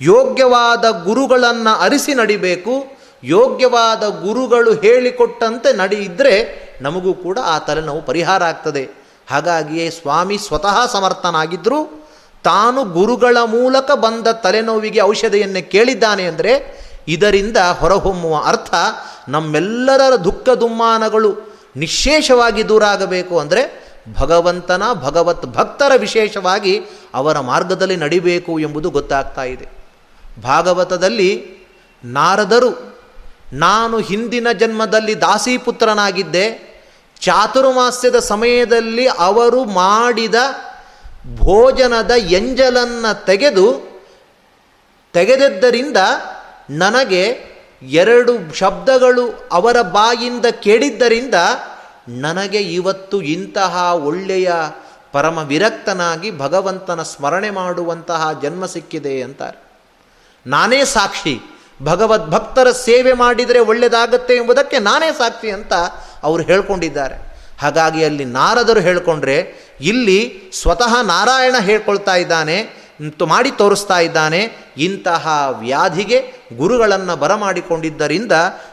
ಯೋಗ್ಯವಾದ 0.00 0.84
ಗುರುಗಳನ್ನು 1.08 1.72
ಅರಿಸಿ 1.86 2.14
ನಡಿಬೇಕು, 2.20 2.74
ಯೋಗ್ಯವಾದ 3.22 4.04
ಗುರುಗಳು 4.24 4.72
ಹೇಳಿಕೊಟ್ಟಂತೆ 4.84 5.70
ನಡೆಯಿದ್ರೆ 5.82 6.34
ನಮಗೂ 6.86 7.12
ಕೂಡ 7.24 7.38
ಆ 7.54 7.58
ತಲೆನೋವು 7.68 8.02
ಪರಿಹಾರ 8.10 8.42
ಆಗ್ತದೆ. 8.52 8.84
ಹಾಗಾಗಿಯೇ 9.30 9.86
ಸ್ವಾಮಿ 9.98 10.36
ಸ್ವತಃ 10.46 10.76
ಸಮರ್ಥನಾಗಿದ್ದರೂ 10.94 11.78
ತಾನು 12.46 12.80
ಗುರುಗಳ 12.84 13.36
ಮೂಲಕ 13.46 13.90
ಬಂದ 13.90 14.26
ತಲೆನೋವಿಗೆ 14.26 15.00
ಔಷಧಿಯನ್ನು 15.00 15.62
ಕೇಳಿದ್ದಾನೆ 15.70 16.24
ಅಂದರೆ 16.24 16.52
ಇದರಿಂದ 17.08 17.58
ಹೊರಹೊಮ್ಮುವ 17.80 18.36
ಅರ್ಥ 18.46 18.74
ನಮ್ಮೆಲ್ಲರ 19.28 20.14
ದುಃಖ 20.24 20.48
ದುಮ್ಮಾನಗಳು 20.60 21.30
ನಿಶೇಷವಾಗಿ 21.76 22.62
ದೂರ 22.68 22.84
ಆಗಬೇಕು 22.84 23.34
ಅಂದರೆ 23.38 23.62
ಭಗವಂತನ 24.20 24.82
ಭಗವತ್ 24.92 25.46
ಭಕ್ತರ 25.46 25.92
ವಿಶೇಷವಾಗಿ 25.96 26.74
ಅವರ 27.14 27.36
ಮಾರ್ಗದಲ್ಲಿ 27.40 27.96
ನಡಿಬೇಕು 27.96 28.52
ಎಂಬುದು 28.60 28.88
ಗೊತ್ತಾಗ್ತಾ 28.90 29.44
ಇದೆ. 29.44 29.66
ಭಾಗವತದಲ್ಲಿ 30.42 31.30
ನಾರದರು, 32.04 32.70
ನಾನು 33.52 33.96
ಹಿಂದಿನ 33.98 34.48
ಜನ್ಮದಲ್ಲಿ 34.52 35.14
ದಾಸಿಪುತ್ರನಾಗಿದ್ದೆ, 35.20 36.46
ಚಾತುರ್ಮಾಸ್ಯದ 37.20 38.18
ಸಮಯದಲ್ಲಿ 38.18 39.06
ಅವರು 39.06 39.60
ಮಾಡಿದ 39.64 40.34
ಭೋಜನದ 41.34 42.10
ಎಂಜಲನ್ನು 42.10 43.24
ತೆಗೆದು 43.24 43.96
ತೆಗೆದದ್ದರಿಂದ 45.12 45.96
ನನಗೆ 46.70 47.56
ಎರಡು 47.82 48.54
ಶಬ್ದಗಳು 48.54 49.48
ಅವರ 49.52 49.82
ಬಾಯಿಂದ 49.82 50.46
ಕೇಳಿದ್ದರಿಂದ 50.46 51.34
ನನಗೆ 52.08 52.58
ಇವತ್ತು 52.58 53.22
ಇಂತಹ 53.22 53.94
ಒಳ್ಳೆಯ 53.94 54.52
ಪರಮ 55.12 55.38
ವಿರಕ್ತನಾಗಿ 55.38 56.38
ಭಗವಂತನ 56.38 57.02
ಸ್ಮರಣೆ 57.02 57.50
ಮಾಡುವಂತಹ 57.50 58.28
ಜನ್ಮ 58.42 58.66
ಸಿಕ್ಕಿದೆ 58.66 59.22
ಅಂತಾರೆ. 59.22 59.62
ನಾನೇ 60.46 60.84
ಸಾಕ್ಷಿ, 60.84 61.40
ಭಗವದ್ಭಕ್ತರ 61.82 62.70
ಸೇವೆ 62.70 63.12
ಮಾಡಿದರೆ 63.12 63.58
ಒಳ್ಳೆಯದಾಗತ್ತೆ 63.58 64.34
ಎಂಬುದಕ್ಕೆ 64.34 64.78
ನಾನೇ 64.78 65.12
ಸಾಕ್ಷಿ 65.12 65.50
ಅಂತ 65.50 65.72
ಅವರು 66.22 66.42
ಹೇಳ್ಕೊಂಡಿದ್ದಾರೆ. 66.42 67.25
ಹಾಗಾಗಿ 67.58 68.04
ಅಲ್ಲಿ 68.04 68.24
ನಾರದರು 68.24 68.80
ಹೇಳಿಕೊಂಡ್ರೆ, 68.80 69.36
ಇಲ್ಲಿ 69.80 70.42
ಸ್ವತಃ 70.52 71.02
ನಾರಾಯಣ 71.02 71.54
ಹೇಳ್ಕೊಳ್ತಾ 71.60 72.14
ಇದ್ದಾನೆ 72.14 72.86
ಮಾಡಿ 73.26 73.50
ತೋರಿಸ್ತಾ 73.50 73.98
ಇದ್ದಾನೆ, 73.98 74.40
ಇಂತಹ 74.78 75.56
ವ್ಯಾಧಿಗೆ 75.58 76.18
ಗುರುಗಳನ್ನು 76.56 77.16
ಬರಮಾಡಿಕೊಂಡಿದ್ದರಿಂದ 77.16 78.32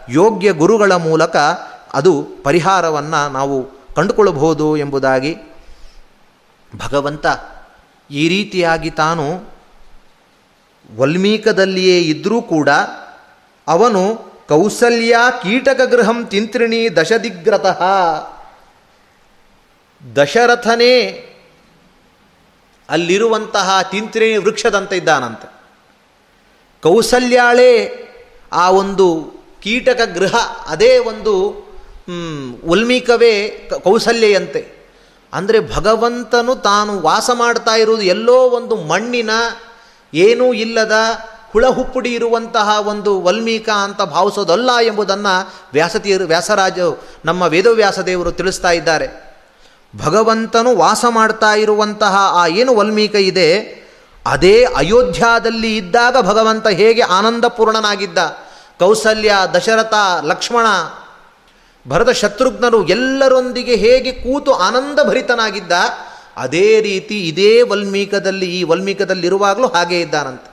ಯೋಗ್ಯ 0.09 0.51
ಗುರುಗಳ 0.51 0.91
ಮೂಲಕ 0.91 1.35
ಅದು 1.93 2.27
ಪರಿಹಾರವನ್ನು 2.43 3.31
ನಾವು 3.31 3.57
ಕಂಡುಕೊಳ್ಳಬಹುದು 3.95 4.77
ಎಂಬುದಾಗಿ 4.77 5.35
ಭಗವಂತ 6.71 7.25
ಈ 8.11 8.29
ರೀತಿಯಾಗಿ 8.29 8.89
ತಾನು 8.89 9.25
ವಲ್ಮೀಕದಲ್ಲಿಯೇ 10.97 11.99
ಇದ್ದರೂ 11.99 12.41
ಕೂಡ 12.41 12.69
ಅವನು 13.67 14.01
ಕೌಸಲ್ಯ 14.47 15.17
ಕೀಟಕ 15.43 15.81
ಗೃಹಂ 15.81 16.25
ತಿಂತ್ರಿಣಿ 16.25 16.95
ದಶದಿಗ್ರತಃ 16.95 17.81
ದಶರಥನೇ 20.15 21.29
ಅಲ್ಲಿರುವಂತಹ 22.89 23.81
ತಿಂತ್ರಿಣಿ 23.91 24.37
ವೃಕ್ಷದಂತೆ 24.37 24.97
ಇದ್ದಾನಂತೆ. 24.97 25.47
ಕೌಸಲ್ಯಾಳೇ 26.83 27.73
ಆ 28.53 28.71
ಒಂದು 28.71 29.33
ಕೀಟಕ 29.61 30.01
ಗೃಹ, 30.13 30.35
ಅದೇ 30.67 30.97
ಒಂದು 30.97 31.33
ಉಲ್ಮೀಕವೇ 32.67 33.49
ಕೌಸಲ್ಯೆಯಂತೆ. 33.83 34.83
ಅಂದರೆ 35.33 35.75
ಭಗವಂತನು 35.75 36.55
ತಾನು 36.55 36.99
ವಾಸ 36.99 37.29
ಮಾಡ್ತಾ 37.33 37.75
ಇರುವುದು 37.75 38.03
ಎಲ್ಲೋ 38.03 38.49
ಒಂದು 38.49 38.75
ಮಣ್ಣಿನ 38.75 39.29
ಏನೂ 40.13 40.53
ಇಲ್ಲದ 40.53 40.91
ಹುಳ 41.51 41.65
ಹುಪ್ಪುಡಿ 41.67 42.13
ಇರುವಂತಹ 42.13 42.87
ಒಂದು 42.87 43.21
ವಲ್ಮೀಕ 43.21 43.69
ಅಂತ 43.69 44.01
ಭಾವಿಸೋದಲ್ಲ 44.01 44.69
ಎಂಬುದನ್ನು 44.81 45.53
ವ್ಯಾಸತೀರು 45.73 46.25
ವ್ಯಾಸರಾಜ 46.25 46.79
ನಮ್ಮ 47.25 47.43
ವೇದವ್ಯಾಸ 47.43 47.99
ದೇವರು 47.99 48.31
ತಿಳಿಸ್ತಾ 48.31 48.71
ಇದ್ದಾರೆ. 48.71 49.32
ಭಗವಂತನು 49.95 50.75
ವಾಸ 50.75 51.05
ಮಾಡ್ತಾ 51.09 51.55
ಇರುವಂತಹ 51.55 52.15
ಆ 52.33 52.47
ಏನು 52.47 52.75
ವಲ್ಮೀಕ 52.75 53.15
ಇದೆ, 53.15 53.49
ಅದೇ 54.25 54.63
ಅಯೋಧ್ಯಾದಲ್ಲಿ 54.63 55.77
ಇದ್ದಾಗ 55.77 56.17
ಭಗವಂತ 56.21 56.67
ಹೇಗೆ 56.67 57.01
ಆನಂದಪೂರ್ಣನಾಗಿದ್ದ. 57.01 58.17
ಕೌಸಲ್ಯ, 58.79 59.33
ದಶರಥ, 59.53 59.93
ಲಕ್ಷ್ಮಣ 60.21 60.65
ಭರತ 61.89 62.09
ಶತ್ರುಘ್ನರು 62.09 62.87
ಎಲ್ಲರೊಂದಿಗೆ 62.87 63.75
ಹೇಗೆ 63.75 64.11
ಕೂತು 64.11 64.53
ಆನಂದಭರಿತನಾಗಿದ್ದ, 64.53 65.71
ಅದೇ 66.37 66.81
ರೀತಿ 66.81 67.27
ಇದೇ 67.27 67.61
ವಲ್ಮೀಕದಲ್ಲಿ, 67.61 68.59
ಈ 68.59 68.63
ವಲ್ಮೀಕದಲ್ಲಿರುವಾಗಲೂ 68.63 69.67
ಹಾಗೇ 69.67 70.01
ಇದ್ದಾನಂತೆ. 70.01 70.49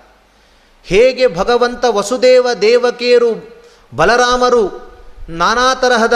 ಹೇಗೆ 0.85 1.37
ಭಗವಂತ 1.37 1.85
ವಸುದೇವ 1.89 2.53
ದೇವಕೇರು, 2.53 3.33
ಬಲರಾಮರು 3.97 4.65
ನಾನಾ 5.29 5.75
ತರಹದ 5.75 6.15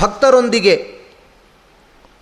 ಭಕ್ತರೊಂದಿಗೆ 0.00 0.99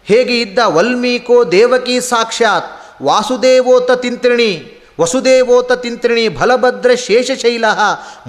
ಹೇಗೆ 0.09 0.41
ಇದ್ದ 0.41 0.59
ವಲ್ಮೀಕೋ 0.67 1.45
ದೇವಕಿ 1.45 2.01
ಸಾಕ್ಷಾತ್? 2.01 2.67
ವಾಸುದೇವೋತ 3.03 3.91
ತಿಂತ್ರಿಣಿ, 3.91 4.81
ವಸುದೇವೋತ 5.01 5.73
ತಿಂತ್ರಿಣಿ 5.73 6.29
ಬಲಭದ್ರ 6.29 6.95
ಶೇಷಶೈಲ, 6.95 7.65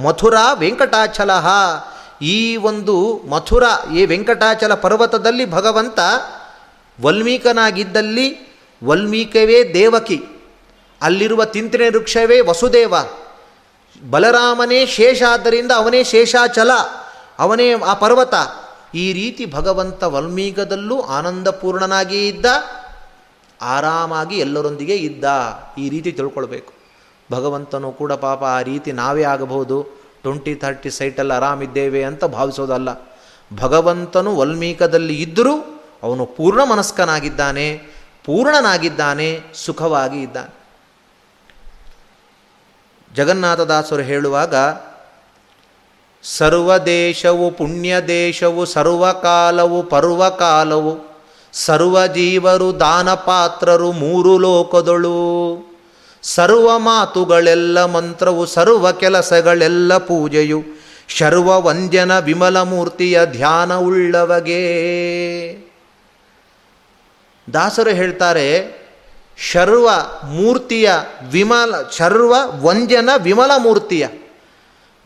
ಮಥುರಾ 0.04 0.54
ವೆಂಕಟಾಚಲ. 0.54 1.32
ಈ 2.22 2.56
ಒಂದು 2.56 3.22
ಮಥುರ, 3.30 3.64
ಈ 3.96 4.06
ವೆಂಕಟಾಚಲ 4.06 4.74
ಪರ್ವತದಲ್ಲಿ 4.74 5.52
ಭಗವಂತ 5.52 6.00
ವಲ್ಮೀಕನಾಗಿದ್ದಲ್ಲಿ 7.02 8.58
ವಲ್ಮೀಕವೇ 8.84 9.74
ದೇವಕಿ. 9.74 10.24
ಅಲ್ಲಿರುವ 11.02 11.46
ತಿಂತ್ರಿಣಿ 11.46 11.90
ವೃಕ್ಷವೇ 11.90 12.40
ವಸುದೇವ. 12.42 12.94
ಬಲರಾಮನೇ 14.10 14.86
ಶೇಷ 14.86 15.24
ಆದ್ದರಿಂದ 15.30 15.72
ಅವನೇ 15.76 16.04
ಶೇಷಾಚಲ, 16.04 16.72
ಅವನೇ 17.40 17.74
ಆ 17.74 17.94
ಪರ್ವತ. 17.94 18.34
ಈ 18.96 19.14
ರೀತಿ 19.14 19.46
ಭಗವಂತ 19.46 20.04
ವಲ್ಮೀಗದಲ್ಲೂ 20.04 21.02
ಆನಂದಪೂರ್ಣನಾಗಿಯೇ 21.02 22.28
ಇದ್ದ, 22.28 22.46
ಆರಾಮಾಗಿ 23.62 24.38
ಎಲ್ಲರೊಂದಿಗೆ 24.38 24.96
ಇದ್ದ, 24.96 25.26
ಈ 25.78 25.90
ರೀತಿ 25.90 26.12
ತಿಳ್ಕೊಳ್ಬೇಕು. 26.12 26.74
ಭಗವಂತನು 27.32 27.92
ಕೂಡ 27.92 28.14
ಪಾಪ 28.14 28.44
ಆ 28.44 28.62
ರೀತಿ 28.62 28.92
ನಾವೇ 28.92 29.24
ಆಗಬಹುದು, 29.24 29.84
ಟ್ವೆಂಟಿ 30.24 30.56
ಥರ್ಟಿ 30.56 30.90
ಸೈಟಲ್ಲಿ 30.90 31.34
ಆರಾಮಿದ್ದೇವೆ 31.34 32.04
ಅಂತ 32.04 32.26
ಭಾವಿಸೋದಲ್ಲ. 32.26 32.90
ಭಗವಂತನು 33.56 34.36
ವಲ್ಮೀಕದಲ್ಲಿ 34.36 35.22
ಇದ್ದರೂ 35.22 35.54
ಅವನು 36.04 36.26
ಪೂರ್ಣ 36.26 36.64
ಮನಸ್ಕನಾಗಿದ್ದಾನೆ, 36.64 37.82
ಪೂರ್ಣನಾಗಿದ್ದಾನೆ, 38.26 39.40
ಸುಖವಾಗಿ 39.54 40.22
ಇದ್ದಾನೆ. 40.22 40.54
ಜಗನ್ನಾಥದಾಸರು 43.16 44.02
ಹೇಳುವಾಗ 44.02 44.56
ಸರ್ವದೇಶವು 46.24 47.52
ಪುಣ್ಯದೇಶವು, 47.52 48.66
ಸರ್ವಕಾಲವು 48.66 49.84
ಪರ್ವಕಾಲವು, 49.84 51.22
ಸರ್ವಜೀವರು 51.54 52.80
ದಾನಪಾತ್ರರು 52.80 53.92
ಮೂರು 53.92 54.38
ಲೋಕದಳು. 54.38 55.58
ಸರ್ವ 56.24 56.80
ಮಾತುಗಳೆಲ್ಲ 56.80 57.86
ಮಂತ್ರವು, 57.86 58.46
ಸರ್ವ 58.46 58.92
ಕೆಲಸಗಳೆಲ್ಲ 58.92 59.98
ಪೂಜೆಯು, 59.98 60.64
ಶರ್ವ 61.08 61.66
ವಂದ್ಯನ 61.66 62.20
ವಿಮಲ 62.20 62.62
ಮೂರ್ತಿಯ 62.62 63.26
ಧ್ಯಾನ 63.26 63.76
ಉಳ್ಳವಗೆ. 63.76 64.64
ದಾಸರು 67.54 67.90
ಹೇಳ್ತಾರೆ, 67.90 68.80
ಶರ್ವ 69.52 69.90
ಮೂರ್ತಿಯ 70.24 70.92
ವಿಮಲ, 71.32 71.76
ಶರ್ವ 71.98 72.36
ವಂದ್ಯನ 72.62 73.10
ವಿಮಲ 73.18 73.52
ಮೂರ್ತಿಯ 73.58 74.08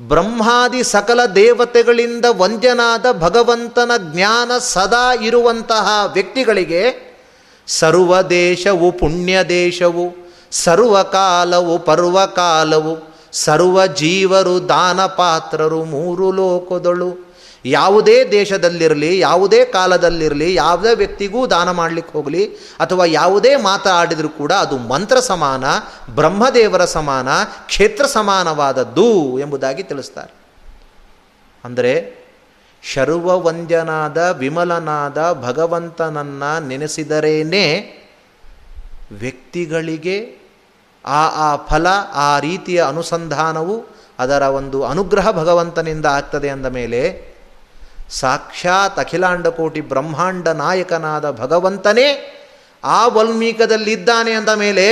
ಬ್ರಹ್ಮಾದಿ 0.08 0.84
ಸಕಲ 0.84 1.26
ದೇವತೆಗಳಿಂದ 1.26 2.26
ವಂದ್ಯನಾದ 2.38 3.06
ಭಗವಂತನ 3.20 3.92
ಜ್ಞಾನ 3.98 4.58
ಸದಾ 4.58 5.14
ಇರುವಂತಹ 5.14 6.10
ವ್ಯಕ್ತಿಗಳಿಗೆ 6.14 7.14
ಸರ್ವ 7.68 8.22
ದೇಶವು 8.22 8.92
ಪುಣ್ಯ 8.92 9.44
ದೇಶವು 9.44 10.32
ಸರ್ವಕಾಲವು 10.52 11.80
ಪರ್ವಕಾಲವು 11.80 13.14
ಸರ್ವ 13.32 13.86
ಜೀವರು 13.86 14.70
ದಾನಪಾತ್ರರು 14.70 15.84
ಮೂರು 15.84 16.32
ಲೋಕದಳು. 16.32 17.33
ಯಾವುದೇ 17.66 18.32
ದೇಶದಲ್ಲಿರಲಿ, 18.32 19.20
ಯಾವುದೇ 19.20 19.66
ಕಾಲದಲ್ಲಿರಲಿ, 19.66 20.54
ಯಾವುದೇ 20.54 20.96
ವ್ಯಕ್ತಿಗೂ 20.96 21.48
ದಾನ 21.48 21.72
ಮಾಡಲಿಕ್ಕೆ 21.72 22.14
ಹೋಗಲಿ, 22.14 22.48
ಅಥವಾ 22.80 23.06
ಯಾವುದೇ 23.06 23.56
ಮಾತಾಡಿದರೂ 23.56 24.30
ಕೂಡ 24.30 24.52
ಅದು 24.52 24.78
ಮಂತ್ರ 24.78 25.20
ಸಮಾನ, 25.20 25.64
ಬ್ರಹ್ಮದೇವರ 26.10 26.86
ಸಮಾನ, 26.86 27.28
ಕ್ಷೇತ್ರ 27.66 28.06
ಸಮಾನವಾದದ್ದು 28.06 29.40
ಎಂಬುದಾಗಿ 29.40 29.84
ತಿಳಿಸ್ತಾರೆ. 29.84 30.34
ಅಂದರೆ 31.66 32.24
ಶರ್ವವಂದ್ಯನಾದ, 32.84 34.36
ವಿಮಲನಾದ, 34.40 35.38
ಭಗವಂತನನ್ನು 35.42 36.68
ನೆನೆಸಿದರೇನೇ 36.68 38.00
ವ್ಯಕ್ತಿಗಳಿಗೆ 39.12 40.44
ಆ 41.06 41.28
ಆ 41.28 41.56
ಫಲ, 41.56 41.88
ಆ 42.14 42.40
ರೀತಿಯ 42.40 42.82
ಅನುಸಂಧಾನವು 42.82 43.86
ಅದರ 44.20 44.42
ಒಂದು 44.42 44.84
ಅನುಗ್ರಹ 44.84 45.32
ಭಗವಂತನಿಂದ 45.32 46.06
ಆಗ್ತದೆ 46.06 46.50
ಅಂದ 46.50 46.66
ಮೇಲೆ 46.66 47.33
ಸಾಕ್ಷಾತ್ 48.14 49.00
ಅಖಿಲಾಂಡ 49.00 49.48
ಕೋಟಿ 49.48 49.82
ಬ್ರಹ್ಮಾಂಡ 49.82 50.48
ನಾಯಕನಾದ 50.48 51.32
ಭಗವಂತನೇ 51.32 52.08
ಆ 52.84 53.08
ವಲ್ಮೀಕದಲ್ಲಿದ್ದಾನೆ 53.08 54.32
ಅಂದ 54.32 54.50
ಮೇಲೆ 54.50 54.86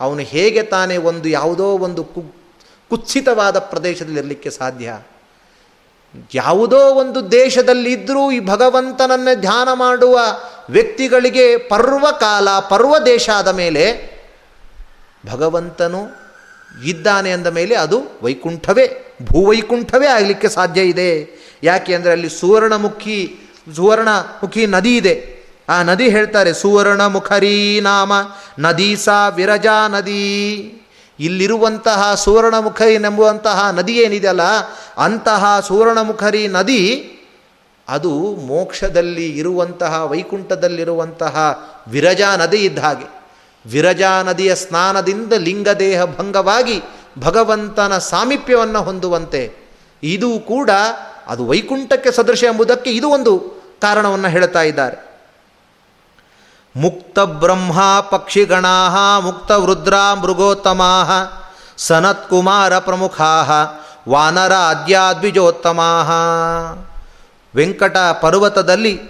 ಅವನು 0.00 0.20
ಹೇಗೆ 0.20 0.62
ತಾನೇ 0.62 0.96
ಒಂದು 0.96 1.28
ಯಾವುದೋ 1.28 1.64
ಒಂದು 1.78 2.04
ಕು 2.04 2.20
ಕುತ್ಸಿತವಾದ 2.90 3.58
ಪ್ರದೇಶದಲ್ಲಿ 3.58 4.18
ಇರಲಿಕ್ಕೆ 4.18 4.50
ಸಾಧ್ಯ? 4.50 4.98
ಯಾವುದೋ 6.34 6.78
ಒಂದು 6.78 7.32
ದೇಶದಲ್ಲಿದ್ದರೂ 7.32 8.30
ಈ 8.30 8.40
ಭಗವಂತನನ್ನೇ 8.40 9.34
ಧ್ಯಾನ 9.34 9.68
ಮಾಡುವ 9.72 10.18
ವ್ಯಕ್ತಿಗಳಿಗೆ 10.70 11.58
ಪರ್ವಕಾಲ 11.58 12.48
ಪರ್ವ 12.58 12.98
ದೇಶ 13.06 13.30
ಆದ 13.36 13.48
ಮೇಲೆ 13.48 13.84
ಭಗವಂತನು 15.26 16.27
ಇದ್ದಾನೆ 16.86 17.32
ಅಂದ 17.32 17.46
ಮೇಲೆ 17.46 17.74
ಅದು 17.74 18.02
ವೈಕುಂಠವೇ, 18.22 19.16
ಭೂವೈಕುಂಠವೇ 19.22 20.06
ಆಗಲಿಕ್ಕೆ 20.06 20.48
ಸಾಧ್ಯ 20.48 20.80
ಇದೆ. 20.80 21.38
ಯಾಕೆ 21.62 21.94
ಅಂದರೆ 21.94 22.12
ಅಲ್ಲಿ 22.12 22.28
ಸುವರ್ಣಮುಖಿ 22.28 23.36
ಸುವರ್ಣಮುಖಿ 23.76 24.66
ನದಿ 24.66 24.96
ಇದೆ. 24.96 25.38
ಆ 25.68 25.82
ನದಿ 25.82 26.08
ಹೇಳ್ತಾರೆ 26.08 26.52
ಸುವರ್ಣ 26.52 27.06
ಮುಖರೀ 27.06 27.80
ನಾಮ, 27.80 28.12
ನದಿ 28.58 28.96
ಸಾ 28.96 29.28
ವಿರಜಾ 29.28 29.88
ನದಿ. 29.88 30.74
ಇಲ್ಲಿರುವಂತಹ 31.20 32.14
ಸುವರ್ಣಮುಖರಿ 32.14 32.94
ಎಂಬುವಂತಹ 32.94 33.68
ನದಿ 33.72 33.92
ಏನಿದೆಯಲ್ಲ 33.92 34.42
ಅಂತಹ 34.98 35.60
ಸುವರ್ಣಮುಖರಿ 35.60 36.48
ನದಿ 36.48 37.12
ಅದು 37.88 38.10
ಮೋಕ್ಷದಲ್ಲಿ 38.46 39.38
ಇರುವಂತಹ, 39.38 40.04
ವೈಕುಂಠದಲ್ಲಿರುವಂತಹ 40.04 41.64
ವಿರಜಾ 41.88 42.36
ನದಿ 42.36 42.56
ಇದ್ದ 42.56 42.78
ಹಾಗೆ. 42.78 43.17
ವಿರಜಾ 43.70 44.22
ನದಿಯ 44.22 44.54
ಸ್ನಾನದಿಂದ 44.54 45.32
ಲಿಂಗದೇಹ 45.32 46.04
ಭಂಗವಾಗಿ 46.04 46.82
ಭಗವಂತನ 47.20 47.98
ಸಾಮೀಪ್ಯವನ್ನು 47.98 48.82
ಹೊಂದುವಂತೆ. 48.82 49.54
ಇದು 50.02 50.38
ಕೂಡ 50.38 50.70
ಅದು 51.26 51.46
ವೈಕುಂಠಕ್ಕೆ 51.46 52.12
ಸದೃಶ 52.12 52.44
ಎಂಬುದಕ್ಕೆ 52.44 52.90
ಇದು 52.90 53.08
ಒಂದು 53.08 53.38
ಕಾರಣವನ್ನು 53.80 54.28
ಹೇಳ್ತಾ 54.28 54.62
ಇದ್ದಾರೆ. 54.62 55.08
ಮುಕ್ತ 56.76 57.18
ಬ್ರಹ್ಮ 57.18 58.00
ಪಕ್ಷಿಗಣಾ 58.00 59.18
ಮುಕ್ತ 59.20 59.50
ವೃದ್ರ 59.50 59.94
ಮೃಗೋತ್ತಮಾ 60.20 61.04
ಸನತ್ಕುಮಾರ 61.76 62.78
ಪ್ರಮುಖಾ 62.78 63.42
ವಾನರಾದ್ಯಾದ್ವಿಜೋತ್ತಮಾ 64.08 65.86
ವೆಂಕಟ 67.56 67.96
ಪರ್ವತದಲ್ಲಿ 67.96 69.00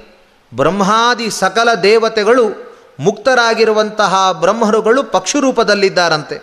ಬ್ರಹ್ಮಾದಿ 0.57 1.31
ಸಕಲ 1.31 1.75
ದೇವತೆಗಳು 1.75 2.68
ಮುಕ್ತರಾಗಿರುವಂತಹ 3.01 4.33
ಬ್ರಹ್ಮರುಗಳು 4.33 5.03
ಪಕ್ಷಿ 5.03 5.41
ರೂಪದಲ್ಲಿದ್ದಾರಂತೆ 5.41 6.37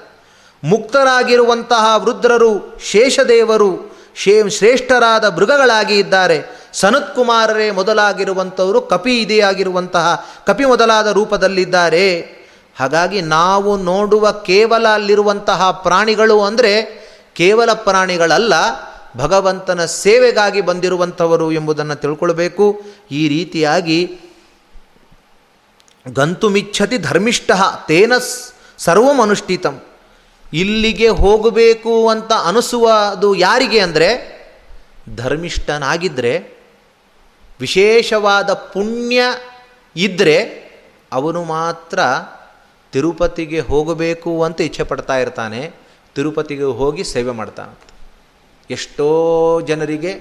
ಮುಕ್ತರಾಗಿರುವಂತಹ 0.64 1.86
ವೃದ್ರರು 1.98 2.80
ಶೇಷದೇವರು 2.92 3.96
ಶೇ 4.16 4.50
ಶ್ರೇಷ್ಠರಾದ 4.50 5.36
ಮೃಗಗಳಾಗಿ 5.36 6.00
ಇದ್ದಾರೆ. 6.00 6.38
ಸನತ್ಕುಮಾರರೇ 6.74 7.72
ಮೊದಲಾಗಿರುವಂಥವರು 7.72 8.82
ಕಪಿ 8.82 9.22
ಇದೆಯಾಗಿರುವಂತಹ 9.22 10.26
ಕಪಿ 10.46 10.66
ಮೊದಲಾದ 10.66 11.08
ರೂಪದಲ್ಲಿದ್ದಾರೆ. 11.08 12.36
ಹಾಗಾಗಿ 12.80 13.22
ನಾವು 13.22 13.78
ನೋಡುವ 13.78 14.32
ಕೇವಲ 14.32 14.88
ಅಲ್ಲಿರುವಂತಹ 14.88 15.72
ಪ್ರಾಣಿಗಳು 15.72 16.44
ಅಂದರೆ 16.44 17.06
ಕೇವಲ 17.36 17.74
ಪ್ರಾಣಿಗಳಲ್ಲ, 17.74 18.54
ಭಗವಂತನ 19.18 19.86
ಸೇವೆಗಾಗಿ 19.86 20.62
ಬಂದಿರುವಂಥವರು 20.62 21.52
ಎಂಬುದನ್ನು 21.52 21.96
ತಿಳ್ಕೊಳ್ಬೇಕು. 21.96 22.82
ಈ 23.12 23.28
ರೀತಿಯಾಗಿ 23.28 24.20
ಗಂತುಮಿಚ್ಛತಿ 26.06 26.98
ಧರ್ಮಿಷ್ಠ, 26.98 27.52
ತೇನ 27.88 28.14
ಸರ್ವಮನುಷ್ಠಿತಂ 28.86 29.76
ಇಲ್ಲಿಗೆ 30.54 31.08
ಹೋಗಬೇಕು 31.22 31.94
ಅಂತ 32.08 32.32
ಅನಿಸುವುದು 32.50 33.30
ಯಾರಿಗೆ 33.36 33.80
ಅಂದರೆ 33.80 34.10
ಧರ್ಮಿಷ್ಠನಾಗಿದ್ದರೆ 35.16 36.34
ವಿಶೇಷವಾದ 37.60 38.50
ಪುಣ್ಯ 38.74 39.24
ಇದ್ದರೆ 39.96 40.38
ಅವನು 41.12 41.42
ಮಾತ್ರ 41.44 42.00
ತಿರುಪತಿಗೆ 42.94 43.60
ಹೋಗಬೇಕು 43.60 44.32
ಅಂತ 44.44 44.62
ಇಚ್ಛೆ 44.62 44.84
ಪಡ್ತಾ 44.84 45.16
ಇರ್ತಾನೆ, 45.18 45.62
ತಿರುಪತಿಗೆ 46.16 46.68
ಹೋಗಿ 46.80 47.04
ಸೇವೆ 47.04 47.34
ಮಾಡ್ತಾನೆ. 47.40 47.74
ಎಷ್ಟೋ 48.70 49.08
ಜನರಿಗೆ 49.70 50.14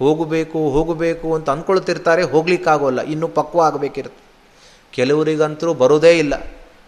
ಹೋಗಬೇಕು 0.00 0.58
ಹೋಗಬೇಕು 0.76 1.28
ಅಂತ 1.36 1.50
ಅಂದ್ಕೊಳ್ತಿರ್ತಾರೆ 1.50 2.22
ಹೋಗ್ಲಿಕ್ಕಾಗೋಲ್ಲ, 2.34 3.00
ಇನ್ನೂ 3.14 3.28
ಪಕ್ವ 3.38 3.60
ಆಗಬೇಕಿರುತ್ತೆ. 3.68 4.22
ಕೆಲವರಿಗಂತರೂ 4.92 5.74
ಬರೋದೇ 5.74 6.18
ಇಲ್ಲ. 6.18 6.34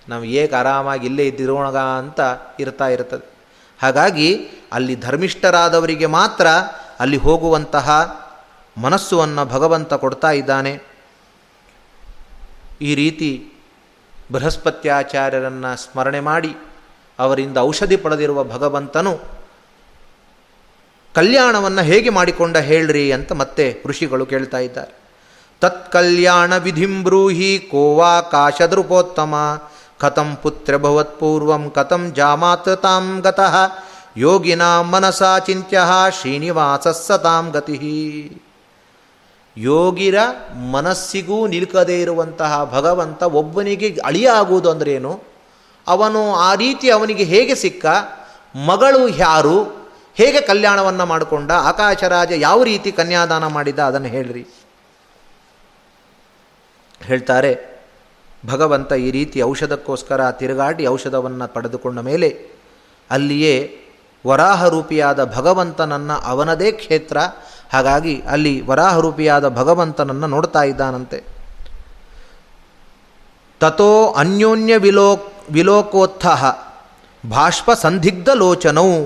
ನಾವು 0.08 0.24
ಏಕೆ 0.24 0.56
ಆರಾಮಾಗಿ 0.56 1.06
ಇಲ್ಲೇ 1.06 1.26
ಇದ್ದಿರೋಣ 1.26 1.68
ಅಂತ 1.78 2.20
ಇರ್ತಾ 2.60 2.88
ಇರ್ತದೆ. 2.88 3.34
ಹಾಗಾಗಿ 3.82 4.48
ಅಲ್ಲಿ 4.72 4.96
ಧರ್ಮಿಷ್ಠರಾದವರಿಗೆ 4.96 6.06
ಮಾತ್ರ 6.06 6.46
ಅಲ್ಲಿ 7.00 7.16
ಹೋಗುವಂತಹ 7.16 8.20
ಮನಸ್ಸುವನ್ನು 8.78 9.44
ಭಗವಂತ 9.44 9.94
ಕೊಡ್ತಾ 9.94 10.30
ಇದ್ದಾನೆ. 10.30 10.82
ಈ 12.80 12.94
ರೀತಿ 12.94 13.52
ಬೃಹಸ್ಪತ್ಯಾಚಾರ್ಯರನ್ನು 14.32 15.76
ಸ್ಮರಣೆ 15.76 16.20
ಮಾಡಿ 16.20 16.56
ಅವರಿಂದ 17.18 17.58
ಔಷಧಿ 17.58 17.96
ಪಡೆದಿರುವ 17.96 18.44
ಭಗವಂತನು 18.44 19.18
ಕಲ್ಯಾಣವನ್ನು 21.14 21.82
ಹೇಗೆ 21.82 22.10
ಮಾಡಿಕೊಂಡ 22.10 22.56
ಹೇಳ್ರಿ 22.56 23.12
ಅಂತ 23.12 23.32
ಮತ್ತೆ 23.32 23.82
ಋಷಿಗಳು 23.86 24.26
ಕೇಳ್ತಾ 24.26 24.58
ಇದ್ದಾರೆ. 24.58 25.03
ತತ್ಕಲ್ಯಾಣ 25.64 26.56
ವಿಧಿಂ 26.56 27.04
ಕೋವಾ 27.70 28.20
ಕಾಶದೃಪೋತ್ತಮ 28.20 29.62
ಕಥಂ 29.98 30.38
ಪುತ್ರ 30.42 30.76
ಭವತ್ಪೂರ್ವಂ 30.76 31.70
ಕಥಂ 31.70 32.12
ಜಾಮಾತೃತಾಂ 32.16 33.20
ಗತಃ 33.20 33.56
ಯೋಗಿನ 34.16 34.62
ಮನಸಾ 34.80 35.38
ಚಿಂತ್ಯ 35.38 35.80
ಶ್ರೀನಿವಾಸ 36.20 36.88
ಸತಾಂ 36.88 37.50
ಗತಿ 37.50 38.42
ಯೋಗಿರ 39.56 40.14
ಮನಸ್ಸಿಗೂ 40.70 41.46
ನಿಲ್ಕದೇ 41.46 42.00
ಇರುವಂತಹ 42.00 42.70
ಭಗವಂತ 42.72 43.22
ಒಬ್ಬನಿಗೆ 43.22 43.98
ಅಳಿಯ 44.04 44.30
ಆಗುವುದು 44.30 44.70
ಅಂದ್ರೇನು? 44.70 45.20
ಅವನು 45.88 46.34
ಆ 46.34 46.54
ರೀತಿ 46.54 46.90
ಅವನಿಗೆ 46.90 47.24
ಹೇಗೆ 47.24 47.54
ಸಿಕ್ಕ? 47.54 47.86
ಮಗಳು 48.66 49.08
ಯಾರು? 49.08 49.62
ಹೇಗೆ 50.14 50.40
ಕಲ್ಯಾಣವನ್ನು 50.40 51.06
ಮಾಡಿಕೊಂಡ? 51.06 51.52
ಆಕಾಶರಾಜ 51.52 52.32
ಯಾವ 52.36 52.62
ರೀತಿ 52.62 52.92
ಕನ್ಯಾದಾನ 52.92 53.46
ಮಾಡಿದ? 53.46 53.78
ಅದನ್ನು 53.78 54.08
ಹೇಳ್ರಿ. 54.08 54.46
ಹೇಳ್ತಾರೆ, 57.08 57.52
ಭಗವಂತ 58.52 58.92
ಈ 59.06 59.08
ರೀತಿ 59.16 59.38
ಔಷಧಕ್ಕೋಸ್ಕರ 59.50 60.20
ತಿರುಗಾಡಿ 60.40 60.84
ಔಷಧವನ್ನು 60.96 61.46
ಪಡೆದುಕೊಂಡ 61.54 61.98
ಮೇಲೆ 62.10 62.28
ಅಲ್ಲಿಯೇ 63.10 63.54
ವರಾಹರೂಪಿಯಾದ 64.24 65.20
ಭಗವಂತನನ್ನು 65.36 66.16
ಅವನದೇ 66.32 66.68
ಕ್ಷೇತ್ರ, 66.80 67.18
ಹಾಗಾಗಿ 67.74 68.14
ಅಲ್ಲಿ 68.34 68.54
ವರಾಹರೂಪಿಯಾದ 68.70 69.46
ಭಗವಂತನನ್ನು 69.60 70.28
ನೋಡ್ತಾ 70.34 70.62
ಇದ್ದಾನಂತೆ. 70.72 71.18
ತಥೋ 73.60 73.90
ಅನ್ಯೋನ್ಯ 74.22 74.74
ವಿಲೋ, 74.86 75.08
ವಿಲೋಕೋತ್ಥ 75.56 76.26
ಬಾಷ್ಪ 77.24 77.70
ಸಂದಿಗ್ಧ 77.84 78.28
ಲೋಚನವು 78.42 78.96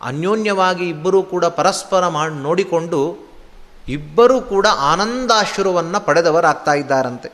ಅನ್ಯೋನ್ಯವಾಗಿ 0.00 0.84
ಇಬ್ಬರೂ 0.94 1.20
ಕೂಡ 1.32 1.44
ಪರಸ್ಪರ 1.58 2.02
ಮಾಡಿ, 2.16 2.34
ನೋಡಿಕೊಂಡು 2.46 3.00
ಇಬ್ಬರೂ 3.88 4.40
ಕೂಡ 4.40 4.66
ಆನಂದಾಶ್ರುವನ್ನು 4.90 5.98
ಪಡೆದವರಾಗ್ತಾ 6.00 6.74
ಇದ್ದಾರಂತೆ. 6.74 7.28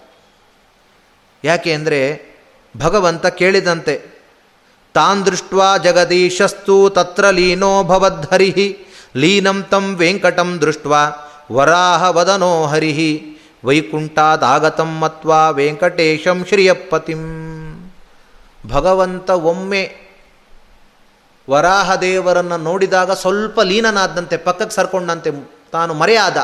ಯಾಕೆ 1.45 1.71
ಅಂದರೆ 1.73 2.01
ಭಗವಂತ 2.75 3.27
ಕೇಳಿದಂತೆ, 3.41 3.95
ತಾನ್ 4.95 5.21
ದೃಷ್ಟ 5.27 5.55
ಜಗದೀಶಸ್ತು 5.83 6.77
ತತ್ರ 6.91 7.25
ಲೀನೋ 7.31 7.73
ಭವದ್ಧರಿ 7.85 8.51
ಲೀನಂ 9.17 9.59
ತಂ 9.71 9.85
ವೆಂಕಟಂ 9.97 10.51
ದೃಷ್ಟ 10.61 10.87
ವರಾಹ 11.53 12.03
ವದನೋ 12.11 12.67
ಹರಿಹಿ, 12.67 13.13
ವೈಕುಂಠಾದಾಗತಂ 13.65 14.91
ಮತ್ವಾ 15.01 15.51
ವೆಂಕಟೇಶಂ 15.51 16.45
ಶ್ರೀಯಪ್ಪತಿಂ. 16.49 17.23
ಭಗವಂತ 18.69 19.31
ಒಮ್ಮೆ 19.31 19.83
ವರಾಹದೇವರನ್ನು 21.49 22.57
ನೋಡಿದಾಗ 22.57 23.11
ಸ್ವಲ್ಪ 23.13 23.61
ಲೀನನಾದಂತೆ, 23.61 24.37
ಪಕ್ಕಕ್ಕೆ 24.37 24.75
ಸರ್ಕೊಂಡಂತೆ 24.75 25.31
ತಾನು 25.73 25.95
ಮರೆಯಾದ. 25.95 26.37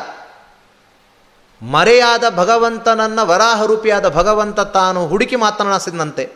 ಮರೆಯಾದ 1.65 2.25
ಭಗವಂತನನ್ನು 2.37 3.27
ವರಾಹರೂಪಿಯಾದ 3.27 4.09
ಭಗವಂತ 4.09 4.61
ತಾನು 4.61 5.07
ಹುಡುಕಿ 5.07 5.37
ಮಾತನಾಡಿಸಿದಂತೆ. 5.37 6.33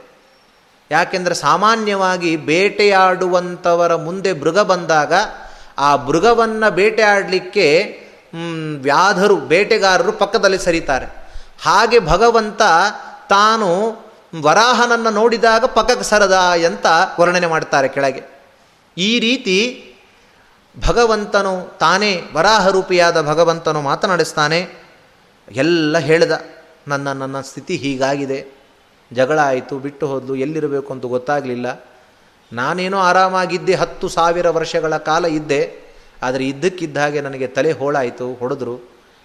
ಯಾಕೆಂದರೆ 0.90 1.34
ಸಾಮಾನ್ಯವಾಗಿ 1.34 2.36
ಬೇಟೆಯಾಡುವಂಥವರ 2.36 3.94
ಮುಂದೆ 3.94 4.32
ಮೃಗ 4.32 4.58
ಬಂದಾಗ 4.58 5.12
ಆ 5.78 5.96
ಮೃಗವನ್ನು 5.96 6.70
ಬೇಟೆಯಾಡಲಿಕ್ಕೆ 6.70 7.66
ವ್ಯಾಧರು, 8.80 9.36
ಬೇಟೆಗಾರರು 9.36 10.12
ಪಕ್ಕದಲ್ಲಿ 10.12 10.58
ಸರಿತಾರೆ. 10.58 11.06
ಹಾಗೆ 11.62 11.98
ಭಗವಂತ 11.98 12.62
ತಾನು 13.28 13.96
ವರಾಹನನ್ನು 14.42 15.10
ನೋಡಿದಾಗ 15.10 15.64
ಪಕ್ಕಕ್ಕೆ 15.64 16.04
ಸರದ 16.04 16.32
ಅಂತ 16.66 16.86
ವರ್ಣನೆ 17.20 17.46
ಮಾಡ್ತಾರೆ 17.46 17.88
ಕೆಳಗೆ. 17.88 18.22
ಈ 18.98 19.18
ರೀತಿ 19.18 19.87
ಭಗವಂತನು 20.86 21.76
ತಾನೇ 21.78 22.22
ವರಾಹರೂಪಿಯಾದ 22.34 23.22
ಭಗವಂತನು 23.22 23.82
ಮಾತನಾಡಿಸ್ತಾನೆ, 23.82 24.60
ಎಲ್ಲ 25.48 25.98
ಹೇಳ್ದ, 25.98 26.32
ನನ್ನ 26.88 27.12
ನನ್ನ 27.12 27.40
ಸ್ಥಿತಿ 27.40 27.76
ಹೀಗಾಗಿದೆ, 27.76 28.52
ಜಗಳ 29.12 29.38
ಆಯಿತು, 29.38 29.78
ಬಿಟ್ಟು 29.78 30.06
ಹೋದಲು, 30.06 30.36
ಎಲ್ಲಿರಬೇಕು 30.36 30.92
ಅಂತ 30.92 31.06
ಗೊತ್ತಾಗಲಿಲ್ಲ. 31.06 31.66
ನಾನೇನೋ 32.52 32.98
ಆರಾಮಾಗಿದ್ದೆ, 32.98 33.74
ಹತ್ತು 33.74 34.08
ಸಾವಿರ 34.08 34.50
ವರ್ಷಗಳ 34.50 34.96
ಕಾಲ 34.96 35.24
ಇದ್ದೆ, 35.26 35.60
ಆದರೆ 36.22 36.44
ಇದ್ದಕ್ಕಿದ್ದ 36.44 36.96
ಹಾಗೆ 36.96 37.20
ನನಗೆ 37.20 37.46
ತಲೆ 37.46 37.72
ಹೋಳಾಯಿತು, 37.72 38.34
ಹೊಡೆದ್ರು. 38.34 38.76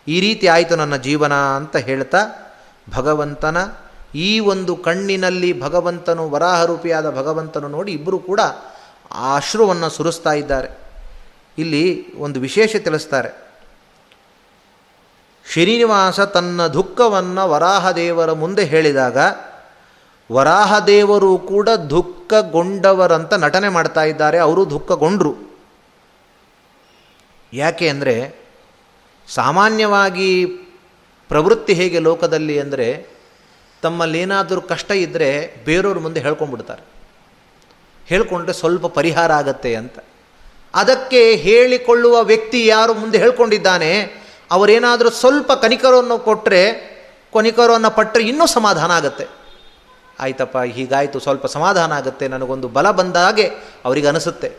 ಈ 0.07 0.19
ರೀತಿ 0.19 0.47
ಆಯಿತು 0.47 0.75
ನನ್ನ 0.75 0.95
ಜೀವನ 0.95 1.33
ಅಂತ 1.33 1.75
ಹೇಳ್ತಾ, 1.75 2.21
ಭಗವಂತನ 2.89 3.57
ಈ 4.15 4.39
ಒಂದು 4.39 4.75
ಕಣ್ಣಿನಲ್ಲಿ 4.75 5.59
ಭಗವಂತನು 5.59 6.29
ವರಾಹರೂಪಿಯಾದ 6.29 7.09
ಭಗವಂತನು 7.09 7.67
ನೋಡಿ 7.67 7.91
ಇಬ್ಬರು 7.91 8.19
ಕೂಡ 8.19 8.41
ಆ 9.11 9.35
ಅಶ್ರುವನ್ನು 9.35 9.89
ಸುರಿಸ್ತಾ 9.89 10.33
ಇದ್ದಾರೆ. 10.33 10.82
ಇಲ್ಲಿ 11.57 12.15
ಒಂದು 12.15 12.39
ವಿಶೇಷ 12.39 12.75
ತಿಳಿಸ್ತಾರೆ. 12.75 13.43
ಶ್ರೀನಿವಾಸ 15.51 16.19
ತನ್ನ 16.19 16.67
ದುಃಖವನ್ನು 16.67 17.49
ವರಾಹದೇವರ 17.49 18.31
ಮುಂದೆ 18.31 18.63
ಹೇಳಿದಾಗ, 18.63 19.17
ವರಾಹದೇವರು 20.31 21.37
ಕೂಡ 21.37 21.69
ದುಃಖಗೊಂಡವರಂತ 21.69 23.33
ನಟನೆ 23.33 23.69
ಮಾಡ್ತಾ 23.69 24.03
ಇದ್ದಾರೆ, 24.03 24.37
ಅವರು 24.37 24.69
ದುಃಖಗೊಂಡರು. 24.69 25.35
ಯಾಕೆ 27.53 27.89
ಅಂದರೆ, 27.89 28.35
ಸಾಮಾನ್ಯವಾಗಿ 29.27 30.47
ಪ್ರವೃತ್ತಿ 31.29 31.73
ಹೇಗೆ 31.73 31.99
ಲೋಕದಲ್ಲಿ 31.99 32.59
ಅಂದರೆ 32.59 33.07
ತಮ್ಮಲ್ಲೇನಾದರೂ 33.81 34.61
ಕಷ್ಟ 34.61 34.91
ಇದ್ದರೆ 34.91 35.55
ಬೇರೆಯವ್ರ 35.65 35.99
ಮುಂದೆ 35.99 36.19
ಹೇಳ್ಕೊಂಡ್ಬಿಡ್ತಾರೆ. 36.19 36.81
ಹೇಳ್ಕೊಂಡ್ರೆ 38.05 38.53
ಸ್ವಲ್ಪ 38.53 38.85
ಪರಿಹಾರ 38.85 39.31
ಆಗತ್ತೆ 39.31 39.75
ಅಂತ. 39.75 39.99
ಅದಕ್ಕೆ 40.73 41.21
ಹೇಳಿಕೊಳ್ಳುವ 41.45 42.15
ವ್ಯಕ್ತಿ 42.31 42.59
ಯಾರು 42.67 42.93
ಮುಂದೆ 43.01 43.17
ಹೇಳ್ಕೊಂಡಿದ್ದಾನೆ, 43.23 43.91
ಅವರೇನಾದರೂ 44.55 45.09
ಸ್ವಲ್ಪ 45.21 45.51
ಕನಿಕರವನ್ನು 45.63 46.17
ಕೊಟ್ಟರೆ 46.27 46.63
ಕೊನಿಕರವನ್ನು 47.33 47.91
ಪಟ್ಟರೆ 47.97 48.23
ಇನ್ನೂ 48.31 48.45
ಸಮಾಧಾನ 48.57 48.91
ಆಗುತ್ತೆ. 48.99 49.25
ಆಯ್ತಪ್ಪ, 50.23 50.57
ಹೀಗಾಯಿತು, 50.75 51.17
ಸ್ವಲ್ಪ 51.25 51.45
ಸಮಾಧಾನ 51.53 51.91
ಆಗುತ್ತೆ, 51.99 52.25
ನನಗೊಂದು 52.33 52.67
ಬಲ 52.75 52.87
ಬಂದ 52.99 53.15
ಹಾಗೆ 53.25 53.45
ಅವರಿಗೆ 53.87 54.07
ಅನಿಸುತ್ತೆ. 54.11 54.49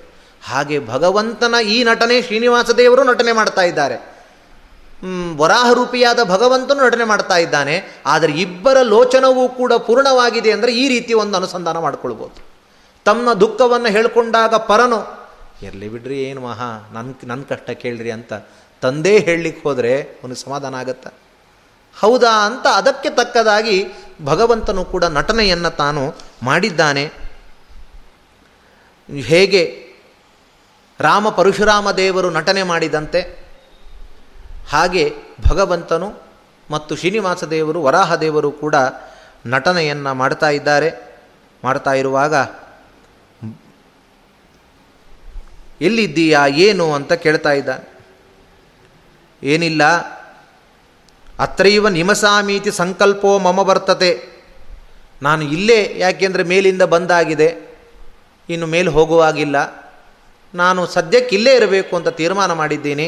ಹಾಗೆ 0.43 0.77
ಭಗವಂತನ 0.93 1.55
ಈ 1.75 1.77
ನಟನೆ 1.89 2.17
ಶ್ರೀನಿವಾಸ 2.27 2.71
ದೇವರು 2.81 3.03
ನಟನೆ 3.11 3.33
ಮಾಡ್ತಾ 3.41 3.63
ಇದ್ದಾರೆ. 3.71 3.97
ವರಾಹರೂಪಿಯಾದ 5.41 6.21
ಭಗವಂತನು 6.33 6.81
ನಟನೆ 6.87 7.07
ಮಾಡ್ತಾ 7.13 7.37
ಇದ್ದಾನೆ, 7.45 7.77
ಆದರೆ 8.15 8.33
ಇಬ್ಬರ 8.45 8.77
ಲೋಚನವೂ 8.95 9.45
ಕೂಡ 9.61 9.73
ಪೂರ್ಣವಾಗಿದೆ 9.89 10.51
ಅಂದರೆ 10.57 10.73
ಈ 10.83 10.85
ರೀತಿ 10.95 11.13
ಒಂದು 11.23 11.35
ಅನುಸಂಧಾನ 11.41 11.79
ಮಾಡಿಕೊಳ್ಬೋದು. 11.87 12.39
ತಮ್ಮ 13.07 13.33
ದುಃಖವನ್ನು 13.45 13.91
ಹೇಳಿಕೊಂಡಾಗ 13.97 14.55
ಪರನು 14.71 14.99
ಇರಲಿ 15.63 15.89
ಬಿಡ್ರಿ 15.89 16.17
ಏನು 16.29 16.41
ಮಹಾ 16.41 16.69
ನನ್ನ 16.95 17.13
ನನ್ನ 17.31 17.43
ಕಷ್ಟ 17.51 17.71
ಕೇಳ್ರಿ 17.83 18.11
ಅಂತ 18.17 18.33
ತಂದೆ 18.83 19.13
ಹೇಳಲಿಕ್ಕೆ 19.27 19.63
ಹೋದರೆ 19.69 19.93
ಅವನಿಗೆ 20.21 20.41
ಸಮಾಧಾನ 20.41 20.75
ಆಗತ್ತ? 20.83 21.07
ಹೌದಾ 21.97 22.33
ಅಂತ 22.47 22.67
ಅದಕ್ಕೆ 22.81 23.11
ತಕ್ಕದಾಗಿ 23.19 23.77
ಭಗವಂತನು 24.25 24.83
ಕೂಡ 24.85 25.05
ನಟನೆಯನ್ನು 25.19 25.71
ತಾನು 25.77 26.03
ಮಾಡಿದ್ದಾನೆ. 26.43 27.05
ಹೇಗೆ 29.31 29.63
ರಾಮ 31.01 31.29
ಪರಶುರಾಮ 31.29 31.87
ದೇವರು 32.03 32.29
ನಟನೆ 32.31 32.63
ಮಾಡಿದಂತೆ, 32.73 33.21
ಹಾಗೆ 34.73 35.05
ಭಗವಂತನು 35.49 36.09
ಮತ್ತು 36.71 36.93
ಶ್ರೀನಿವಾಸ 36.97 37.45
ದೇವರು 37.45 37.79
ವರಾಹ 37.83 38.15
ದೇವರು 38.17 38.51
ಕೂಡ 38.61 38.77
ನಟನೆಯನ್ನು 39.47 40.13
ಮಾಡ್ತಾ 40.15 40.51
ಇದ್ದಾರೆ, 40.59 40.91
ಮಾಡ್ತಾ 41.63 41.93
ಇರುವಾಗ 41.93 42.35
ಎಲ್ಲಿದ್ದೀಯಾ, 45.81 46.47
ಏನು 46.47 46.93
ಅಂತ 46.93 47.13
ಕೇಳ್ತಾ 47.13 47.53
ಇದ್ದಾನೆ. 47.53 47.85
ಏನಿಲ್ಲ, 49.43 49.83
ಅತ್ರೈವ 51.39 51.89
ನಿಮಸಾಮೀತಿ 51.89 52.71
ಸಂಕಲ್ಪೋ 52.71 53.39
ಮಮ 53.39 53.63
ಬರ್ತತೆ 53.63 54.35
ನಾನು 55.23 55.45
ಇಲ್ಲೇ 55.45 55.95
ಯಾಕೆಂದರೆ 55.97 56.43
ಮೇಲಿಂದ 56.43 56.83
ಬಂದಾಗಿದೆ. 56.83 57.49
ಇನ್ನು 58.49 58.67
ಮೇಲೆ 58.67 58.91
ಹೋಗುವಾಗಿಲ್ಲ. 58.91 59.57
ನಾನು 60.55 60.87
ಸದ್ಯಕ್ಕೆ 60.87 61.37
ಇಲ್ಲೇ 61.37 61.55
ಇರಬೇಕು 61.57 61.97
ಅಂತ 61.97 62.09
ತೀರ್ಮಾನ 62.09 62.53
ಮಾಡಿದ್ದೀನಿ. 62.53 63.07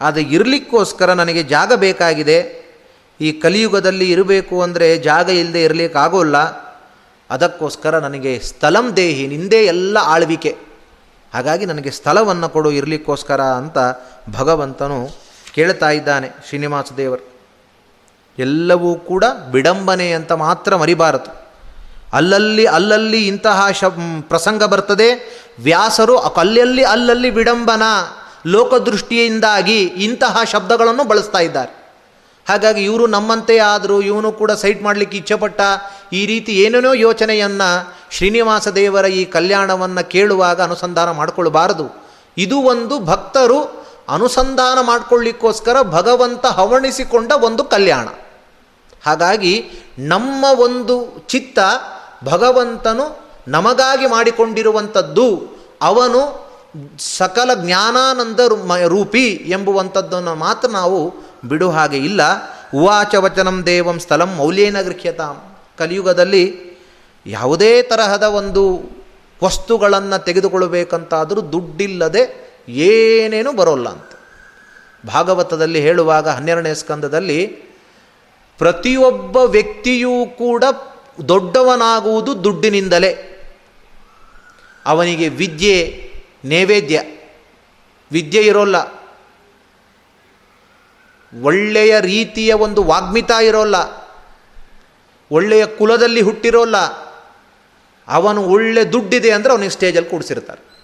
ಅದು 0.00 0.20
ಇರಲಿಕ್ಕೋಸ್ಕರ 0.20 1.12
ನನಗೆ 1.12 1.42
ಜಾಗ 1.42 1.72
ಬೇಕಾಗಿದೆ. 1.74 2.38
ಈ 3.20 3.32
ಕಲಿಯುಗದಲ್ಲಿ 3.32 4.10
ಇರಬೇಕು 4.10 4.62
ಅಂದರೆ 4.62 4.98
ಜಾಗ 4.98 5.28
ಇಲ್ಲದೆ 5.28 5.62
ಇರಲಿಕ್ಕಾಗೋಲ್ಲ. 5.62 6.36
ಅದಕ್ಕೋಸ್ಕರ 7.30 7.98
ನನಗೆ 7.98 8.38
ಸ್ಥಲಂ 8.38 8.96
ದೇಹಿ, 8.96 9.26
ನಿಂದೇ 9.26 9.64
ಎಲ್ಲ 9.64 9.98
ಆಳ್ವಿಕೆ. 10.02 10.54
ಹಾಗಾಗಿ 11.34 11.66
ನನಗೆ 11.66 11.90
ಸ್ಥಳವನ್ನು 11.90 12.48
ಕೊಡು 12.48 12.70
ಇರಲಿಕ್ಕೋಸ್ಕರ 12.70 13.40
ಅಂತ 13.40 13.78
ಭಗವಂತನು 14.38 15.08
ಕೇಳ್ತಾ 15.54 15.90
ಇದ್ದಾನೆ 15.90 16.30
ಶ್ರೀನಿವಾಸ 16.48 16.92
ದೇವರು. 16.96 17.28
ಎಲ್ಲವೂ 18.38 18.94
ಕೂಡ 18.94 19.24
ವಿಡಂಬನೆ 19.50 20.12
ಅಂತ 20.12 20.32
ಮಾತ್ರ 20.32 20.76
ಮರಿಬಾರದು. 20.76 21.46
ಅಲ್ಲಲ್ಲಿ 22.12 22.64
ಅಲ್ಲಲ್ಲಿ 22.64 23.28
ಇಂತಹ 23.28 23.70
ಶ 23.70 23.84
ಪ್ರಸಂಗ 24.20 24.64
ಬರ್ತದೆ. 24.64 25.08
ವ್ಯಾಸರು 25.58 26.18
ಅಲ್ಲಲ್ಲಿ 26.18 26.84
ಅಲ್ಲಲ್ಲಿ 26.84 27.30
ವಿಡಂಬನ, 27.30 27.82
ಲೋಕದೃಷ್ಟಿಯಿಂದಾಗಿ 28.46 29.82
ಇಂತಹ 29.82 30.38
ಶಬ್ದಗಳನ್ನು 30.44 31.04
ಬಳಸ್ತಾ 31.04 31.38
ಇದ್ದಾರೆ. 31.38 31.85
ಹಾಗಾಗಿ 32.48 32.84
ಇವರು 32.84 33.06
ನಮ್ಮಂತೆ 33.06 33.58
ಆದರೂ 33.58 34.02
ಇವನು 34.02 34.32
ಕೂಡ 34.32 34.52
ಸೈಟ್ 34.52 34.82
ಮಾಡಲಿಕ್ಕೆ 34.82 35.16
ಇಚ್ಛೆಪಟ್ಟ 35.18 35.60
ಈ 36.12 36.26
ರೀತಿ 36.26 36.52
ಏನೇನೋ 36.52 36.92
ಯೋಚನೆಯನ್ನು 36.92 37.68
ಶ್ರೀನಿವಾಸ 38.10 38.68
ದೇವರ 38.68 39.06
ಈ 39.06 39.24
ಕಲ್ಯಾಣವನ್ನು 39.24 40.10
ಕೇಳುವಾಗ 40.10 40.62
ಅನುಸಂಧಾನ 40.62 41.10
ಮಾಡಿಕೊಳ್ಬಾರದು. 41.10 41.86
ಇದು 42.38 42.58
ಒಂದು 42.58 43.00
ಭಕ್ತರು 43.00 43.86
ಅನುಸಂಧಾನ 44.08 44.78
ಮಾಡಿಕೊಳ್ಳಿಕ್ಕೋಸ್ಕರ 44.80 45.82
ಭಗವಂತ 45.82 46.46
ಹವಣಿಸಿಕೊಂಡ 46.46 47.32
ಒಂದು 47.32 47.64
ಕಲ್ಯಾಣ. 47.64 48.08
ಹಾಗಾಗಿ 49.06 49.70
ನಮ್ಮ 49.98 50.44
ಒಂದು 50.44 51.26
ಚಿತ್ತ 51.28 51.58
ಭಗವಂತನು 52.24 53.26
ನಮಗಾಗಿ 53.48 54.06
ಮಾಡಿಕೊಂಡಿರುವಂಥದ್ದು, 54.06 55.26
ಅವನು 55.82 56.46
ಸಕಲ 57.18 57.50
ಜ್ಞಾನಾನಂದ 57.54 58.40
ರೂಪಿ 58.86 59.26
ಎಂಬುವಂಥದ್ದನ್ನು 59.28 60.34
ಮಾತ್ರ 60.34 60.68
ನಾವು 60.68 61.25
ಬಿಡು 61.48 61.70
ಹಾಗೆ 61.70 61.96
ಇಲ್ಲ. 61.96 62.20
ಉವಾಚ 62.74 63.14
ವಚನಂ 63.14 63.66
ದೇವಂ 63.66 63.98
ಸ್ಥಲಂ 63.98 64.34
ಮೌಲ್ಯೇನ 64.34 64.80
ಗೃಹ್ಯತಾಂ. 64.80 65.56
ಕಲಿಯುಗದಲ್ಲಿ 65.78 66.76
ಯಾವುದೇ 67.26 67.82
ತರಹದ 67.82 68.22
ಒಂದು 68.22 68.90
ವಸ್ತುಗಳನ್ನು 69.44 70.24
ತೆಗೆದುಕೊಳ್ಳಬೇಕಂತಾದರೂ 70.24 71.40
ದುಡ್ಡಿಲ್ಲದೆ 71.40 72.52
ಏನೇನೂ 72.68 73.52
ಬರೋಲ್ಲ 73.52 73.88
ಅಂತ. 73.88 74.10
ಭಾಗವತದಲ್ಲಿ 75.06 75.80
ಹೇಳುವಾಗ 75.80 76.28
ಹನ್ನೆರಡನೇ 76.28 76.74
ಸ್ಕಂದದಲ್ಲಿ 76.74 77.46
ಪ್ರತಿಯೊಬ್ಬ 78.58 79.36
ವ್ಯಕ್ತಿಯೂ 79.36 80.26
ಕೂಡ 80.26 80.64
ದೊಡ್ಡವನಾಗುವುದು 81.28 82.44
ದುಡ್ಡಿನಿಂದಲೇ. 82.44 83.32
ಅವನಿಗೆ 84.86 85.28
ವಿದ್ಯೆ, 85.28 86.10
ನೈವೇದ್ಯ, 86.44 87.02
ವಿದ್ಯೆ 88.12 88.42
ಇರೋಲ್ಲ. 88.42 88.76
ಒಳ್ಳೆಯ 91.42 92.00
ರೀತಿಯ 92.00 92.52
ಒಂದು 92.52 92.84
ವಾಗ್ಮಿತ 92.84 93.30
ಇರೋಲ್ಲ. 93.30 93.74
ಒಳ್ಳೆಯ 95.30 95.66
ಕುಲದಲ್ಲಿ 95.66 96.20
ಹುಟ್ಟಿರೋಲ್ಲ. 96.20 96.76
ಅವನು 98.08 98.44
ಒಳ್ಳೆ 98.44 98.92
ದುಡ್ಡಿದೆ 98.92 99.30
ಅಂದರೆ 99.30 99.52
ಅವನಿಗೆ 99.52 99.70
ಸ್ಟೇಜಲ್ಲಿ 99.70 100.10
ಕೂಡಿಸಿರ್ತಾರೆ. 100.10 100.76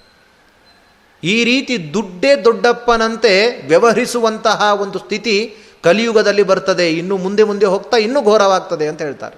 ಈ 1.24 1.45
ರೀತಿ 1.45 1.95
ದುಡ್ಡೇ 1.95 2.36
ದೊಡ್ಡಪ್ಪನಂತೆ 2.36 3.62
ವ್ಯವಹರಿಸುವಂತಹ 3.68 4.74
ಒಂದು 4.80 4.99
ಸ್ಥಿತಿ 4.99 5.57
ಕಲಿಯುಗದಲ್ಲಿ 5.82 6.43
ಬರ್ತದೆ. 6.43 6.93
ಇನ್ನು 6.93 7.16
ಮುಂದೆ 7.16 7.43
ಮುಂದೆ 7.43 7.66
ಹೋಗ್ತಾ 7.66 7.97
ಇನ್ನೂ 7.97 8.22
ಘೋರವಾಗ್ತದೆ 8.22 8.88
ಅಂತ 8.88 9.03
ಹೇಳ್ತಾರೆ. 9.03 9.36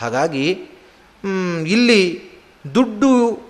ಹಾಗಾಗಿ 0.00 0.50
ಇಲ್ಲಿ 1.66 2.22
ದುಡ್ಡು 2.74 3.40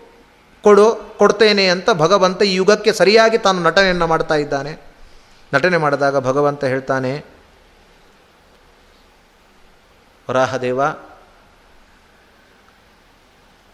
ಕೊಡು, 0.63 1.15
ಕೊಡ್ತೇನೆ 1.19 1.67
ಅಂತ 1.67 1.91
ಭಗವಂತ 1.91 2.43
ಈ 2.43 2.55
ಯುಗಕ್ಕೆ 2.55 2.93
ಸರಿಯಾಗಿ 2.93 3.39
ತಾನು 3.39 3.63
ನಟನೆಯನ್ನು 3.63 4.07
ಮಾಡ್ತಾ 4.07 4.35
ಇದ್ದಾನೆ. 4.35 4.92
ನಟನೆ 5.53 5.77
ಮಾಡಿದಾಗ 5.77 6.17
ಭಗವಂತ 6.29 6.63
ಹೇಳ್ತಾನೆ, 6.73 7.13
ವರಾಹದೇವ, 10.29 10.81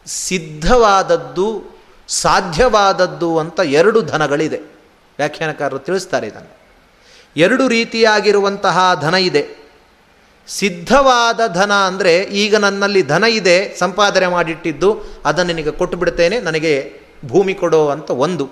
ಸಿದ್ಧವಾದದ್ದು 0.06 1.48
ಸಾಧ್ಯವಾದದ್ದು 2.08 3.30
ಅಂತ 3.38 3.58
ಎರಡು 3.80 3.98
ಧನಗಳಿದೆ. 4.12 4.58
ವ್ಯಾಖ್ಯಾನಕಾರರು 5.18 5.80
ತಿಳಿಸ್ತಾರೆ 5.86 6.26
ಇದನ್ನು. 6.30 6.52
ಎರಡು 7.36 7.64
ರೀತಿಯಾಗಿರುವಂತಹ 7.68 8.78
ಧನ 9.00 9.14
ಇದೆ. 9.28 9.42
ಸಿದ್ಧವಾದ 10.48 11.40
ಧನ 11.54 11.72
ಅಂದರೆ 11.88 12.12
ಈಗ 12.42 12.56
ನನ್ನಲ್ಲಿ 12.56 13.02
ಧನ 13.12 13.24
ಇದೆ, 13.40 13.56
ಸಂಪಾದನೆ 13.78 14.28
ಮಾಡಿಟ್ಟಿದ್ದು, 14.36 14.90
ಅದನ್ನು 15.28 15.52
ನಿನಗೆ 15.52 15.72
ಕೊಟ್ಟು 15.80 15.96
ಬಿಡ್ತೇನೆ 16.02 16.36
ನನಗೆ 16.40 16.72
ಭೂಮಿ 17.26 17.54
ಕೊಡೋ 17.54 17.82
ಅಂತ 17.94 18.10
ಒಂದು. 18.26 18.46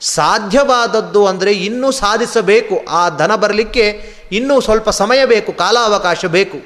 ಸಾಧ್ಯವಾದದ್ದು 0.00 1.26
ಅಂದರೆ 1.26 1.52
ಇನ್ನೂ 1.52 1.90
ಸಾಧಿಸಬೇಕು. 1.90 2.74
ಆ 2.88 3.02
ಧನ 3.08 3.34
ಬರಲಿಕ್ಕೆ 3.34 3.84
ಇನ್ನೂ 4.32 4.60
ಸ್ವಲ್ಪ 4.60 4.88
ಸಮಯ 4.90 5.20
ಬೇಕು, 5.24 5.52
ಕಾಲಾವಕಾಶ 5.52 6.24
ಬೇಕು. 6.24 6.58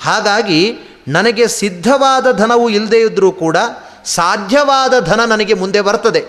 ಹಾಗಾಗಿ 0.00 0.60
ನನಗೆ 1.08 1.44
ಸಿದ್ಧವಾದ 1.60 2.26
ಧನವು 2.32 2.68
ಇಲ್ಲದೇ 2.68 3.00
ಇದ್ದರೂ 3.00 3.30
ಕೂಡ 3.32 3.56
ಸಾಧ್ಯವಾದ 4.04 4.94
ಧನ 5.00 5.20
ನನಗೆ 5.24 5.54
ಮುಂದೆ 5.54 5.80
ಬರ್ತದೆ. 5.80 6.22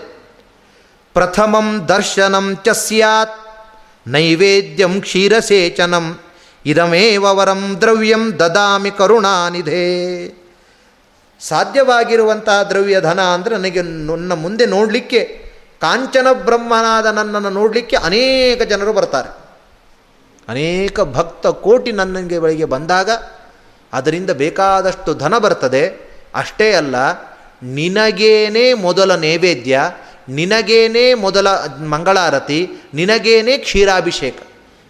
ಪ್ರಥಮಂ 1.16 1.68
ದರ್ಶನಂ 1.88 2.46
ಚ 2.64 2.68
ಸ್ಯಾತ್, 2.68 3.36
ನೈವೇದ್ಯಂ 4.06 5.00
ಕ್ಷೀರಸೇಚನಂ, 5.00 6.06
ಇದಮೇವ 6.66 7.24
ವರಂ 7.38 7.62
ದ್ರವ್ಯಂ 7.80 8.24
ದದಾಮಿ 8.38 8.90
ಕರುಣಾನಿಧೇ. 8.90 9.86
ಸಾಧ್ಯವಾಗಿರುವಂತಹ 11.40 12.62
ದ್ರವ್ಯ 12.62 13.00
ಧನ 13.00 13.20
ಅಂದರೆ 13.20 13.54
ನನಗೆ 13.56 13.82
ನನ್ನ 13.82 14.32
ಮುಂದೆ 14.34 14.66
ನೋಡಲಿಕ್ಕೆ 14.66 15.20
ಕಾಂಚನ 15.82 16.28
ಬ್ರಹ್ಮನಾದ 16.32 17.06
ನನ್ನನ್ನು 17.06 17.50
ನೋಡಲಿಕ್ಕೆ 17.50 17.96
ಅನೇಕ 17.96 18.62
ಜನರು 18.62 18.92
ಬರ್ತಾರೆ. 18.92 19.30
ಅನೇಕ 20.48 21.00
ಭಕ್ತ 21.00 21.46
ಕೋಟಿ 21.46 21.92
ನನ್ನಂಗೆ 21.92 22.38
ಬಳಿಗೆ 22.38 22.64
ಬಂದಾಗ 22.64 23.10
ಅದರಿಂದ 23.92 24.30
ಬೇಕಾದಷ್ಟು 24.30 25.10
ಧನ 25.14 25.38
ಬರ್ತದೆ. 25.38 25.82
ಅಷ್ಟೇ 26.34 26.68
ಅಲ್ಲ, 26.72 26.96
ನಿನಗೇನೇ 27.62 28.64
ಮೊದಲ 28.74 29.14
ನೈವೇದ್ಯ, 29.14 29.80
ನಿನಗೇನೇ 30.28 31.04
ಮೊದಲ 31.14 31.48
ಮಂಗಳಾರತಿ, 31.88 32.60
ನಿನಗೇನೇ 32.94 33.54
ಕ್ಷೀರಾಭಿಷೇಕ, 33.58 34.38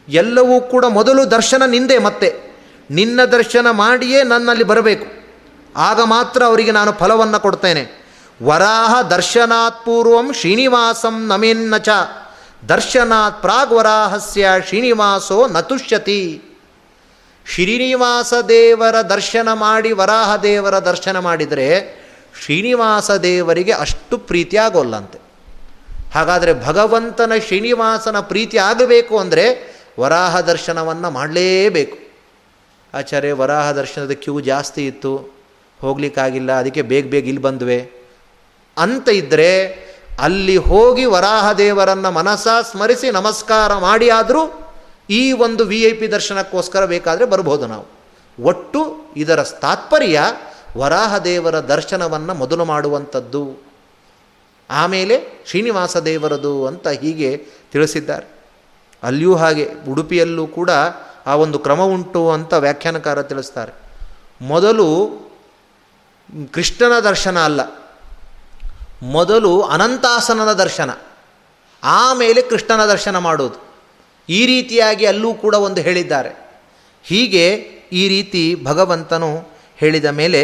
ಎಲ್ಲವೂ 0.09 0.61
ಕೂಡ 0.61 0.84
ಮೊದಲು 0.88 1.24
ದರ್ಶನ 1.30 1.62
ನಿಂದೆ 1.66 1.99
ಮತ್ತೆ. 1.99 2.30
ನಿನ್ನ 2.90 3.24
ದರ್ಶನ 3.24 3.66
ಮಾಡಿಯೇ 3.70 4.22
ನನ್ನಲ್ಲಿ 4.22 4.64
ಬರಬೇಕು. 4.64 5.07
ಆಗ 5.76 6.01
ಮಾತ್ರ 6.05 6.43
ಅವರಿಗೆ 6.43 6.72
ನಾನು 6.72 6.93
ಫಲವನ್ನು 6.93 7.40
ಕೊಡ್ತೇನೆ. 7.40 8.01
ವರಾಹ 8.43 9.03
ದರ್ಶನಾತ್ 9.03 9.84
ಪೂರ್ವಂ 9.84 10.32
ಶ್ರೀನಿವಾಸಂ 10.32 11.26
ನಮೇನ್ನ 11.26 11.76
ಚ. 11.76 11.88
ದರ್ಶನಾತ್ 12.68 13.40
ಪ್ರಾಗ್ 13.40 13.72
ವರಾಹಸ್ಯ 13.72 14.49
ಶ್ರೀನಿವಾಸೋ 14.68 15.49
ನತುಷ್ಯತಿ. 15.49 16.43
ಶ್ರೀನಿವಾಸ 17.47 18.34
ದೇವರ 18.49 19.01
ದರ್ಶನ 19.01 19.49
ಮಾಡಿ 19.53 19.93
ವರಾಹ 19.93 20.36
ದೇವರ 20.36 20.78
ದರ್ಶನ 20.78 21.18
ಮಾಡಿದರೆ 21.18 21.68
ಶ್ರೀನಿವಾಸ 22.45 23.11
ದೇವರಿಗೆ 23.11 23.72
ಅಷ್ಟು 23.72 24.18
ಪ್ರೀತಿ 24.18 24.57
ಆಗೋಲ್ಲಂತೆ. 24.57 25.18
ಹಾಗಾದರೆ 26.14 26.66
ಭಗವಂತನ 26.66 27.32
ಶ್ರೀನಿವಾಸನ 27.47 28.20
ಪ್ರೀತಿ 28.20 28.59
ಆಗಬೇಕು 28.59 29.18
ಅಂದರೆ 29.18 29.47
ವರಾಹ 30.01 30.40
ದರ್ಶನವನ್ನು 30.40 31.11
ಮಾಡಲೇಬೇಕು. 31.11 31.97
ಆಚಾರ್ಯ, 32.95 33.32
ವರಾಹ 33.32 33.72
ದರ್ಶನದ 33.72 34.11
ಕ್ಯೂ 34.11 34.40
ಜಾಸ್ತಿ 34.40 34.86
ಇತ್ತು. 34.86 35.16
ಹೋಗ್ಲಿಕ್ಕಾಗಿಲ್ಲ, 35.80 36.53
ಅದಕ್ಕೆ 36.53 36.82
ಬೇಗ 36.82 37.07
ಬೇಗ 37.07 37.26
ಇಲ್ಲಿ 37.26 37.43
ಬಂದ್ವೆ. 37.43 38.01
ಅಂತ 38.77 39.09
ಇದ್ದರೆ 39.09 39.83
ಅಲ್ಲಿ 40.18 40.57
ಹೋಗಿ 40.57 41.05
ವರಾಹ 41.05 41.53
ದೇವರನ್ನು 41.53 42.11
ಮನಸ್ಸ 42.11 42.49
ಸ್ಮರಿಸಿ 42.70 43.11
ನಮಸ್ಕಾರ 43.11 43.75
ಮಾಡಿ 43.75 44.11
ಆದರೂ 44.11 44.73
ಈ 45.11 45.33
ಒಂದು 45.33 45.64
ವಿ 45.64 45.83
ಐ 45.83 45.93
ಪಿ 45.93 46.11
ದರ್ಶನಕ್ಕೋಸ್ಕರ 46.11 46.85
ಬೇಕಾದರೆ 46.85 47.25
ಬರ್ಬೋದು 47.25 47.66
ನಾವು. 47.66 47.87
ಒಟ್ಟು 48.43 48.97
ಇದರ 49.16 49.43
ತಾತ್ಪರ್ಯ 49.43 50.20
ವರಾಹ 50.77 51.18
ದೇವರ 51.18 51.61
ದರ್ಶನವನ್ನು 51.61 52.35
ಮೊದಲು 52.35 52.64
ಮಾಡುವಂಥದ್ದು. 52.64 53.62
ಆಮೇಲೆ 54.70 55.43
ಶ್ರೀನಿವಾಸ 55.47 55.97
ದೇವರದು 55.97 56.66
ಅಂತ 56.66 56.89
ಹೀಗೆ 56.89 57.47
ತಿಳಿಸಿದ್ದಾರೆ. 57.73 58.27
ಅಲ್ಲಿಯೂ 59.03 59.35
ಹಾಗೆ, 59.35 59.70
ಉಡುಪಿಯಲ್ಲೂ 59.89 60.47
ಕೂಡ 60.47 60.70
ಆ 61.27 61.35
ಒಂದು 61.35 61.59
ಕ್ರಮ 61.59 61.83
ಉಂಟು 61.83 62.31
ಅಂತ 62.31 62.55
ವ್ಯಾಖ್ಯಾನಕಾರ 62.55 63.23
ತಿಳಿಸ್ತಾರೆ. 63.23 63.73
ಮೊದಲು 64.41 65.11
ಕೃಷ್ಣನ 66.53 66.99
ದರ್ಶನ 66.99 67.39
ಅಲ್ಲ. 67.39 67.82
ಮೊದಲು 69.03 69.53
ಅನಂತಾಸನನ 69.62 70.53
ದರ್ಶನ, 70.53 70.90
ಆಮೇಲೆ 71.82 72.42
ಕೃಷ್ಣನ 72.42 72.82
ದರ್ಶನ 72.86 73.18
ಮಾಡೋದು. 73.18 73.59
ಈ 74.28 74.46
ರೀತಿಯಾಗಿ 74.46 75.07
ಅಲ್ಲೂ 75.07 75.34
ಕೂಡ 75.34 75.55
ಒಂದು 75.55 75.80
ಹೇಳಿದ್ದಾರೆ. 75.80 76.32
ಹೀಗೆ 77.05 77.46
ಈ 77.92 78.03
ರೀತಿ 78.09 78.42
ಭಗವಂತನು 78.64 79.30
ಹೇಳಿದ 79.76 80.05
ಮೇಲೆ 80.05 80.42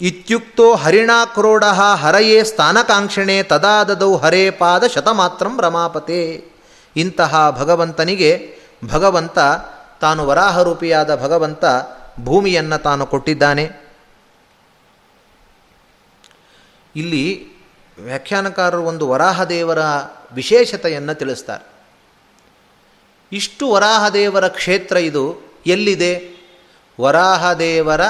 ಇತ್ಯುಕ್ತೋ 0.00 0.74
ಹರಿಣಾಕ್ರೋಢ 0.74 1.64
ಹರಯೇ 2.02 2.44
ಸ್ಥಾನಕಾಂಕ್ಷಣೆ 2.44 3.42
ತದಾದದೌ 3.42 4.16
ಹರೇ 4.16 4.50
ಪಾದ 4.50 4.84
ಶತಮಾತ್ರಂ 4.86 5.60
ರಮಾಪತೆ. 5.60 6.20
ಇಂತಹ 6.96 7.50
ಭಗವಂತನಿಗೆ 7.60 8.30
ಭಗವಂತ, 8.88 9.38
ತಾನು 10.00 10.26
ವರಾಹರೂಪಿಯಾದ 10.26 11.10
ಭಗವಂತ 11.22 11.64
ಭೂಮಿಯನ್ನು 12.24 12.82
ತಾನು 12.82 13.06
ಕೊಟ್ಟಿದ್ದಾನೆ. 13.06 13.83
ಇಲ್ಲಿ 16.96 17.48
ವ್ಯಾಖ್ಯಾನಕಾರರು 18.04 18.82
ಒಂದು 18.82 19.08
ವರಾಹದೇವರ 19.08 19.78
ವಿಶೇಷತೆಯನ್ನು 20.32 21.14
ತಿಳಿಸ್ತಾರೆ. 21.14 21.66
ಇಷ್ಟು 23.32 23.70
ವರಾಹದೇವರ 23.70 24.48
ಕ್ಷೇತ್ರ 24.48 24.96
ಇದು, 24.96 25.36
ಎಲ್ಲಿದೆ? 25.66 26.34
ವರಾಹದೇವರ 27.00 28.00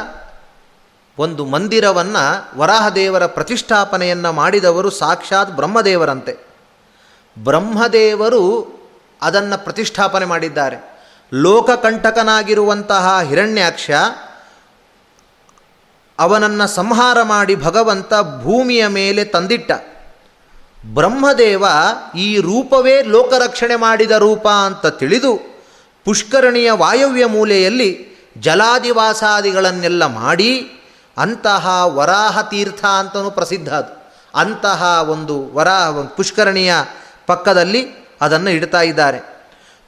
ಒಂದು 1.19 1.45
ಮಂದಿರವನ್ನು, 1.45 2.59
ವರಾಹದೇವರ 2.59 3.27
ಪ್ರತಿಷ್ಠಾಪನೆಯನ್ನು 3.27 4.33
ಮಾಡಿದವರು 4.33 4.91
ಸಾಕ್ಷಾತ್ 4.91 5.51
ಬ್ರಹ್ಮದೇವರಂತೆ. 5.51 6.37
ಬ್ರಹ್ಮದೇವರು 7.39 8.75
ಅದನ್ನು 9.23 9.65
ಪ್ರತಿಷ್ಠಾಪನೆ 9.65 10.25
ಮಾಡಿದ್ದಾರೆ. 10.25 10.95
ಲೋಕಕಂಟಕನಾಗಿರುವಂತಹ 11.35 13.21
ಹಿರಣ್ಯಾಕ್ಷ 13.23 13.91
ಅವನನ್ನು 16.19 16.67
ಸಂಹಾರ 16.67 17.23
ಮಾಡಿ 17.23 17.57
ಭಗವಂತ 17.57 18.15
ಭೂಮಿಯ 18.43 18.87
ಮೇಲೆ 18.87 19.25
ತಂದಿಟ್ಟ. 19.25 19.73
ಬ್ರಹ್ಮದೇವ 20.95 21.65
ಈ 22.17 22.41
ರೂಪವೇ 22.41 23.03
ಲೋಕರಕ್ಷಣೆ 23.03 23.77
ಮಾಡಿದ 23.77 24.11
ರೂಪ 24.11 24.49
ಅಂತ 24.49 24.87
ತಿಳಿದು 24.87 25.37
ಪುಷ್ಕರಣಿಯ 26.05 26.71
ವಾಯವ್ಯ 26.71 27.27
ಮೂಲೆಯಲ್ಲಿ 27.27 28.09
ಜಲಾದಿವಾಸಾದಿಗಳನ್ನೆಲ್ಲ 28.39 30.07
ಮಾಡಿ 30.07 30.71
ಅಂತಹ 31.19 31.69
ವರಾಹ 31.85 32.41
ತೀರ್ಥ 32.41 32.85
ಅಂತಲೂ 32.85 33.31
ಪ್ರಸಿದ್ಧ 33.31 33.75
ಅದು. 33.75 34.13
ಅಂತಹ 34.35 35.07
ಒಂದು 35.09 35.55
ವರಾಹ 35.55 35.91
ಪುಷ್ಕರಣಿಯ 35.91 36.75
ಪಕ್ಕದಲ್ಲಿ 37.27 38.09
ಅದನ್ನು 38.21 38.51
ಇಡ್ತಾ 38.51 38.81
ಇದ್ದಾರೆ. 38.81 39.35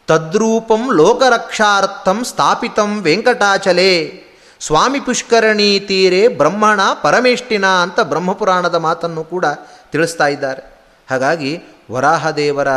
ತದ್ರೂಪಂ 0.07 0.93
ಲೋಕರಕ್ಷಾರ್ಥಂ 0.93 2.25
ಸ್ಥಾಪಿತಂ 2.25 3.03
ವೆಂಕಟಾಚಲೆ 3.03 4.26
ಸ್ವಾಮಿ 4.61 5.01
ಪುಷ್ಕರಣಿ 5.01 5.81
ತೀರೆ 5.81 6.29
ಬ್ರಹ್ಮಣ 6.29 6.81
ಪರಮೇಷ್ಠಿನ 7.03 7.67
ಅಂತ 7.67 8.01
ಬ್ರಹ್ಮಪುರಾಣದ 8.01 8.75
ಮಾತನ್ನು 8.75 9.25
ಕೂಡ 9.25 9.45
ತಿಳಿಸ್ತಾ 9.93 10.27
ಇದ್ದಾರೆ. 10.27 10.63
ಹಾಗಾಗಿ 11.11 11.53
ವರಾಹದೇವರ 11.91 12.69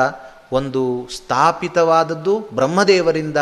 ಒಂದು 0.51 0.84
ಸ್ಥಾಪಿತವಾದದ್ದು, 1.15 2.39
ಬ್ರಹ್ಮದೇವರಿಂದ 2.53 3.38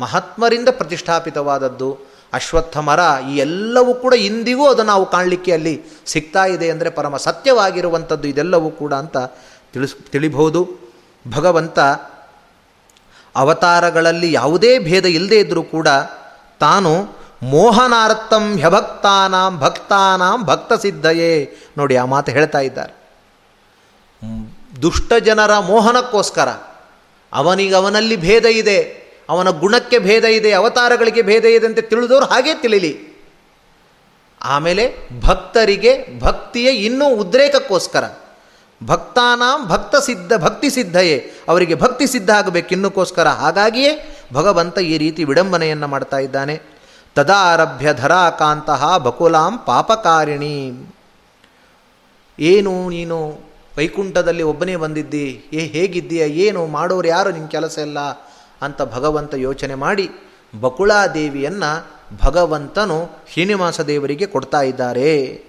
ಮಹಾತ್ಮರಿಂದ 0.00 0.68
ಪ್ರತಿಷ್ಠಾಪಿತವಾದದ್ದು 0.70 1.90
ಅಶ್ವತ್ಥ 2.32 2.76
ಮರ 2.78 3.00
ಈ 3.30 3.36
ಎಲ್ಲವೂ 3.36 3.94
ಕೂಡ 3.94 4.14
ಇಂದಿಗೂ 4.28 4.64
ಅದು 4.68 4.82
ನಾವು 4.82 5.04
ಕಾಣಲಿಕ್ಕೆ 5.10 5.52
ಅಲ್ಲಿ 5.52 5.74
ಸಿಗ್ತಾ 6.06 6.44
ಇದೆ 6.46 6.70
ಅಂದರೆ 6.70 6.90
ಪರಮ 6.90 7.16
ಸತ್ಯವಾಗಿರುವಂಥದ್ದು 7.16 8.28
ಇದೆಲ್ಲವೂ 8.28 8.70
ಕೂಡ 8.70 8.94
ಅಂತ 8.94 9.16
ತಿಳಿಸ್, 9.74 9.94
ತಿಳಿಬಹುದು. 10.12 10.60
ಭಗವಂತ 11.24 11.78
ಅವತಾರಗಳಲ್ಲಿ 13.36 14.32
ಯಾವುದೇ 14.32 14.78
ಭೇದ 14.78 15.04
ಇಲ್ಲದೇ 15.04 15.38
ಇದ್ದರೂ 15.40 15.62
ಕೂಡ 15.62 15.88
ತಾನು 16.60 16.92
ಮೋಹನಾರ್ಥಂ 17.42 18.44
ಹ್ಯಭಕ್ತಾನಾಂ 18.62 19.52
ಭಕ್ತಾನಾಂ 19.64 20.38
ಭಕ್ತ 20.50 20.72
ಸಿದ್ಧಯೇ 20.84 21.32
ನೋಡಿ 21.78 21.96
ಆ 22.02 22.04
ಮಾತು 22.12 22.30
ಹೇಳ್ತಾ 22.36 22.60
ಇದ್ದಾರೆ. 22.68 22.92
ದುಷ್ಟ 24.82 25.12
ಜನರ 25.26 25.52
ಮೋಹನಕ್ಕೋಸ್ಕರ 25.68 26.48
ಅವನಿಗೆ 27.32 27.76
ಅವನಲ್ಲಿ 27.80 28.16
ಭೇದ 28.24 28.46
ಇದೆ, 28.60 28.78
ಅವನ 29.32 29.48
ಗುಣಕ್ಕೆ 29.62 29.98
ಭೇದ 30.06 30.24
ಇದೆ, 30.38 30.50
ಅವತಾರಗಳಿಗೆ 30.60 31.22
ಭೇದ 31.30 31.44
ಇದೆ 31.56 31.66
ಅಂತ 31.70 31.80
ತಿಳಿದವರು 31.90 32.26
ಹಾಗೇ 32.32 32.54
ತಿಳಿಲಿ. 32.62 32.92
ಆಮೇಲೆ 34.40 34.84
ಭಕ್ತರಿಗೆ 35.26 35.92
ಭಕ್ತಿಯ 36.20 36.68
ಇನ್ನೂ 36.86 37.06
ಉದ್ರೇಕಕ್ಕೋಸ್ಕರ 37.22 38.04
ಭಕ್ತಾನಾಂ 38.80 39.60
ಭಕ್ತ 39.70 39.96
ಸಿದ್ಧ 40.08 40.32
ಭಕ್ತಿ 40.44 40.68
ಸಿದ್ಧಯೇ 40.70 41.16
ಅವರಿಗೆ 41.48 41.74
ಭಕ್ತಿ 41.74 42.06
ಸಿದ್ಧ 42.06 42.30
ಆಗಬೇಕು, 42.40 42.70
ಇನ್ನಕ್ಕೋಸ್ಕರ 42.76 43.28
ಹಾಗಾಗಿಯೇ 43.42 43.92
ಭಗವಂತ 44.32 44.78
ಈ 44.92 44.98
ರೀತಿ 45.04 45.22
ವಿಡಂಬನೆಯನ್ನು 45.30 45.88
ಮಾಡ್ತಾ 45.94 46.18
ಇದ್ದಾನೆ. 46.26 46.56
ತದಾರಭ್ಯ 47.14 47.94
ಧರಾಕಾಂತಹ 47.94 48.96
ಬಕುಲಾಂ 48.98 49.58
ಪಾಪಕಾರಿಣಿ. 49.58 50.86
ಏನು 52.40 52.90
ನೀನು 52.90 53.38
ವೈಕುಂಠದಲ್ಲಿ 53.78 54.42
ಒಬ್ಬನೇ 54.42 54.76
ಬಂದಿದ್ದಿ? 54.76 55.44
ಏ 55.52 55.66
ಹೇಗಿದ್ದೀಯ? 55.66 56.20
ಏನು 56.20 56.66
ಮಾಡೋರು 56.66 57.08
ಯಾರು 57.08 57.30
ನಿನ್ನ 57.30 57.46
ಕೆಲಸ 57.46 57.78
ಇಲ್ಲ? 57.78 57.98
ಅಂತ 58.62 58.82
ಭಗವಂತ 58.82 59.34
ಯೋಚನೆ 59.34 59.74
ಮಾಡಿ 59.74 60.10
ಬಕುಳಾದೇವಿಯನ್ನು 60.60 61.98
ಭಗವಂತನು 62.24 63.10
ಶ್ರೀನಿವಾಸ 63.32 63.80
ದೇವರಿಗೆ 63.80 64.26
ಕೊಡ್ತಾ 64.26 64.60
ಇದ್ದಾರೆ. 64.62 65.44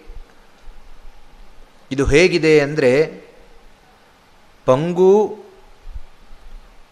ಇದು 1.91 2.05
ಹೇಗಿದೆ 2.05 2.59
ಅಂದರೆ 2.59 3.23
ಪಂಗು 4.65 5.37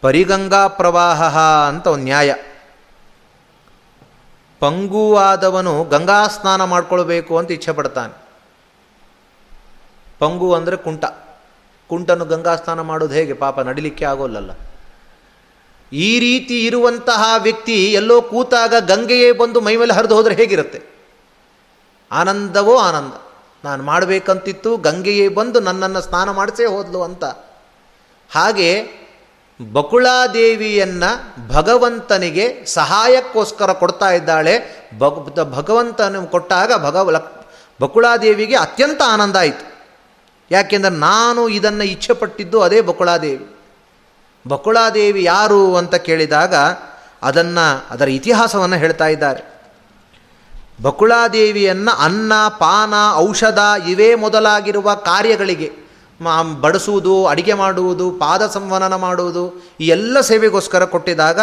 ಪರಿಗಂಗಾ 0.01 0.67
ಪ್ರವಾಹ 0.67 1.37
ಅಂತ 1.67 1.87
ಒಂದು 1.87 2.03
ನ್ಯಾಯ. 2.03 2.33
ಪಂಗುವಾದವನು 4.59 5.83
ಗಂಗಾ 5.83 6.27
ಸ್ನಾನ 6.27 6.63
ಮಾಡ್ಕೊಳ್ಬೇಕು 6.63 7.37
ಅಂತ 7.37 7.51
ಇಚ್ಛೆ 7.51 7.71
ಪಡ್ತಾನೆ. 7.71 8.27
ಪಂಗು 10.19 10.53
ಅಂದರೆ 10.53 10.77
ಕುಂಟ. 10.77 11.05
ಕುಂಟನು 11.87 12.25
ಗಂಗಾ 12.25 12.55
ಸ್ನಾನ 12.55 12.81
ಮಾಡೋದು 12.81 13.13
ಹೇಗೆ? 13.13 13.33
ಪಾಪ 13.33 13.59
ನಡಿಲಿಕ್ಕೆ 13.59 14.05
ಆಗೋಲ್ಲಲ್ಲ. 14.05 14.51
ಈ 15.93 16.19
ರೀತಿ 16.19 16.65
ಇರುವಂತಹ 16.65 17.33
ವ್ಯಕ್ತಿ 17.37 17.93
ಎಲ್ಲೋ 17.93 18.21
ಕೂತಾಗ 18.21 18.73
ಗಂಗೆಯೇ 18.79 19.31
ಬಂದು 19.31 19.61
ಮೈಮೇಲೆ 19.61 19.93
ಹರಿದು 19.93 20.15
ಹೋದರೆ 20.15 20.35
ಹೇಗಿರುತ್ತೆ? 20.35 20.81
ಆನಂದವೋ 22.11 22.77
ಆನಂದ. 22.77 23.13
ನಾನು 23.65 23.83
ಮಾಡಬೇಕಂತಿತ್ತು, 23.83 24.77
ಗಂಗೆಯೇ 24.77 25.27
ಬಂದು 25.27 25.59
ನನ್ನನ್ನು 25.59 26.01
ಸ್ನಾನ 26.01 26.31
ಮಾಡಿಸೇ 26.31 26.65
ಹೋದ್ಲು 26.65 27.03
ಅಂತ. 27.03 27.23
ಹಾಗೆ 28.31 28.83
ಬಕುಳಾದೇವಿಯನ್ನು 29.71 31.47
ಭಗವಂತನಿಗೆ 31.53 32.65
ಸಹಾಯಕ್ಕೋಸ್ಕರ 32.65 33.73
ಕೊಡ್ತಾ 33.73 34.11
ಇದ್ದಾಳೆ. 34.11 34.59
ಭಗ, 34.99 35.43
ಭಗವಂತನ 35.53 36.25
ಕೊಟ್ಟಾಗ 36.25 36.71
ಭಗವ 36.77 37.27
ಬಕುಳಾದೇವಿಗೆ 37.81 38.55
ಅತ್ಯಂತ 38.55 39.01
ಆನಂದ 39.07 39.35
ಆಯಿತು. 39.35 39.77
ಯಾಕೆಂದರೆ 40.51 40.91
ನಾನು 40.91 41.49
ಇದನ್ನು 41.49 41.83
ಇಚ್ಛೆ 41.83 42.13
ಪಟ್ಟಿದ್ದು 42.13 42.61
ಅದೇ 42.61 42.81
ಬಕುಳಾದೇವಿ. 42.81 43.55
ಬಕುಳಾದೇವಿ 44.47 45.23
ಯಾರು 45.23 45.75
ಅಂತ 45.75 45.95
ಕೇಳಿದಾಗ 45.95 46.55
ಅದನ್ನು, 47.23 47.87
ಅದರ 47.89 48.09
ಇತಿಹಾಸವನ್ನು 48.09 48.75
ಹೇಳ್ತಾ 48.75 49.07
ಇದ್ದಾರೆ. 49.07 49.43
ಬಕುಳಾದೇವಿಯನ್ನು 50.81 52.01
ಅನ್ನ, 52.01 52.33
ಪಾನ, 52.49 52.93
ಔಷಧ 53.15 53.59
ಇವೇ 53.89 54.15
ಮೊದಲಾಗಿರುವ 54.15 54.93
ಕಾರ್ಯಗಳಿಗೆ 54.93 55.86
ಬಡಿಸುವುದು, 56.61 57.25
ಅಡಿಗೆ 57.25 57.53
ಮಾಡುವುದು, 57.53 58.11
ಪಾದ 58.11 58.47
ಸಂವನನ 58.47 58.95
ಮಾಡುವುದು, 58.95 59.61
ಈ 59.79 59.87
ಎಲ್ಲ 59.87 60.21
ಸೇವೆಗೋಸ್ಕರ 60.21 60.85
ಕೊಟ್ಟಿದಾಗ 60.85 61.39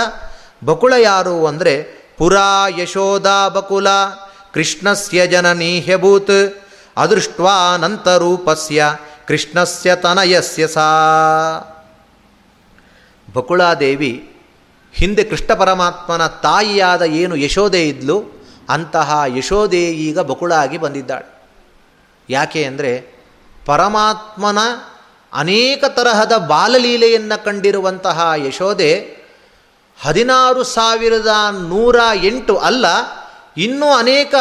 ಬಕುಳ 0.64 0.93
ಯಾರು 0.99 1.47
ಅಂದರೆ 1.47 1.83
ಪುರಾ 2.18 2.68
ಯಶೋಧ 2.68 3.27
ಬಕುಲ, 3.49 3.89
ಕೃಷ್ಣಸ್ಯ 4.55 5.27
ಜನನೀ 5.27 5.81
ಅದೃಷ್ಟ್ವಾನಂತ 6.97 8.09
ರೂಪಸ್ಯ, 8.09 8.85
ಕೃಷ್ಣಸ್ಯ 9.29 9.97
ತನಯಸ್ಯ 9.97 10.66
ಸಾ. 10.66 10.89
ಬಕುಳಾದೇವಿ 13.35 14.31
ಹಿಂದೆ 14.93 15.25
ಕೃಷ್ಣ 15.25 15.55
ಪರಮಾತ್ಮನ 15.55 16.27
ತಾಯಿಯಾದ 16.27 17.03
ಏನು 17.03 17.37
ಯಶೋದೆ 17.37 17.89
ಇದ್ಲು, 17.89 18.22
ಅಂತಹ 18.70 19.22
ಯಶೋದೆ 19.37 19.83
ಈಗ 19.83 20.18
ಬಕುಳಾಗಿ 20.18 20.79
ಬಂದಿದ್ದಾಳೆ. 20.79 21.43
ಯಾಕೆ 22.31 22.64
ಅಂದರೆ 22.64 23.14
ಪರಮಾತ್ಮನ 23.67 24.59
ಅನೇಕ 25.33 25.85
ತರಹದ 25.89 26.33
ಬಾಲಲೀಲೆಯನ್ನು 26.49 27.45
ಕಂಡಿರುವಂತಹ 27.45 28.19
ಯಶೋದೆ 28.47 28.93
ಹದಿನಾರು 30.01 30.62
ಸಾವಿರದ 30.65 31.33
ನೂರ 31.69 31.97
ಎಂಟು 32.23 32.57
ಅಲ್ಲ, 32.57 32.87
ಇನ್ನೂ 33.57 33.89
ಅನೇಕ 33.93 34.35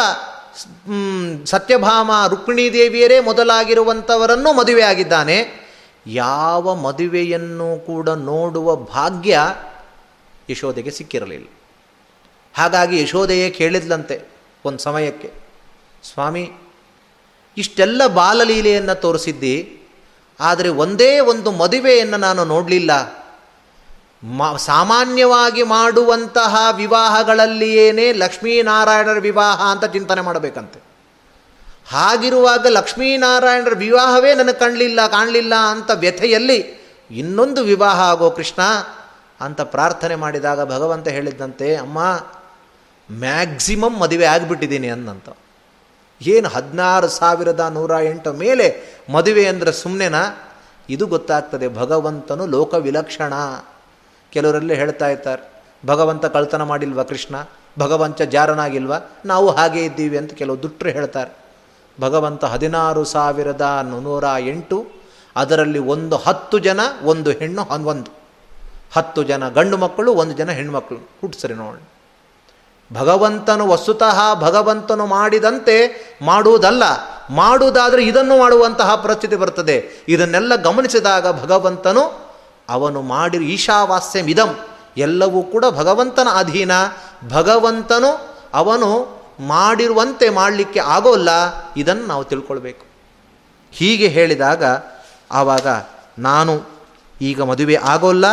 ಸತ್ಯಭಾಮ 1.46 2.10
ರುಕ್ಮಿಣೀ 2.30 2.72
ದೇವಿಯರೇ 2.72 3.20
ಮೊದಲಾಗಿರುವಂಥವರನ್ನು 3.20 4.52
ಮದುವೆಯಾಗಿದ್ದಾನೆ. 4.52 5.38
ಯಾವ 6.06 6.74
ಮದುವೆಯನ್ನು 6.74 7.86
ಕೂಡ 7.86 8.08
ನೋಡುವ 8.08 8.76
ಭಾಗ್ಯ 8.76 9.38
ಯಶೋದೆಗೆ 10.50 10.90
ಸಿಕ್ಕಿರಲಿಲ್ಲ. 10.90 11.48
ಹಾಗಾಗಿ 12.54 13.02
ಯಶೋದೆಯೇ 13.02 13.50
ಕೇಳಿದ್ಲಂತೆ 13.50 14.16
ಒಂದು 14.64 14.78
ಸಮಯಕ್ಕೆ, 14.78 15.30
ಸ್ವಾಮಿ 16.12 16.52
ಇಷ್ಟೆಲ್ಲ 17.56 18.06
ಬಾಲಲೀಲೆಯನ್ನು 18.06 19.00
ತೋರಿಸಿದ್ದಿ, 19.00 19.56
ಆದರೆ 20.40 20.68
ಒಂದೇ 20.68 21.20
ಒಂದು 21.20 21.50
ಮದುವೆಯನ್ನು 21.50 22.16
ನಾನು 22.16 22.44
ನೋಡಲಿಲ್ಲ. 22.44 22.90
ಮ, 24.24 24.56
ಸಾಮಾನ್ಯವಾಗಿ 24.56 25.62
ಮಾಡುವಂತಹ 25.62 26.56
ವಿವಾಹಗಳಲ್ಲಿಯೇನೇ 26.76 28.12
ಲಕ್ಷ್ಮೀನಾರಾಯಣರ 28.12 29.18
ವಿವಾಹ 29.18 29.62
ಅಂತ 29.62 29.84
ಚಿಂತನೆ 29.84 30.20
ಮಾಡಬೇಕಂತೆ. 30.20 30.80
ಹಾಗಿರುವಾಗ 31.88 32.66
ಲಕ್ಷ್ಮೀನಾರಾಯಣರ 32.66 33.74
ವಿವಾಹವೇ 33.76 34.34
ನನಗೆ 34.34 34.58
ಕಾಣಲಿಲ್ಲ 34.58 35.06
ಕಾಣಲಿಲ್ಲ 35.06 35.54
ಅಂತ 35.54 35.90
ವ್ಯಥೆಯಲ್ಲಿ, 35.94 36.58
ಇನ್ನೊಂದು 37.10 37.62
ವಿವಾಹ 37.62 38.00
ಆಗೋ 38.00 38.30
ಕೃಷ್ಣ 38.30 38.62
ಅಂತ 39.40 39.60
ಪ್ರಾರ್ಥನೆ 39.60 40.14
ಮಾಡಿದಾಗ 40.14 40.60
ಭಗವಂತ 40.64 41.08
ಹೇಳಿದ್ದಂತೆ, 41.08 41.76
ಅಮ್ಮ, 41.76 41.98
ಮ್ಯಾಕ್ಸಿಮಮ್ 43.12 44.00
ಮದುವೆ 44.00 44.24
ಆಗಿಬಿಟ್ಟಿದ್ದೀನಿ 44.24 44.90
ಅನ್ನಂತ. 44.90 45.28
ಏನು 46.20 46.48
ಹದಿನಾರು 46.48 47.08
ಸಾವಿರದ 47.08 47.60
ನೂರ 47.60 47.92
ಎಂಟು 48.10 48.32
ಮೇಲೆ 48.32 48.66
ಮದುವೆ 49.14 49.44
ಅಂದರೆ 49.46 49.72
ಸುಮ್ಮನೆನಾ 49.72 50.22
ಇದು 50.88 51.06
ಗೊತ್ತಾಗ್ತದೆ, 51.06 51.68
ಭಗವಂತನು 51.68 52.46
ಲೋಕ 52.46 52.74
ವಿಲಕ್ಷಣ 52.74 53.32
ಕೆಲವರಲ್ಲಿ 54.32 54.74
ಹೇಳ್ತಾ 54.74 55.08
ಇರ್ತಾರೆ, 55.08 55.42
ಭಗವಂತ 55.86 56.26
ಕಳ್ತನ 56.26 56.62
ಮಾಡಿಲ್ವ 56.62 57.02
ಕೃಷ್ಣ? 57.02 57.36
ಭಗವಂತ 57.78 58.22
ಜಾರನಾಗಿಲ್ವ? 58.34 58.94
ನಾವು 59.26 59.50
ಹಾಗೆ 59.50 59.80
ಇದ್ದೀವಿ 59.84 60.16
ಅಂತ 60.18 60.32
ಕೆಲವು 60.32 60.62
ದುಟ್ಟರು 60.62 60.90
ಹೇಳ್ತಾರೆ. 60.90 61.32
ಭಗವಂತ 62.00 62.44
ಹದಿನಾರು 62.44 63.02
ಸಾವಿರದ 63.04 63.64
ನೂರ 63.90 64.24
ಎಂಟು, 64.52 64.78
ಅದರಲ್ಲಿ 65.36 65.80
ಒಂದು 65.94 66.16
ಹತ್ತು 66.16 66.58
ಜನ, 66.58 66.80
ಒಂದು 67.02 67.30
ಹೆಣ್ಣು 67.30 67.62
ಒಂದು 67.92 68.10
ಹತ್ತು 68.94 69.22
ಜನ 69.22 69.48
ಗಂಡು 69.48 69.76
ಮಕ್ಕಳು, 69.76 70.12
ಒಂದು 70.12 70.34
ಜನ 70.34 70.50
ಹೆಣ್ಮಕ್ಳು 70.50 70.98
ಹುಟ್ಟಿಸ್ರಿ 71.20 71.54
ನೋಡಿ 71.54 71.82
ಭಗವಂತನು 72.94 73.68
ವಸ್ತುತಃ 73.68 74.34
ಭಗವಂತನು 74.34 75.06
ಮಾಡಿದಂತೆ 75.06 76.00
ಮಾಡುವುದಲ್ಲ. 76.22 76.82
ಮಾಡುವುದಾದರೆ 77.30 78.04
ಇದನ್ನು 78.04 78.38
ಮಾಡುವಂತಹ 78.38 78.94
ಪರಿಸ್ಥಿತಿ 78.94 79.36
ಬರ್ತದೆ. 79.36 79.90
ಇದನ್ನೆಲ್ಲ 80.08 80.56
ಗಮನಿಸಿದಾಗ 80.56 81.42
ಭಗವಂತನು 81.42 82.32
ಅವನು 82.68 83.02
ಮಾಡಿರು 83.02 83.44
ಈಶಾವಾಸ್ಯಮಿದಂ 83.44 84.58
ಎಲ್ಲವೂ 84.96 85.42
ಕೂಡ 85.42 85.64
ಭಗವಂತನ 85.70 86.28
ಅಧೀನ. 86.36 86.70
ಭಗವಂತನು 87.28 88.36
ಅವನು 88.54 89.22
ಮಾಡಿರುವಂತೆ 89.40 90.28
ಮಾಡಲಿಕ್ಕೆ 90.28 90.80
ಆಗೋಲ್ಲ. 90.80 91.28
ಇದನ್ನು 91.76 92.06
ನಾವು 92.06 92.24
ತಿಳ್ಕೊಳ್ಬೇಕು. 92.24 92.86
ಹೀಗೆ 93.72 94.08
ಹೇಳಿದಾಗ 94.08 94.64
ಆವಾಗ 95.32 95.66
ನಾನು 96.18 96.62
ಈಗ 97.22 97.42
ಮದುವೆ 97.42 97.74
ಆಗೋಲ್ಲ. 97.74 98.24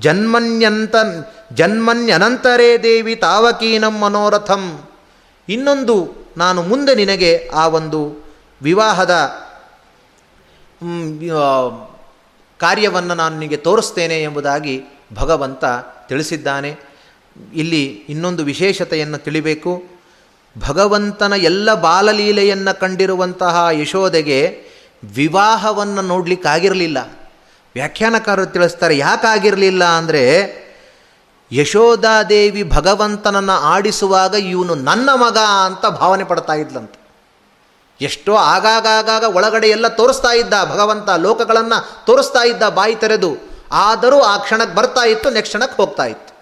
ಜನ್ಮನ್ಯಂತ, 0.00 0.96
ಜನ್ಮನ್ಯನಂತರೇ 1.52 2.78
ದೇವಿ 2.78 3.16
ತಾವಕೀನಂ 3.16 3.98
ಮನೋರಥಂ. 3.98 4.84
ಇನ್ನೊಂದು 5.48 6.20
ನಾನು 6.36 6.62
ಮುಂದೆ 6.62 6.94
ನಿನಗೆ 6.94 7.50
ಆ 7.54 7.68
ಒಂದು 7.68 8.30
ವಿವಾಹದ 8.62 9.10
ಕಾರ್ಯವನ್ನು 12.58 13.14
ನಾನು 13.14 13.38
ನಿನಗೆ 13.38 13.56
ತೋರಿಸ್ತೇನೆ 13.56 14.22
ಎಂಬುದಾಗಿ 14.22 14.82
ಭಗವಂತ 15.14 15.64
ತಿಳಿಸಿದ್ದಾನೆ. 16.08 16.76
ಇಲ್ಲಿ 17.54 17.86
ಇನ್ನೊಂದು 17.86 18.44
ವಿಶೇಷತೆಯನ್ನು 18.44 19.18
ತಿಳಿಬೇಕು. 19.18 19.82
ಭಗವಂತನ 20.68 21.32
ಎಲ್ಲ 21.36 21.74
ಬಾಲಲೀಲೆಯನ್ನು 21.74 22.80
ಕಂಡಿರುವಂತಹ 22.80 23.66
ಯಶೋದೆಗೆ 23.72 24.64
ವಿವಾಹವನ್ನು 25.14 26.02
ನೋಡಲಿಕ್ಕಾಗಿರಲಿಲ್ಲ. 26.02 27.19
ವ್ಯಾಖ್ಯಾನಕಾರರು 27.76 28.48
ತಿಳಿಸ್ತಾರೆ, 28.54 28.94
ಯಾಕಾಗಿರಲಿಲ್ಲ 29.06 29.84
ಅಂದರೆ 29.98 30.22
ಯಶೋಧಾದೇವಿ 31.50 32.62
ಭಗವಂತನನ್ನು 32.74 33.56
ಆಡಿಸುವಾಗ 33.72 34.34
ಇವನು 34.54 34.74
ನನ್ನ 34.88 35.10
ಮಗ 35.22 35.38
ಅಂತ 35.66 35.84
ಭಾವನೆ 36.00 36.24
ಪಡ್ತಾ 36.30 36.54
ಇದ್ಲಂತೆ. 36.62 36.98
ಎಷ್ಟೋ 38.00 38.34
ಆಗಾಗಾಗ 38.54 39.24
ಒಳಗಡೆ 39.38 39.68
ಎಲ್ಲ 39.76 39.86
ತೋರಿಸ್ತಾ 40.00 40.32
ಇದ್ದ 40.40 40.54
ಭಗವಂತ, 40.72 41.08
ಲೋಕಗಳನ್ನು 41.24 41.78
ತೋರಿಸ್ತಾ 42.06 42.42
ಇದ್ದ 42.50 42.62
ಬಾಯಿ 42.78 42.94
ತೆರೆದು, 43.02 43.30
ಆದರೂ 43.86 44.18
ಆ 44.32 44.34
ಕ್ಷಣಕ್ಕೆ 44.44 44.76
ಬರ್ತಾ 44.78 45.02
ಇತ್ತು, 45.12 45.30
ನೆಕ್ಸ್ಟ್ 45.36 45.52
ಕ್ಷಣಕ್ಕೆ 45.54 45.76
ಹೋಗ್ತಾ 45.82 46.06
ಇತ್ತು. 46.12 46.32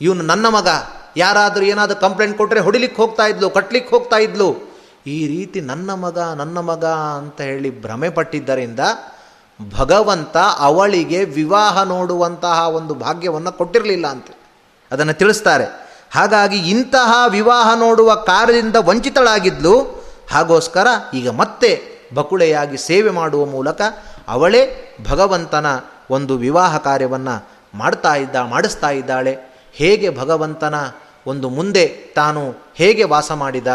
ಇವನು 0.00 0.22
ನನ್ನ 0.32 0.46
ಮಗ, 0.56 0.68
ಯಾರಾದರೂ 1.16 1.64
ಏನಾದರೂ 1.72 1.98
ಕಂಪ್ಲೇಂಟ್ 2.06 2.34
ಕೊಟ್ಟರೆ 2.40 2.62
ಹೊಡಿಲಿಕ್ಕೆ 2.66 2.98
ಹೋಗ್ತಾ 3.02 3.26
ಇದ್ಲು 3.32 3.48
ಕಟ್ಲಿಕ್ಕೆ 3.58 3.92
ಹೋಗ್ತಾ 3.96 4.18
ಇದ್ಲು. 4.26 4.48
ಈ 5.14 5.18
ರೀತಿ 5.32 5.58
ನನ್ನ 5.70 5.90
ಮಗ 6.04 6.18
ನನ್ನ 6.40 6.58
ಮಗ 6.70 6.84
ಅಂತ 7.20 7.38
ಹೇಳಿ 7.50 7.70
ಭ್ರಮೆ 7.82 8.08
ಪಟ್ಟಿದ್ದರಿಂದ 8.16 8.80
ಭಗವಂತ 9.76 10.36
ಅವಳಿಗೆ 10.58 11.24
ವಿವಾಹ 11.24 11.82
ನೋಡುವಂತಹ 11.82 12.68
ಒಂದು 12.68 12.94
ಭಾಗ್ಯವನ್ನು 12.94 13.52
ಕೊಟ್ಟಿರಲಿಲ್ಲ 13.52 14.06
ಅಂತ. 14.06 14.26
ಅದನ್ನು 14.92 15.12
ತಿಳಿಸ್ತಾರೆ. 15.12 15.64
ಹಾಗಾಗಿ 16.10 16.56
ಇಂತಹ 16.56 17.24
ವಿವಾಹ 17.28 17.78
ನೋಡುವ 17.78 18.14
ಕಾರ್ಯದಿಂದ 18.14 18.76
ವಂಚಿತಳಾಗಿದ್ಲು. 18.76 20.04
ಹಾಗೋಸ್ಕರ 20.30 20.86
ಈಗ 21.14 21.30
ಮತ್ತೆ 21.30 21.96
ಬಕುಳೆಯಾಗಿ 22.14 22.78
ಸೇವೆ 22.78 23.10
ಮಾಡುವ 23.10 23.46
ಮೂಲಕ 23.46 23.80
ಅವಳೇ 24.28 24.96
ಭಗವಂತನ 25.10 25.66
ಒಂದು 26.10 26.36
ವಿವಾಹ 26.36 26.76
ಕಾರ್ಯವನ್ನು 26.76 27.48
ಮಾಡ್ತಾ 27.74 28.14
ಇದ್ದ, 28.14 28.36
ಮಾಡಿಸ್ತಾ 28.36 28.90
ಇದ್ದಾಳೆ. 28.90 29.36
ಹೇಗೆ 29.72 30.18
ಭಗವಂತನ 30.18 30.74
ಒಂದು 31.26 31.48
ಮುಂದೆ 31.48 31.88
ತಾನು 31.88 32.54
ಹೇಗೆ 32.74 33.04
ವಾಸ 33.04 33.32
ಮಾಡಿದ, 33.32 33.66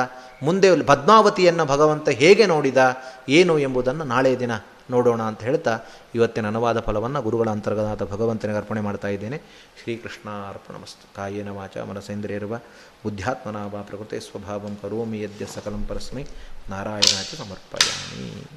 ಮುಂದೆ 0.43 0.81
ಪದ್ಮಾವತಿಯನ್ನು 0.81 1.65
ಭಗವಂತ 1.65 2.09
ಹೇಗೆ 2.09 2.45
ನೋಡಿದ, 2.45 2.97
ಏನು 3.29 3.59
ಎಂಬುದನ್ನು 3.59 4.03
ನಾಳೆ 4.03 4.39
ದಿನ 4.39 4.51
ನೋಡೋಣ 4.91 5.21
ಅಂತ 5.21 5.41
ಹೇಳ್ತಾ 5.41 5.79
ಇವತ್ತಿನ 6.15 6.47
ಅನುವಾದ 6.47 6.79
ಫಲವನ್ನು 6.79 7.21
ಗುರುಗಳ 7.21 7.49
ಅಂತರ್ಗತ 7.49 8.03
ಭಗವಂತನಿಗೆ 8.03 8.57
ಅರ್ಪಣೆ 8.57 8.81
ಮಾಡ್ತಾ 8.81 9.07
ಇದ್ದೇನೆ. 9.07 9.37
ಶ್ರೀಕೃಷ್ಣ 9.83 10.29
ಅರ್ಪಣಮಸ್ತು 10.49 11.15
ಕಾಯೇನ 11.15 11.49
ವಾಚ 11.49 11.77
ಮನಸೇಂದ್ರಿಯರ್ವ. 11.77 12.57
ಬುದ್ಧ್ಯಾತ್ಮನ 13.03 13.55
ವಾ 13.55 13.81
ಪ್ರಕೃತಿ 13.81 14.19
ಸ್ವಭಾವಂ 14.19 14.77
ಕರೋಮಿ 14.81 15.21
ಯದ್ಯ 15.21 15.45
ಸಕಲಂ 15.45 15.85
ಪರಸ್ಮೈ. 15.87 16.23
ನಾರಾಯಣಾಚ 16.69 17.35
ಸಮರ್ಪಯಾಮಿ 17.35 18.47